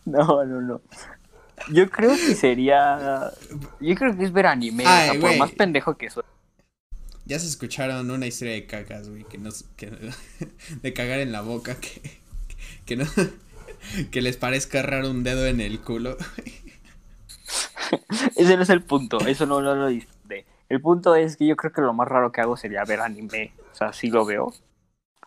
no. 0.05 0.25
No, 0.25 0.45
no, 0.45 0.61
no. 0.61 0.81
Yo 1.73 1.89
creo 1.91 2.11
que 2.17 2.35
sería. 2.35 3.31
Yo 3.81 3.95
creo 3.95 4.17
que 4.17 4.25
es 4.25 4.33
ver 4.33 4.47
anime. 4.47 4.85
o 4.85 4.89
Ay, 4.89 5.11
sea, 5.13 5.21
por 5.21 5.37
más 5.37 5.53
pendejo 5.53 5.97
que 5.97 6.11
soy. 6.11 6.25
Ya 7.31 7.39
se 7.39 7.47
escucharon 7.47 8.11
una 8.11 8.27
historia 8.27 8.55
de 8.55 8.67
cacas, 8.67 9.09
güey, 9.09 9.23
que 9.23 9.39
nos 9.39 9.63
que, 9.77 9.89
de 10.83 10.93
cagar 10.93 11.21
en 11.21 11.31
la 11.31 11.43
boca 11.43 11.77
que 11.77 12.19
que 12.85 12.97
no 12.97 13.05
que 14.11 14.21
les 14.21 14.37
parezca 14.37 14.83
raro 14.83 15.09
un 15.09 15.23
dedo 15.23 15.47
en 15.47 15.61
el 15.61 15.81
culo. 15.81 16.17
Ese 18.37 18.57
no 18.57 18.65
es 18.65 18.71
el 18.71 18.83
punto. 18.83 19.21
Eso 19.21 19.47
no, 19.47 19.63
no 19.63 19.77
lo 19.77 19.87
disfruté. 19.87 20.45
El 20.69 20.81
punto 20.81 21.15
es 21.15 21.37
que 21.37 21.47
yo 21.47 21.55
creo 21.55 21.73
que 21.73 21.83
lo 21.83 21.93
más 21.93 22.09
raro 22.09 22.33
que 22.33 22.41
hago 22.41 22.57
sería 22.57 22.83
ver 22.83 22.99
anime. 22.99 23.53
O 23.71 23.75
sea, 23.77 23.93
sí 23.93 24.11
lo 24.11 24.25
veo. 24.25 24.53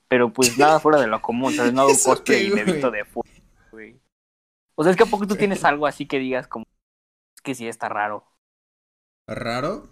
Pero 0.10 0.34
pues 0.34 0.58
nada 0.58 0.82
fuera 0.82 1.00
de 1.00 1.08
lo 1.08 1.22
común. 1.22 1.54
¿sabes? 1.54 1.72
No 1.72 1.84
hago 1.84 1.90
un 1.92 1.96
¿Eso 1.96 2.10
cosplay 2.10 2.48
y 2.48 2.52
me 2.52 2.66
visto 2.66 2.92
de 2.92 3.06
güey. 3.72 3.98
O 4.76 4.84
sea, 4.84 4.92
es 4.92 4.98
que 4.98 5.04
a 5.04 5.06
poco 5.06 5.26
tú 5.26 5.38
tienes 5.38 5.64
algo 5.64 5.88
así 5.88 6.06
que 6.06 6.20
digas 6.20 6.50
como. 6.50 6.66
Es 7.34 7.42
que 7.42 7.56
sí 7.56 7.66
está 7.66 7.88
raro. 7.88 8.26
¿Raro? 9.26 9.88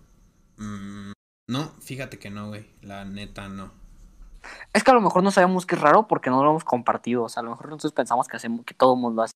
Mm, 0.58 1.14
no, 1.52 1.74
fíjate 1.82 2.18
que 2.18 2.30
no, 2.30 2.48
güey. 2.48 2.66
La 2.82 3.04
neta 3.04 3.50
no. 3.50 3.74
Es 4.72 4.86
que 4.86 4.92
a 4.92 4.94
lo 4.94 5.02
mejor 5.02 5.22
no 5.22 5.32
sabemos 5.32 5.66
que 5.66 5.76
es 5.76 5.82
raro 5.82 6.08
porque 6.08 6.30
no 6.30 6.42
lo 6.42 6.52
hemos 6.52 6.64
compartido. 6.64 7.24
O 7.24 7.30
sea, 7.30 7.42
a 7.42 7.44
lo 7.44 7.50
mejor 7.50 7.68
nosotros 7.68 7.92
pensamos 7.92 8.30
que 8.30 8.38
hacemos 8.38 8.66
que 8.66 8.74
todo 8.74 8.94
el 8.94 9.02
mundo 9.02 9.22
hace. 9.22 9.34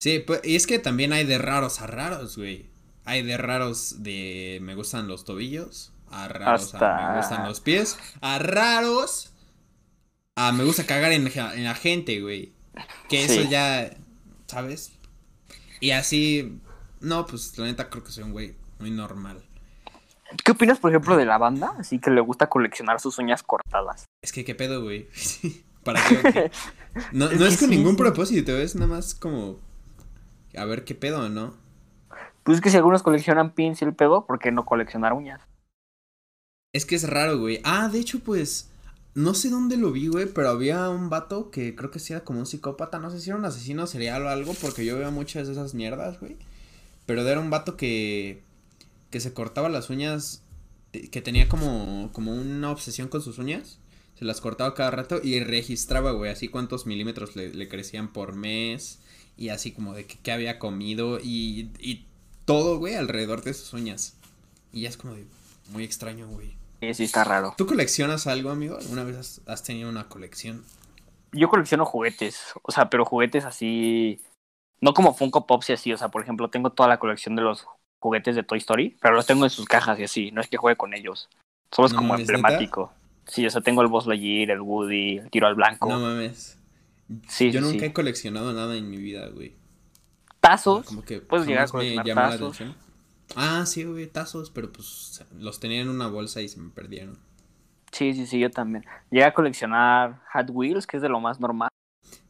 Sí, 0.00 0.20
pues, 0.20 0.40
y 0.44 0.54
es 0.54 0.68
que 0.68 0.78
también 0.78 1.12
hay 1.12 1.24
de 1.24 1.38
raros 1.38 1.80
a 1.80 1.88
raros, 1.88 2.36
güey. 2.36 2.70
Hay 3.04 3.24
de 3.24 3.36
raros 3.38 4.04
de 4.04 4.60
me 4.62 4.76
gustan 4.76 5.08
los 5.08 5.24
tobillos, 5.24 5.92
a 6.12 6.28
raros 6.28 6.72
a 6.76 7.10
me 7.10 7.16
gustan 7.16 7.48
los 7.48 7.58
pies, 7.60 7.98
a 8.20 8.38
raros 8.38 9.32
a 10.36 10.52
me 10.52 10.62
gusta 10.62 10.86
cagar 10.86 11.10
en, 11.10 11.24
la 11.64 11.74
gente, 11.74 12.20
güey. 12.20 12.52
Que 13.08 13.24
eso 13.24 13.42
ya, 13.50 13.96
¿sabes? 14.46 14.92
Y 15.80 15.90
así, 15.90 16.60
no, 17.00 17.26
pues 17.26 17.58
la 17.58 17.64
neta 17.64 17.90
creo 17.90 18.04
que 18.04 18.12
soy 18.12 18.22
un 18.22 18.30
güey 18.30 18.54
muy 18.78 18.92
normal. 18.92 19.42
¿Qué 20.44 20.52
opinas, 20.52 20.78
por 20.78 20.90
ejemplo, 20.90 21.16
de 21.16 21.24
la 21.24 21.38
banda? 21.38 21.74
Así 21.78 21.98
que 21.98 22.10
le 22.10 22.20
gusta 22.20 22.48
coleccionar 22.48 23.00
sus 23.00 23.18
uñas 23.18 23.42
cortadas. 23.42 24.04
Es 24.22 24.32
que 24.32 24.44
qué 24.44 24.54
pedo, 24.54 24.82
güey. 24.82 25.08
¿Para 25.84 26.00
qué? 26.02 26.50
No, 27.10 27.30
Es 27.30 27.56
con 27.56 27.70
sí, 27.70 27.76
ningún 27.76 27.92
sí. 27.92 27.96
propósito, 27.96 28.52
es 28.52 28.74
nada 28.74 28.86
más 28.86 29.14
como 29.14 29.56
a 30.54 30.64
ver 30.66 30.84
qué 30.84 30.94
pedo, 30.94 31.30
¿no? 31.30 31.54
Pues 32.42 32.58
es 32.58 32.62
que 32.62 32.70
si 32.70 32.76
algunos 32.76 33.02
coleccionan 33.02 33.54
pins 33.54 33.80
y 33.80 33.84
el 33.86 33.94
pedo, 33.94 34.26
¿por 34.26 34.38
qué 34.38 34.52
no 34.52 34.64
coleccionar 34.66 35.14
uñas? 35.14 35.40
Es 36.74 36.86
que 36.86 36.94
es 36.96 37.08
raro, 37.08 37.38
güey. 37.38 37.60
Ah, 37.64 37.88
de 37.88 37.98
hecho, 37.98 38.20
pues. 38.20 38.68
No 39.14 39.34
sé 39.34 39.50
dónde 39.50 39.76
lo 39.76 39.92
vi, 39.92 40.08
güey, 40.08 40.24
pero 40.26 40.48
había 40.48 40.88
un 40.88 41.10
vato 41.10 41.50
que 41.50 41.74
creo 41.76 41.90
que 41.90 41.98
sí 41.98 42.14
era 42.14 42.24
como 42.24 42.38
un 42.40 42.46
psicópata. 42.46 42.98
No 42.98 43.10
sé 43.10 43.20
si 43.20 43.28
era 43.28 43.38
un 43.38 43.44
asesino 43.44 43.86
serial 43.86 44.24
o 44.24 44.30
algo, 44.30 44.54
porque 44.54 44.86
yo 44.86 44.96
veo 44.98 45.10
muchas 45.10 45.46
de 45.46 45.52
esas 45.52 45.74
mierdas, 45.74 46.18
güey. 46.18 46.36
Pero 47.06 47.20
era 47.26 47.40
un 47.40 47.50
vato 47.50 47.76
que. 47.76 48.42
Que 49.12 49.20
se 49.20 49.34
cortaba 49.34 49.70
las 49.70 49.90
uñas. 49.90 50.42
eh, 50.94 51.10
Que 51.10 51.22
tenía 51.22 51.48
como. 51.48 52.10
como 52.12 52.34
una 52.34 52.72
obsesión 52.72 53.08
con 53.08 53.22
sus 53.22 53.38
uñas. 53.38 53.80
Se 54.18 54.24
las 54.26 54.40
cortaba 54.40 54.74
cada 54.74 54.90
rato 54.92 55.20
y 55.22 55.40
registraba, 55.40 56.12
güey, 56.12 56.32
así 56.32 56.48
cuántos 56.48 56.86
milímetros 56.86 57.36
le, 57.36 57.54
le 57.54 57.68
crecían 57.68 58.12
por 58.12 58.34
mes. 58.34 59.00
Y 59.36 59.50
así 59.50 59.72
como 59.72 59.94
de 59.94 60.06
qué 60.06 60.32
había 60.32 60.58
comido. 60.58 61.20
Y, 61.20 61.70
y 61.80 62.06
todo, 62.46 62.78
güey, 62.78 62.96
alrededor 62.96 63.44
de 63.44 63.54
sus 63.54 63.72
uñas. 63.74 64.16
Y 64.72 64.82
ya 64.82 64.88
es 64.90 64.96
como 64.96 65.14
de. 65.14 65.26
Muy 65.72 65.84
extraño, 65.84 66.28
güey. 66.28 66.56
Sí, 66.80 66.94
sí, 66.94 67.04
está 67.04 67.24
raro. 67.24 67.54
¿Tú 67.56 67.66
coleccionas 67.66 68.26
algo, 68.26 68.50
amigo? 68.50 68.76
¿Alguna 68.76 69.04
vez 69.04 69.16
has, 69.16 69.40
has 69.46 69.62
tenido 69.62 69.88
una 69.88 70.08
colección? 70.08 70.64
Yo 71.32 71.48
colecciono 71.48 71.86
juguetes, 71.86 72.52
o 72.62 72.72
sea, 72.72 72.90
pero 72.90 73.04
juguetes 73.06 73.44
así, 73.46 74.20
no 74.80 74.94
como 74.94 75.14
Funko 75.14 75.46
Pops 75.46 75.70
y 75.70 75.72
así, 75.74 75.92
o 75.92 75.98
sea, 75.98 76.08
por 76.10 76.22
ejemplo, 76.22 76.50
tengo 76.50 76.72
toda 76.72 76.88
la 76.90 76.98
colección 76.98 77.36
de 77.36 77.42
los 77.42 77.66
juguetes 78.02 78.36
de 78.36 78.42
Toy 78.42 78.58
Story, 78.58 78.96
pero 79.00 79.14
los 79.14 79.24
tengo 79.26 79.44
en 79.44 79.50
sus 79.50 79.64
cajas 79.66 79.98
y 79.98 80.04
así, 80.04 80.30
no 80.32 80.40
es 80.42 80.48
que 80.48 80.56
juegue 80.58 80.76
con 80.76 80.92
ellos, 80.92 81.28
solo 81.70 81.86
es 81.86 81.92
No 81.92 81.98
como 82.00 82.12
mames, 82.14 82.26
¿neta? 82.28 82.36
emblemático. 82.38 82.92
Sí, 83.26 83.46
o 83.46 83.50
sea, 83.50 83.60
tengo 83.62 83.80
el 83.82 83.88
Buzz 83.88 84.06
Lightyear, 84.06 84.50
el 84.50 84.60
Woody, 84.60 85.18
el 85.18 85.30
tiro 85.30 85.46
al 85.46 85.54
blanco, 85.54 85.88
No 85.88 86.00
mames. 86.00 86.58
Sí, 87.28 87.50
Yo 87.50 87.60
nunca 87.60 87.80
sí. 87.80 87.84
he 87.86 87.92
coleccionado 87.92 88.52
nada 88.52 88.76
en 88.76 88.90
mi 88.90 88.96
vida, 88.96 89.28
güey. 89.28 89.54
tazos, 90.40 90.86
Como 90.86 91.02
que 91.04 91.20
puedes 91.20 91.46
llegar 91.46 91.68
a 91.72 91.76
me 91.78 91.94
la 91.96 92.14
tazos. 92.14 92.40
atención. 92.60 92.74
Ah, 93.36 93.64
sí, 93.66 93.84
güey, 93.84 94.06
tazos, 94.08 94.50
pero 94.50 94.72
pues 94.72 95.24
los 95.38 95.60
tenía 95.60 95.80
en 95.80 95.88
una 95.88 96.08
bolsa 96.08 96.42
y 96.42 96.48
se 96.48 96.58
me 96.60 96.70
perdieron. 96.70 97.18
sí, 97.92 98.12
sí, 98.14 98.26
sí, 98.26 98.38
yo 98.40 98.50
también. 98.50 98.84
Llegué 99.10 99.24
a 99.24 99.34
coleccionar 99.34 100.20
Hot 100.32 100.48
Wheels, 100.50 100.86
que 100.86 100.96
es 100.96 101.02
de 101.02 101.08
lo 101.08 101.20
más 101.20 101.38
normal. 101.40 101.68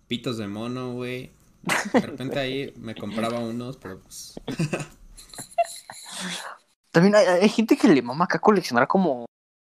Pitos 0.08 0.36
de 0.36 0.46
mono, 0.48 0.92
güey. 0.92 1.30
De 1.92 2.00
repente 2.00 2.38
ahí 2.38 2.74
me 2.76 2.94
compraba 2.94 3.38
unos, 3.38 3.76
pero 3.78 4.00
pues. 4.00 4.34
También 6.92 7.14
hay, 7.16 7.26
hay 7.26 7.48
gente 7.48 7.76
que 7.76 7.88
le 7.88 8.02
mama 8.02 8.26
acá 8.26 8.38
coleccionar 8.38 8.86
como, 8.86 9.26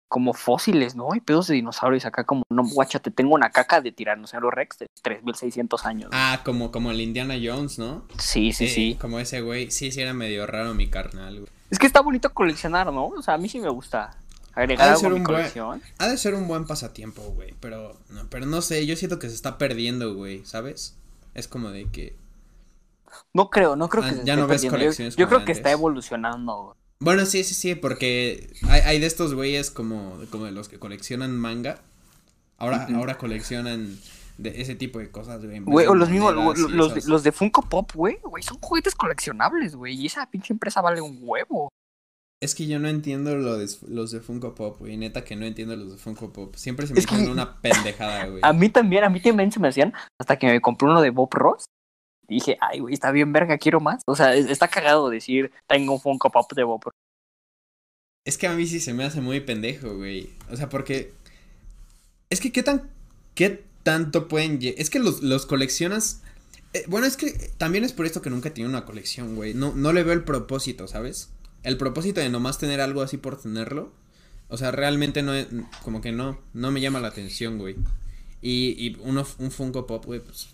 como 0.10 0.34
fósiles, 0.34 0.96
¿no? 0.96 1.14
Hay 1.14 1.20
pedos 1.22 1.48
de 1.48 1.56
dinosaurios 1.56 2.06
acá 2.06 2.24
como, 2.24 2.44
no, 2.50 2.64
guacha, 2.66 3.00
te 3.00 3.12
tengo 3.12 3.34
una 3.36 3.52
caca 3.52 3.82
de 3.82 3.92
tiranosaurio 3.92 4.52
rex 4.52 4.80
de 4.80 4.88
3600 5.02 5.86
años. 5.86 6.10
Ah, 6.12 6.42
como, 6.44 6.72
como 6.72 6.92
el 6.92 7.02
Indiana 7.02 7.36
Jones, 7.42 7.80
¿no? 7.80 8.06
Sí, 8.20 8.52
sí, 8.54 8.66
Eh, 8.66 8.70
sí. 8.70 8.98
Como 9.00 9.20
ese 9.20 9.42
güey. 9.42 9.72
Sí, 9.72 9.92
sí, 9.92 10.02
era 10.02 10.14
medio 10.14 10.46
raro 10.48 10.74
mi 10.74 10.90
carnal, 10.90 11.40
güey. 11.42 11.52
Es 11.70 11.80
que 11.80 11.88
está 11.88 12.02
bonito 12.02 12.34
coleccionar, 12.34 12.92
¿no? 12.92 13.08
O 13.08 13.22
sea, 13.22 13.36
a 13.36 13.38
mí 13.38 13.48
sí 13.50 13.60
me 13.60 13.70
gusta 13.70 14.18
agregar 14.54 14.90
algo 14.90 15.00
ser 15.00 15.08
a 15.08 15.10
mi 15.14 15.18
un 15.20 15.24
buen- 15.24 15.36
colección. 15.38 15.82
Ha 15.98 16.08
de 16.08 16.18
ser 16.18 16.36
un 16.36 16.48
buen 16.48 16.66
pasatiempo, 16.68 17.22
güey. 17.32 17.56
Pero 17.60 17.98
no, 18.10 18.28
pero 18.30 18.46
no 18.46 18.62
sé, 18.62 18.86
yo 18.86 18.96
siento 18.96 19.18
que 19.20 19.30
se 19.30 19.36
está 19.36 19.58
perdiendo, 19.58 20.14
güey, 20.16 20.46
¿sabes? 20.46 20.96
Es 21.34 21.48
como 21.48 21.70
de 21.72 21.90
que. 21.90 22.16
No 23.34 23.50
creo, 23.50 23.76
no 23.76 23.90
creo 23.90 24.04
Ah, 24.04 24.10
que 24.10 24.16
se 24.18 24.24
ya 24.26 24.34
esté 24.34 24.42
no 24.42 24.48
ves 24.48 24.62
perdiendo. 24.62 24.78
Yo- 24.78 24.82
colecciones 24.86 25.16
Yo, 25.16 25.26
como 25.28 25.36
creo 25.38 25.46
que 25.46 25.52
está 25.54 25.72
evolucionando. 25.72 26.76
Bueno, 27.04 27.26
sí, 27.26 27.44
sí, 27.44 27.54
sí, 27.54 27.76
porque 27.76 28.50
hay, 28.70 28.82
hay 28.82 29.00
de 29.00 29.08
estos 29.08 29.34
güeyes 29.34 29.72
como, 29.72 30.18
como 30.32 30.46
de 30.46 30.52
los 30.52 30.70
que 30.70 30.80
coleccionan 30.80 31.38
manga. 31.38 31.80
Ahora, 32.58 32.88
ahora 32.96 33.18
coleccionan 33.18 33.98
de 34.38 34.62
ese 34.62 34.76
tipo 34.76 35.00
de 35.00 35.12
cosas, 35.12 35.44
güey. 35.46 35.86
o 35.86 35.96
los 35.96 36.10
mismos, 36.10 36.34
los, 36.34 37.06
los, 37.06 37.24
de 37.24 37.32
Funko 37.34 37.64
Pop, 37.64 37.92
güey, 37.94 38.20
güey, 38.24 38.42
son 38.42 38.58
juguetes 38.60 38.96
coleccionables, 38.96 39.76
güey. 39.76 39.96
Y 40.00 40.06
esa 40.06 40.30
pinche 40.30 40.54
empresa 40.54 40.82
vale 40.82 41.02
un 41.02 41.20
huevo. 41.22 41.70
Es 42.42 42.56
que 42.56 42.68
yo 42.68 42.80
no 42.80 42.88
entiendo 42.88 43.36
lo 43.36 43.58
de, 43.58 43.70
los 43.88 44.12
de 44.12 44.22
Funko 44.22 44.56
Pop, 44.56 44.80
güey. 44.80 44.98
Neta 44.98 45.24
que 45.24 45.36
no 45.36 45.46
entiendo 45.46 45.76
los 45.76 45.92
de 45.92 45.98
Funko 45.98 46.32
Pop. 46.32 46.56
Siempre 46.56 46.88
se 46.88 46.94
me 46.94 47.02
que- 47.02 47.16
hacen 47.16 47.30
una 47.32 47.62
pendejada, 47.62 48.28
güey. 48.28 48.40
A 48.44 48.54
mí 48.54 48.70
también, 48.70 49.04
a 49.04 49.10
mí 49.10 49.20
también 49.22 49.52
se 49.52 49.60
me 49.60 49.68
hacían 49.68 49.94
hasta 50.20 50.38
que 50.38 50.48
me 50.48 50.62
compré 50.62 50.88
uno 50.88 51.02
de 51.02 51.10
Bob 51.10 51.34
Ross. 51.34 51.66
Dije, 52.34 52.58
ay, 52.62 52.80
güey, 52.80 52.94
está 52.94 53.12
bien 53.12 53.32
verga, 53.34 53.58
quiero 53.58 53.80
más. 53.80 54.04
O 54.06 54.16
sea, 54.16 54.36
es- 54.36 54.50
está 54.50 54.68
cagado 54.68 55.10
decir, 55.10 55.52
tengo 55.68 55.94
un 55.94 56.00
Funko 56.02 56.30
Pop 56.32 56.52
de 56.54 56.64
Bob. 56.64 56.82
Es 58.26 58.38
que 58.38 58.48
a 58.48 58.54
mí 58.54 58.66
sí 58.68 58.80
se 58.80 58.94
me 58.94 59.04
hace 59.04 59.22
muy 59.22 59.40
pendejo, 59.42 59.96
güey. 59.98 60.30
O 60.52 60.56
sea, 60.56 60.70
porque. 60.70 61.14
Es 62.30 62.40
que 62.40 62.52
qué 62.52 62.64
tan. 62.64 62.90
¿Qué 63.36 63.64
tanto 63.84 64.28
pueden. 64.28 64.60
Es 64.62 64.90
que 64.90 65.00
los, 65.00 65.22
los 65.22 65.46
coleccionas. 65.46 66.22
Eh, 66.74 66.86
bueno, 66.88 67.06
es 67.06 67.18
que 67.18 67.32
también 67.58 67.84
es 67.84 67.92
por 67.94 68.06
esto 68.06 68.22
que 68.22 68.30
nunca 68.30 68.50
he 68.50 68.52
tenido 68.52 68.70
una 68.70 68.86
colección, 68.86 69.36
güey. 69.36 69.54
No, 69.54 69.74
no 69.76 69.92
le 69.94 70.04
veo 70.04 70.14
el 70.14 70.24
propósito, 70.24 70.88
¿sabes? 70.88 71.30
El 71.64 71.78
propósito 71.78 72.22
de 72.22 72.30
nomás 72.30 72.58
tener 72.58 72.82
algo 72.82 73.02
así 73.02 73.18
por 73.18 73.40
tenerlo. 73.42 73.92
O 74.48 74.58
sea, 74.58 74.72
realmente 74.72 75.22
no 75.22 75.34
es. 75.34 75.48
Como 75.84 76.00
que 76.02 76.12
no. 76.14 76.40
No 76.54 76.72
me 76.72 76.80
llama 76.82 77.00
la 77.02 77.10
atención, 77.10 77.58
güey. 77.58 77.76
Y, 78.42 78.76
y 78.78 78.98
uno, 79.02 79.26
un 79.38 79.52
Funko 79.52 79.86
Pop, 79.86 80.06
güey, 80.06 80.22
pues. 80.22 80.48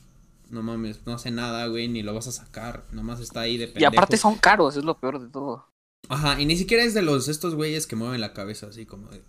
No 0.50 0.64
mames, 0.64 1.06
no 1.06 1.14
hace 1.14 1.32
nada, 1.32 1.68
güey, 1.68 1.88
ni 1.88 2.02
lo 2.02 2.14
vas 2.14 2.28
a 2.28 2.32
sacar. 2.32 2.86
Nomás 2.91 3.20
está 3.20 3.41
ahí 3.41 3.58
de 3.58 3.68
pendejo. 3.68 3.84
Y 3.84 3.86
aparte 3.86 4.18
son 4.18 4.36
caros, 4.36 4.76
es 4.78 4.84
lo 4.84 5.00
peor 5.00 5.20
de 5.20 5.30
todo. 5.30 5.68
Ajá, 6.08 6.39
y 6.41 6.45
ni 6.45 6.56
siquiera 6.58 6.84
es 6.84 6.93
de 6.93 7.02
los 7.02 7.28
estos 7.28 7.56
güeyes 7.56 7.86
que 7.86 7.95
mueven 7.95 8.22
la 8.22 8.34
cabeza 8.34 8.68
así 8.68 8.86
como 8.86 9.10
de. 9.10 9.22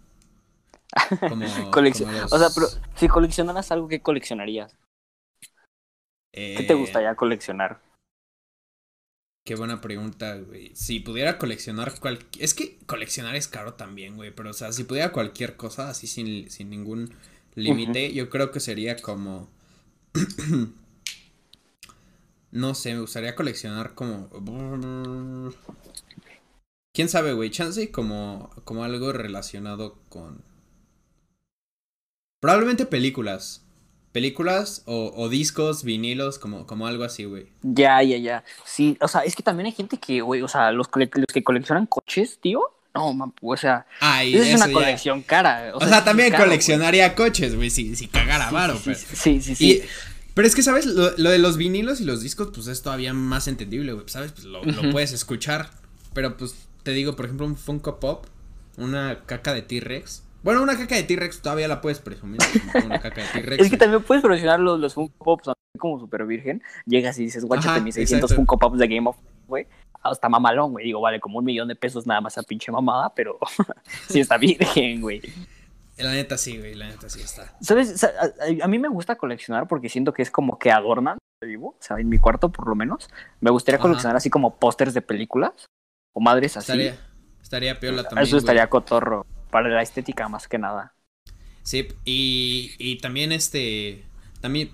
Como, 1.29 1.45
O 1.47 2.39
sea, 2.39 2.49
pero 2.53 2.67
si 2.97 3.07
coleccionaras 3.07 3.71
algo, 3.71 3.87
¿qué 3.87 4.01
coleccionarías? 4.01 4.77
¿Qué 6.33 6.65
te 6.67 6.73
eh, 6.73 6.77
gustaría 6.77 7.15
coleccionar? 7.15 7.81
Qué 9.47 9.55
buena 9.55 9.81
pregunta, 9.81 10.37
güey. 10.37 10.75
Si 10.75 11.01
pudiera 11.01 11.39
coleccionar 11.39 11.99
cualquier... 11.99 12.45
Es 12.45 12.55
que 12.55 12.79
coleccionar 12.87 13.37
es 13.37 13.49
caro 13.49 13.75
también, 13.75 14.17
güey. 14.17 14.33
Pero, 14.35 14.51
o 14.51 14.53
sea, 14.53 14.73
si 14.73 14.85
pudiera 14.85 15.13
cualquier 15.13 15.57
cosa 15.57 15.89
así 15.89 16.07
sin, 16.07 16.51
sin 16.51 16.71
ningún 16.71 17.15
límite, 17.55 18.13
yo 18.13 18.31
creo 18.31 18.51
que 18.51 18.61
sería 18.61 18.97
como... 18.97 19.49
no 22.53 22.75
sé, 22.75 22.95
me 22.95 23.01
gustaría 23.01 23.35
coleccionar 23.35 23.95
como... 23.95 24.29
¿Quién 26.93 27.09
sabe, 27.09 27.33
güey? 27.33 27.51
Chance 27.51 27.91
como, 27.91 28.51
como 28.65 28.85
algo 28.85 29.13
relacionado 29.13 29.97
con... 30.09 30.43
Probablemente 32.41 32.87
películas. 32.87 33.65
Películas 34.13 34.83
o, 34.87 35.29
discos, 35.29 35.85
vinilos, 35.85 36.41
como, 36.41 36.67
como 36.67 36.89
algo 36.89 37.05
así, 37.05 37.25
güey. 37.25 37.47
Ya, 37.63 38.03
ya, 38.03 38.17
ya. 38.17 38.45
Sí, 38.65 38.99
o 39.01 39.07
sea, 39.07 39.21
es 39.21 39.37
que 39.37 39.43
también 39.45 39.67
hay 39.67 39.73
gente 39.73 39.99
que, 39.99 40.21
güey, 40.21 40.43
o 40.43 40.49
sea, 40.49 40.73
los, 40.73 40.89
los 40.93 41.27
que 41.33 41.45
coleccionan 41.45 41.87
coches, 41.87 42.39
tío. 42.41 42.61
No, 42.93 43.13
man, 43.13 43.33
o 43.41 43.57
sea, 43.57 43.87
es 44.21 44.57
una 44.57 44.73
colección 44.73 45.23
cara. 45.23 45.71
O, 45.75 45.87
sea, 45.87 46.03
también 46.03 46.35
coleccionaría 46.35 47.15
coches, 47.15 47.55
güey, 47.55 47.71
si, 47.71 47.95
si 47.95 48.09
cagara 48.09 48.51
varo. 48.51 48.77
Sí, 48.77 48.97
sí, 48.97 49.41
sí, 49.41 49.55
sí. 49.55 49.83
Pero 50.41 50.49
es 50.49 50.55
que, 50.55 50.63
¿sabes? 50.63 50.87
Lo, 50.87 51.11
de 51.11 51.39
los 51.39 51.59
vinilos 51.59 52.01
y 52.01 52.07
los 52.07 52.23
discos, 52.23 52.49
pues 52.55 52.67
es 52.67 52.81
todavía 52.81 53.13
más 53.13 53.47
entendible, 53.47 53.93
güey, 53.93 54.09
¿sabes? 54.09 54.33
Pues 54.33 54.47
lo, 54.47 54.65
lo 54.65 54.91
puedes 54.91 55.13
escuchar. 55.13 55.69
Pero 56.15 56.39
pues 56.39 56.67
te 56.83 56.93
digo, 56.93 57.15
por 57.15 57.27
ejemplo, 57.27 57.45
un 57.45 57.57
Funko 57.57 58.01
Pop, 58.01 58.25
una 58.79 59.27
caca 59.27 59.53
de 59.53 59.61
T-Rex. 59.61 60.25
Bueno, 60.43 60.63
una 60.63 60.79
caca 60.79 60.95
de 60.95 61.03
T-Rex 61.03 61.43
todavía 61.43 61.69
la 61.69 61.83
puedes 61.83 61.99
presumir. 61.99 62.41
Una 62.87 63.01
caca 63.01 63.21
de 63.21 63.29
T-Rex. 63.35 63.65
es 63.65 63.71
que 63.71 63.77
también 63.77 64.03
puedes 64.03 64.23
promocionar 64.23 64.61
los, 64.61 64.81
los 64.81 64.95
Funko 64.95 65.13
Pops 65.23 65.51
como 65.79 66.01
super 66.01 66.25
virgen. 66.25 66.63
Llegas 66.87 67.19
y 67.19 67.25
dices, 67.25 67.45
guáchate 67.45 67.83
mis 67.83 67.97
600 67.97 68.35
Funko 68.35 68.59
Pops 68.59 68.79
de 68.79 68.89
Game 68.89 69.07
of, 69.11 69.19
güey. 69.47 69.67
Hasta 70.03 70.31
mamalón, 70.31 70.73
güey. 70.73 70.87
Digo, 70.87 71.03
vale, 71.03 71.21
como 71.21 71.41
un 71.41 71.45
millón 71.45 71.69
de 71.69 71.77
pesos 71.77 72.07
nada 72.07 72.23
más 72.23 72.39
a 72.39 72.43
pinche 72.45 72.73
mamada, 72.73 73.13
pero 73.15 73.39
sí 74.09 74.21
está 74.21 74.39
virgen, 74.39 75.03
güey. 75.03 75.21
La 76.03 76.13
neta 76.13 76.39
sí, 76.39 76.59
güey, 76.59 76.75
la 76.75 76.89
neta 76.89 77.09
sí 77.09 77.21
está. 77.21 77.55
¿Sabes? 77.61 78.05
A, 78.63 78.69
mí 78.69 78.79
me 78.79 78.89
gusta 78.89 79.17
coleccionar 79.17 79.69
porque 79.69 79.89
siento 79.89 80.13
que 80.13 80.23
es 80.23 80.31
como 80.31 80.59
que 80.59 80.71
adornan 80.71 81.19
vivo, 81.43 81.69
o 81.69 81.83
sea, 81.83 81.99
en 81.99 82.09
mi 82.09 82.19
cuarto 82.19 82.51
por 82.51 82.69
lo 82.69 82.75
menos. 82.75 83.09
Me 83.41 83.51
gustaría 83.51 83.79
coleccionar 83.79 84.17
así 84.17 84.31
como 84.31 84.59
pósters 84.59 84.95
de 84.95 85.03
películas 85.03 85.53
o 86.13 86.21
madres 86.21 86.57
así. 86.57 86.73
Estaría, 86.73 86.99
estaría 87.43 87.81
piola 87.81 88.05
también. 88.05 88.27
Eso 88.27 88.37
estaría 88.37 88.69
cotorro, 88.69 89.27
para 89.51 89.69
la 89.69 89.83
estética 89.83 90.29
más 90.29 90.49
que 90.49 90.59
nada. 90.59 90.95
Sí, 91.63 91.89
y, 92.05 92.75
y 92.79 92.99
también 92.99 93.33
este, 93.33 94.05
también, 94.41 94.71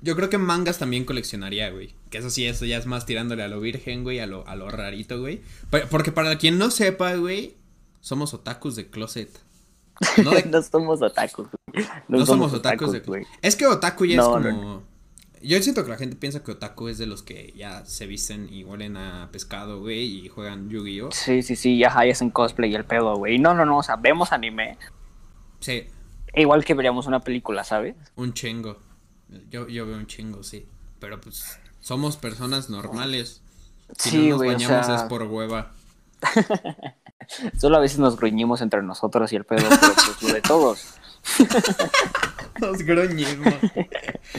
yo 0.00 0.16
creo 0.16 0.30
que 0.30 0.38
mangas 0.38 0.78
también 0.78 1.04
coleccionaría, 1.04 1.70
güey. 1.70 1.94
Que 2.10 2.18
eso 2.18 2.30
sí, 2.30 2.46
eso 2.46 2.64
ya 2.64 2.76
es 2.76 2.86
más 2.86 3.06
tirándole 3.06 3.42
a 3.42 3.48
lo 3.48 3.60
virgen, 3.60 4.02
güey, 4.02 4.18
a 4.20 4.26
lo, 4.26 4.46
a 4.48 4.56
lo 4.56 4.68
rarito, 4.68 5.20
güey. 5.20 5.42
Porque 5.90 6.12
para 6.12 6.36
quien 6.38 6.58
no 6.58 6.70
sepa, 6.70 7.14
güey, 7.14 7.56
somos 8.00 8.34
otakus 8.34 8.76
de 8.76 8.90
closet. 8.90 9.30
No, 10.50 10.62
somos 10.62 11.02
otakus. 11.02 11.48
No, 12.08 12.24
somos, 12.24 12.52
otakus, 12.52 12.92
de. 12.92 13.26
Es 13.42 13.56
que 13.56 13.66
otaku 13.66 14.06
ya 14.06 14.20
es 14.20 14.26
como... 14.26 14.82
Yo 15.42 15.60
siento 15.62 15.84
que 15.84 15.90
la 15.90 15.96
gente 15.96 16.16
piensa 16.16 16.44
que 16.44 16.52
otaku 16.52 16.88
es 16.88 16.98
de 16.98 17.06
los 17.06 17.22
que 17.22 17.54
ya 17.56 17.84
se 17.86 18.06
visten 18.06 18.48
y 18.52 18.62
huelen 18.62 18.98
a 18.98 19.30
pescado, 19.32 19.80
güey, 19.80 20.26
y 20.26 20.28
juegan 20.28 20.68
Yu-Gi-Oh. 20.68 21.12
Sí, 21.12 21.42
sí, 21.42 21.56
sí, 21.56 21.78
ya 21.78 21.88
hacen 21.88 22.30
cosplay 22.30 22.70
y 22.70 22.74
el 22.74 22.84
pedo, 22.84 23.16
güey. 23.16 23.38
No, 23.38 23.54
no, 23.54 23.64
no, 23.64 23.78
o 23.78 23.82
sea, 23.82 23.96
vemos 23.96 24.32
anime. 24.32 24.76
Sí. 25.60 25.86
igual 26.34 26.64
que 26.64 26.74
veríamos 26.74 27.06
una 27.06 27.20
película, 27.20 27.64
¿sabes? 27.64 27.96
Un 28.16 28.34
chingo. 28.34 28.78
Yo, 29.50 29.66
yo 29.68 29.86
veo 29.86 29.96
un 29.96 30.06
chingo, 30.06 30.42
sí. 30.42 30.66
Pero 30.98 31.20
pues 31.20 31.58
somos 31.80 32.18
personas 32.18 32.68
normales. 32.68 33.42
Si 33.98 34.10
sí, 34.10 34.28
no 34.28 34.36
nos 34.36 34.46
bañamos 34.46 34.88
es 34.88 35.02
por 35.04 35.22
hueva. 35.22 35.72
Solo 37.58 37.76
a 37.76 37.80
veces 37.80 37.98
nos 37.98 38.16
gruñimos 38.16 38.60
entre 38.60 38.82
nosotros 38.82 39.32
y 39.32 39.36
el 39.36 39.44
pedo, 39.44 39.68
pero 39.68 39.92
pues 39.94 40.22
lo 40.22 40.32
de 40.34 40.40
todos. 40.40 40.94
Nos 42.60 42.82
gruñimos. 42.82 43.54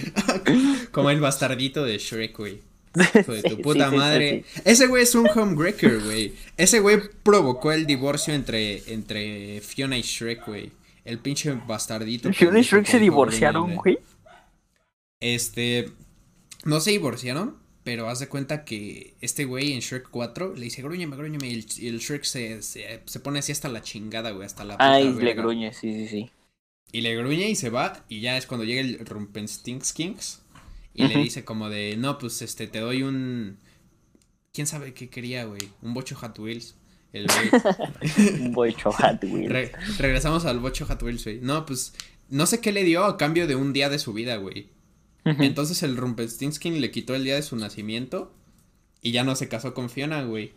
Como 0.92 1.10
el 1.10 1.20
bastardito 1.20 1.84
de 1.84 1.98
Shrek, 1.98 2.38
güey. 2.38 2.62
de 2.94 3.44
tu 3.44 3.62
puta 3.62 3.90
madre. 3.90 4.46
Ese 4.66 4.88
güey 4.88 5.04
es 5.04 5.16
un 5.16 5.28
homebreaker, 5.28 6.00
güey. 6.04 6.36
Ese 6.58 6.80
güey 6.80 7.00
provocó 7.24 7.72
el 7.72 7.86
divorcio 7.86 8.34
entre, 8.34 8.94
entre 8.94 9.62
Fiona 9.62 9.98
y 9.98 10.02
Shrek, 10.02 10.46
güey. 10.46 10.72
El 11.06 11.20
pinche 11.20 11.52
bastardito. 11.52 12.32
¿Fiona 12.34 12.60
y 12.60 12.64
Shrek 12.64 12.86
se 12.86 13.00
divorciaron, 13.00 13.76
güey? 13.76 14.00
Este. 15.20 15.90
No 16.64 16.80
se 16.80 16.92
divorciaron, 16.92 17.58
pero 17.84 18.10
haz 18.10 18.20
de 18.20 18.28
cuenta 18.28 18.64
que 18.64 19.16
este 19.22 19.46
güey 19.46 19.74
en 19.74 19.80
Shrek 19.80 20.10
4 20.10 20.56
le 20.56 20.66
dice 20.66 20.82
gruñeme, 20.82 21.16
gruñeme. 21.16 21.48
Y 21.48 21.88
el, 21.88 22.00
Shrek 22.00 22.24
se, 22.24 22.62
se, 22.62 23.20
pone 23.22 23.40
así 23.40 23.52
hasta 23.52 23.70
la 23.70 23.82
chingada, 23.82 24.32
güey. 24.32 24.46
Hasta 24.46 24.64
la 24.64 24.76
puta 24.76 24.94
Ay, 24.94 25.12
le 25.14 25.34
gruñe, 25.34 25.74
sí, 25.74 25.94
sí, 25.94 26.08
sí. 26.08 26.32
Y 26.92 27.02
le 27.02 27.16
gruñe 27.16 27.50
y 27.50 27.56
se 27.56 27.70
va. 27.70 28.06
Y 28.08 28.22
ya 28.22 28.38
es 28.38 28.46
cuando 28.46 28.66
llega 28.66 28.82
el 28.82 29.00
Rumpenstinskings. 29.00 30.42
Y 30.94 31.08
le 31.08 31.18
dice 31.18 31.46
como 31.46 31.70
de, 31.70 31.96
no, 31.98 32.18
pues 32.18 32.42
este, 32.42 32.68
te 32.68 32.80
doy 32.80 33.04
un... 33.04 33.58
¿Quién 34.52 34.68
sabe 34.68 34.94
qué 34.94 35.10
quería, 35.10 35.46
güey? 35.46 35.62
Un 35.82 35.94
bocho 35.94 36.16
Hot 36.18 36.38
Wheels. 36.38 36.76
El 37.14 37.28
un 38.42 38.52
bocho 38.52 38.92
Hot 38.92 39.24
Wheels. 39.24 39.72
regresamos 39.98 40.46
al 40.46 40.60
bocho 40.60 40.86
Hot 40.86 41.02
Wheels, 41.02 41.24
güey. 41.24 41.40
No, 41.42 41.66
pues 41.66 41.94
no 42.30 42.46
sé 42.46 42.60
qué 42.60 42.74
le 42.74 42.84
dio 42.84 43.06
a 43.06 43.18
cambio 43.18 43.48
de 43.48 43.56
un 43.56 43.74
día 43.74 43.90
de 43.90 43.98
su 43.98 44.14
vida, 44.14 44.36
güey. 44.36 44.68
Entonces 45.24 45.84
el 45.84 45.98
Rumpelstiltskin 45.98 46.82
le 46.82 46.92
quitó 46.92 47.16
el 47.16 47.24
día 47.24 47.36
de 47.36 47.42
su 47.44 47.56
nacimiento 47.56 48.34
y 49.02 49.12
ya 49.12 49.24
no 49.24 49.36
se 49.36 49.48
casó 49.48 49.74
con 49.74 49.90
Fiona, 49.90 50.24
güey. 50.24 50.54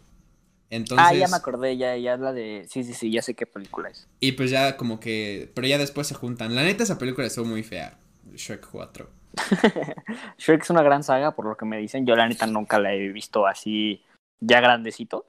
Entonces, 0.70 1.06
ah, 1.08 1.14
ya 1.14 1.28
me 1.28 1.36
acordé, 1.36 1.76
ya, 1.76 1.96
ya 1.96 2.16
la 2.16 2.32
de. 2.32 2.66
Sí, 2.68 2.84
sí, 2.84 2.94
sí, 2.94 3.10
ya 3.10 3.22
sé 3.22 3.34
qué 3.34 3.46
película 3.46 3.90
es. 3.90 4.08
Y 4.20 4.32
pues 4.32 4.50
ya 4.50 4.76
como 4.76 4.98
que. 4.98 5.52
Pero 5.54 5.66
ya 5.66 5.78
después 5.78 6.06
se 6.06 6.14
juntan. 6.14 6.54
La 6.54 6.62
neta, 6.62 6.82
esa 6.82 6.98
película 6.98 7.26
estuvo 7.26 7.44
muy 7.44 7.62
fea. 7.62 7.98
Shrek 8.34 8.68
4. 8.70 9.08
Shrek 10.38 10.62
es 10.62 10.70
una 10.70 10.82
gran 10.82 11.04
saga, 11.04 11.36
por 11.36 11.46
lo 11.46 11.56
que 11.56 11.64
me 11.64 11.78
dicen. 11.78 12.06
Yo 12.06 12.16
la 12.16 12.26
neta 12.26 12.46
nunca 12.46 12.78
la 12.78 12.94
he 12.94 13.08
visto 13.08 13.46
así 13.46 14.02
ya 14.40 14.60
grandecito. 14.60 15.26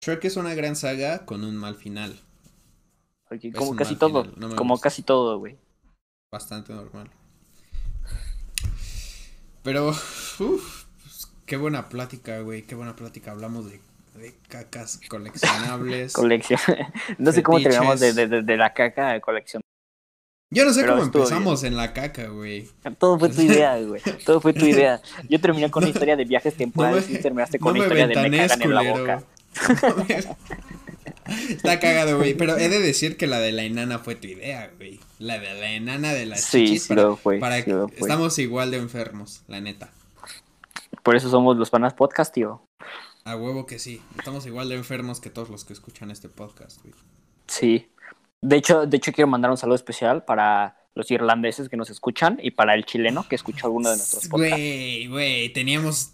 Shrek 0.00 0.24
es 0.24 0.36
una 0.36 0.54
gran 0.54 0.76
saga 0.76 1.26
con 1.26 1.44
un 1.44 1.56
mal 1.56 1.74
final. 1.74 2.18
como 3.54 3.76
casi 3.76 3.96
todo. 3.96 4.32
como 4.56 4.80
casi 4.80 5.02
todo, 5.02 5.38
güey. 5.38 5.58
Bastante 6.30 6.72
normal. 6.72 7.10
Pero, 9.62 9.88
uff, 10.38 10.84
qué 11.46 11.56
buena 11.56 11.88
plática, 11.88 12.40
güey. 12.40 12.62
Qué 12.62 12.74
buena 12.74 12.96
plática. 12.96 13.30
Hablamos 13.32 13.70
de, 13.70 13.80
de 14.16 14.34
cacas 14.48 15.00
coleccionables. 15.08 16.12
Colección. 16.14 16.60
no 17.18 17.32
sé 17.32 17.42
cómo 17.42 17.60
terminamos 17.60 18.00
de, 18.00 18.12
de, 18.12 18.42
de, 18.42 18.56
la 18.56 18.72
caca 18.72 19.12
de 19.12 19.20
colección. 19.20 19.62
Yo 20.50 20.66
no 20.66 20.72
sé 20.74 20.84
cómo 20.84 21.02
empezamos 21.02 21.64
en 21.64 21.76
la 21.76 21.94
caca, 21.94 22.28
güey. 22.28 22.68
Todo 22.98 23.18
fue 23.18 23.30
tu 23.30 23.40
idea, 23.40 23.80
güey. 23.80 24.02
Todo 24.26 24.38
fue 24.38 24.52
tu 24.52 24.66
idea. 24.66 25.00
Yo 25.30 25.40
terminé 25.40 25.70
con 25.70 25.82
una 25.82 25.90
historia 25.90 26.14
de 26.14 26.26
viajes 26.26 26.54
temporales 26.54 27.08
y 27.08 27.18
terminaste 27.18 27.58
con 27.58 27.70
una 27.70 27.84
historia 27.84 28.06
de 28.06 28.28
me 28.28 28.36
cagan 28.36 28.62
en 28.62 28.74
la 28.74 28.82
boca. 28.82 29.22
Está 31.26 31.78
cagado, 31.80 32.18
güey. 32.18 32.34
Pero 32.34 32.56
he 32.56 32.68
de 32.68 32.80
decir 32.80 33.16
que 33.16 33.26
la 33.26 33.38
de 33.38 33.52
la 33.52 33.62
enana 33.62 33.98
fue 33.98 34.14
tu 34.14 34.26
idea, 34.26 34.70
güey. 34.76 35.00
La 35.18 35.38
de 35.38 35.54
la 35.54 35.72
enana 35.72 36.12
de 36.12 36.26
las 36.26 36.42
sí, 36.42 36.66
chichis. 36.66 36.84
Sí, 36.84 36.94
para, 36.94 37.16
fue, 37.16 37.40
Estamos 37.96 38.38
igual 38.38 38.70
de 38.70 38.78
enfermos, 38.78 39.42
la 39.48 39.60
neta. 39.60 39.90
Por 41.02 41.16
eso 41.16 41.30
somos 41.30 41.56
los 41.56 41.70
panas 41.70 41.94
podcast, 41.94 42.34
tío. 42.34 42.62
A 43.24 43.36
huevo 43.36 43.66
que 43.66 43.78
sí. 43.78 44.02
Estamos 44.18 44.46
igual 44.46 44.68
de 44.68 44.76
enfermos 44.76 45.20
que 45.20 45.30
todos 45.30 45.48
los 45.48 45.64
que 45.64 45.72
escuchan 45.72 46.10
este 46.10 46.28
podcast, 46.28 46.80
güey. 46.82 46.94
Sí. 47.46 47.90
De 48.40 48.56
hecho, 48.56 48.86
de 48.86 48.96
hecho 48.96 49.12
quiero 49.12 49.28
mandar 49.28 49.50
un 49.50 49.56
saludo 49.56 49.76
especial 49.76 50.24
para 50.24 50.76
los 50.94 51.10
irlandeses 51.10 51.68
que 51.68 51.76
nos 51.76 51.90
escuchan 51.90 52.38
y 52.42 52.50
para 52.50 52.74
el 52.74 52.84
chileno 52.84 53.26
que 53.28 53.36
escuchó 53.36 53.66
alguno 53.66 53.90
de 53.90 53.96
nuestros 53.96 54.28
podcasts. 54.28 54.56
Güey, 54.56 55.06
güey, 55.06 55.52
teníamos, 55.52 56.12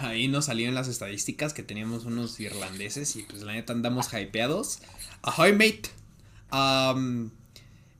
ahí 0.00 0.28
nos 0.28 0.46
salieron 0.46 0.74
las 0.74 0.88
estadísticas 0.88 1.52
que 1.52 1.62
teníamos 1.62 2.04
unos 2.04 2.38
irlandeses 2.40 3.16
y 3.16 3.22
pues 3.22 3.42
la 3.42 3.52
neta 3.52 3.72
andamos 3.72 4.12
hypeados. 4.12 4.80
Ahoy, 5.22 5.52
mate. 5.52 5.90
Um, 6.52 7.30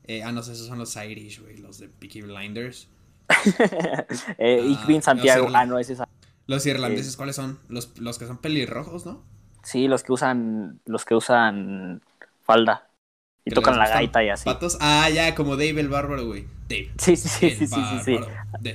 eh, 0.05 0.23
ah, 0.23 0.31
no 0.31 0.41
sé, 0.43 0.53
esos 0.53 0.67
son 0.67 0.79
los 0.79 0.95
Irish, 0.95 1.41
güey, 1.41 1.57
los 1.57 1.79
de 1.79 1.89
Peaky 1.89 2.21
Blinders. 2.21 2.87
eh, 4.37 4.61
Ah, 4.61 4.71
ich 4.71 4.85
bin 4.87 5.01
Santiago. 5.01 5.49
Ah, 5.53 5.65
no, 5.65 5.79
ese 5.79 5.93
es 5.93 5.99
esa. 5.99 6.09
Los 6.47 6.65
irlandeses, 6.65 7.17
¿cuáles 7.17 7.35
son? 7.35 7.59
Los, 7.67 7.97
los 7.99 8.17
que 8.17 8.25
son 8.25 8.37
pelirrojos, 8.37 9.05
¿no? 9.05 9.21
Sí, 9.63 9.89
los 9.89 10.03
que 10.03 10.13
usan, 10.13 10.79
los 10.85 11.03
que 11.03 11.13
usan 11.13 12.01
falda. 12.43 12.87
Y 13.43 13.51
tocan 13.51 13.77
la 13.77 13.87
gaita 13.87 14.23
y 14.23 14.29
así. 14.29 14.45
Patos. 14.45 14.77
Ah, 14.79 15.09
ya, 15.09 15.35
como 15.35 15.51
Dave 15.55 15.79
el 15.79 15.89
Bárbaro, 15.89 16.25
güey. 16.25 16.45
Dave. 16.69 16.91
Sí, 16.97 17.15
sí, 17.15 17.27
sí, 17.27 17.49
sí, 17.51 17.67
sí, 17.67 17.99
sí, 18.03 18.19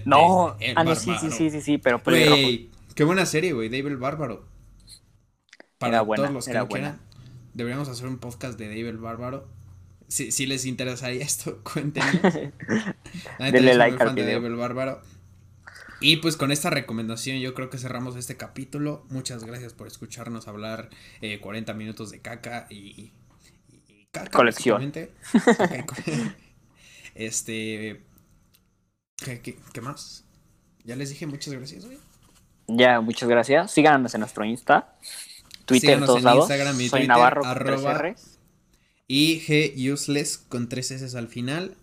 No, 0.04 0.56
ah, 0.76 0.84
no, 0.84 0.94
sí, 0.94 1.12
sí, 1.20 1.30
sí, 1.30 1.50
sí, 1.50 1.60
sí, 1.60 1.78
pero 1.78 2.02
pelirrojo. 2.02 2.71
Qué 2.94 3.04
buena 3.04 3.26
serie, 3.26 3.52
güey, 3.52 3.68
Dave 3.68 3.88
el 3.88 3.96
Bárbaro. 3.96 4.46
Para 5.78 5.94
Era 5.94 6.02
buena, 6.02 6.24
todos 6.24 6.34
los 6.34 6.44
que 6.44 6.50
era 6.50 6.60
no 6.60 6.66
buena. 6.66 6.98
quieran, 6.98 7.00
deberíamos 7.54 7.88
hacer 7.88 8.06
un 8.06 8.18
podcast 8.18 8.58
de 8.58 8.68
Dave 8.68 8.88
el 8.88 8.98
Bárbaro. 8.98 9.48
Si, 10.08 10.30
si 10.30 10.46
les 10.46 10.66
interesaría 10.66 11.24
esto, 11.24 11.62
cuéntenos. 11.62 12.10
Denle 13.38 13.74
like 13.74 14.00
al 14.00 14.08
fan 14.08 14.16
de 14.16 14.22
video. 14.22 14.40
Dave 14.40 14.48
el 14.48 14.56
Bárbaro. 14.56 15.02
Y 16.00 16.16
pues 16.16 16.36
con 16.36 16.50
esta 16.50 16.68
recomendación 16.68 17.38
yo 17.38 17.54
creo 17.54 17.70
que 17.70 17.78
cerramos 17.78 18.16
este 18.16 18.36
capítulo. 18.36 19.06
Muchas 19.08 19.44
gracias 19.44 19.72
por 19.72 19.86
escucharnos 19.86 20.48
hablar 20.48 20.90
eh, 21.20 21.40
40 21.40 21.72
minutos 21.74 22.10
de 22.10 22.20
caca 22.20 22.66
y, 22.68 23.12
y 23.70 24.08
caca. 24.10 24.30
Colección. 24.30 24.82
este... 27.14 28.04
¿qué, 29.16 29.40
qué, 29.40 29.56
qué 29.72 29.80
más? 29.80 30.24
Ya 30.84 30.96
les 30.96 31.10
dije 31.10 31.26
muchas 31.26 31.54
gracias, 31.54 31.86
güey. 31.86 31.98
Ya, 32.66 33.00
muchas 33.00 33.28
gracias. 33.28 33.70
Síganos 33.70 34.14
en 34.14 34.20
nuestro 34.20 34.44
Insta, 34.44 34.94
Twitter, 35.64 35.90
Síganos 35.90 36.06
todos 36.06 36.18
en 36.18 36.24
lados. 36.24 36.50
Instagram 36.50 36.80
y 36.80 36.88
Soy 36.88 37.00
Twitter, 37.00 37.08
Navarro 37.08 37.44
arroba-. 37.44 38.14
Y 39.08 39.40
G 39.40 39.92
Useless 39.92 40.38
con 40.38 40.68
tres 40.68 40.90
S 40.90 41.16
al 41.16 41.28
final. 41.28 41.76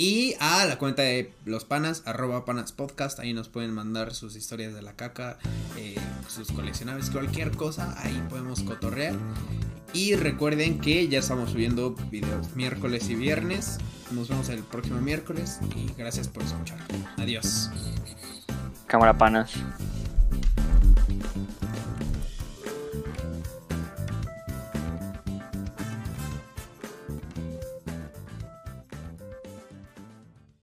Y 0.00 0.36
a 0.38 0.64
la 0.64 0.78
cuenta 0.78 1.02
de 1.02 1.32
los 1.44 1.64
panas, 1.64 2.02
arroba 2.06 2.44
panas 2.44 2.70
podcast. 2.70 3.18
Ahí 3.18 3.32
nos 3.32 3.48
pueden 3.48 3.72
mandar 3.72 4.14
sus 4.14 4.36
historias 4.36 4.72
de 4.72 4.80
la 4.80 4.92
caca, 4.92 5.38
eh, 5.76 5.96
sus 6.28 6.52
coleccionables, 6.52 7.10
cualquier 7.10 7.50
cosa. 7.50 8.00
Ahí 8.00 8.24
podemos 8.28 8.62
cotorrear. 8.62 9.16
Y 9.92 10.14
recuerden 10.14 10.78
que 10.78 11.08
ya 11.08 11.18
estamos 11.18 11.50
subiendo 11.50 11.96
videos 12.12 12.54
miércoles 12.54 13.08
y 13.08 13.16
viernes. 13.16 13.78
Nos 14.12 14.28
vemos 14.28 14.48
el 14.50 14.62
próximo 14.62 15.00
miércoles. 15.00 15.58
Y 15.74 15.92
gracias 15.98 16.28
por 16.28 16.44
escuchar. 16.44 16.78
Adiós. 17.16 17.70
Cámara 18.88 19.12
panas. 19.12 19.52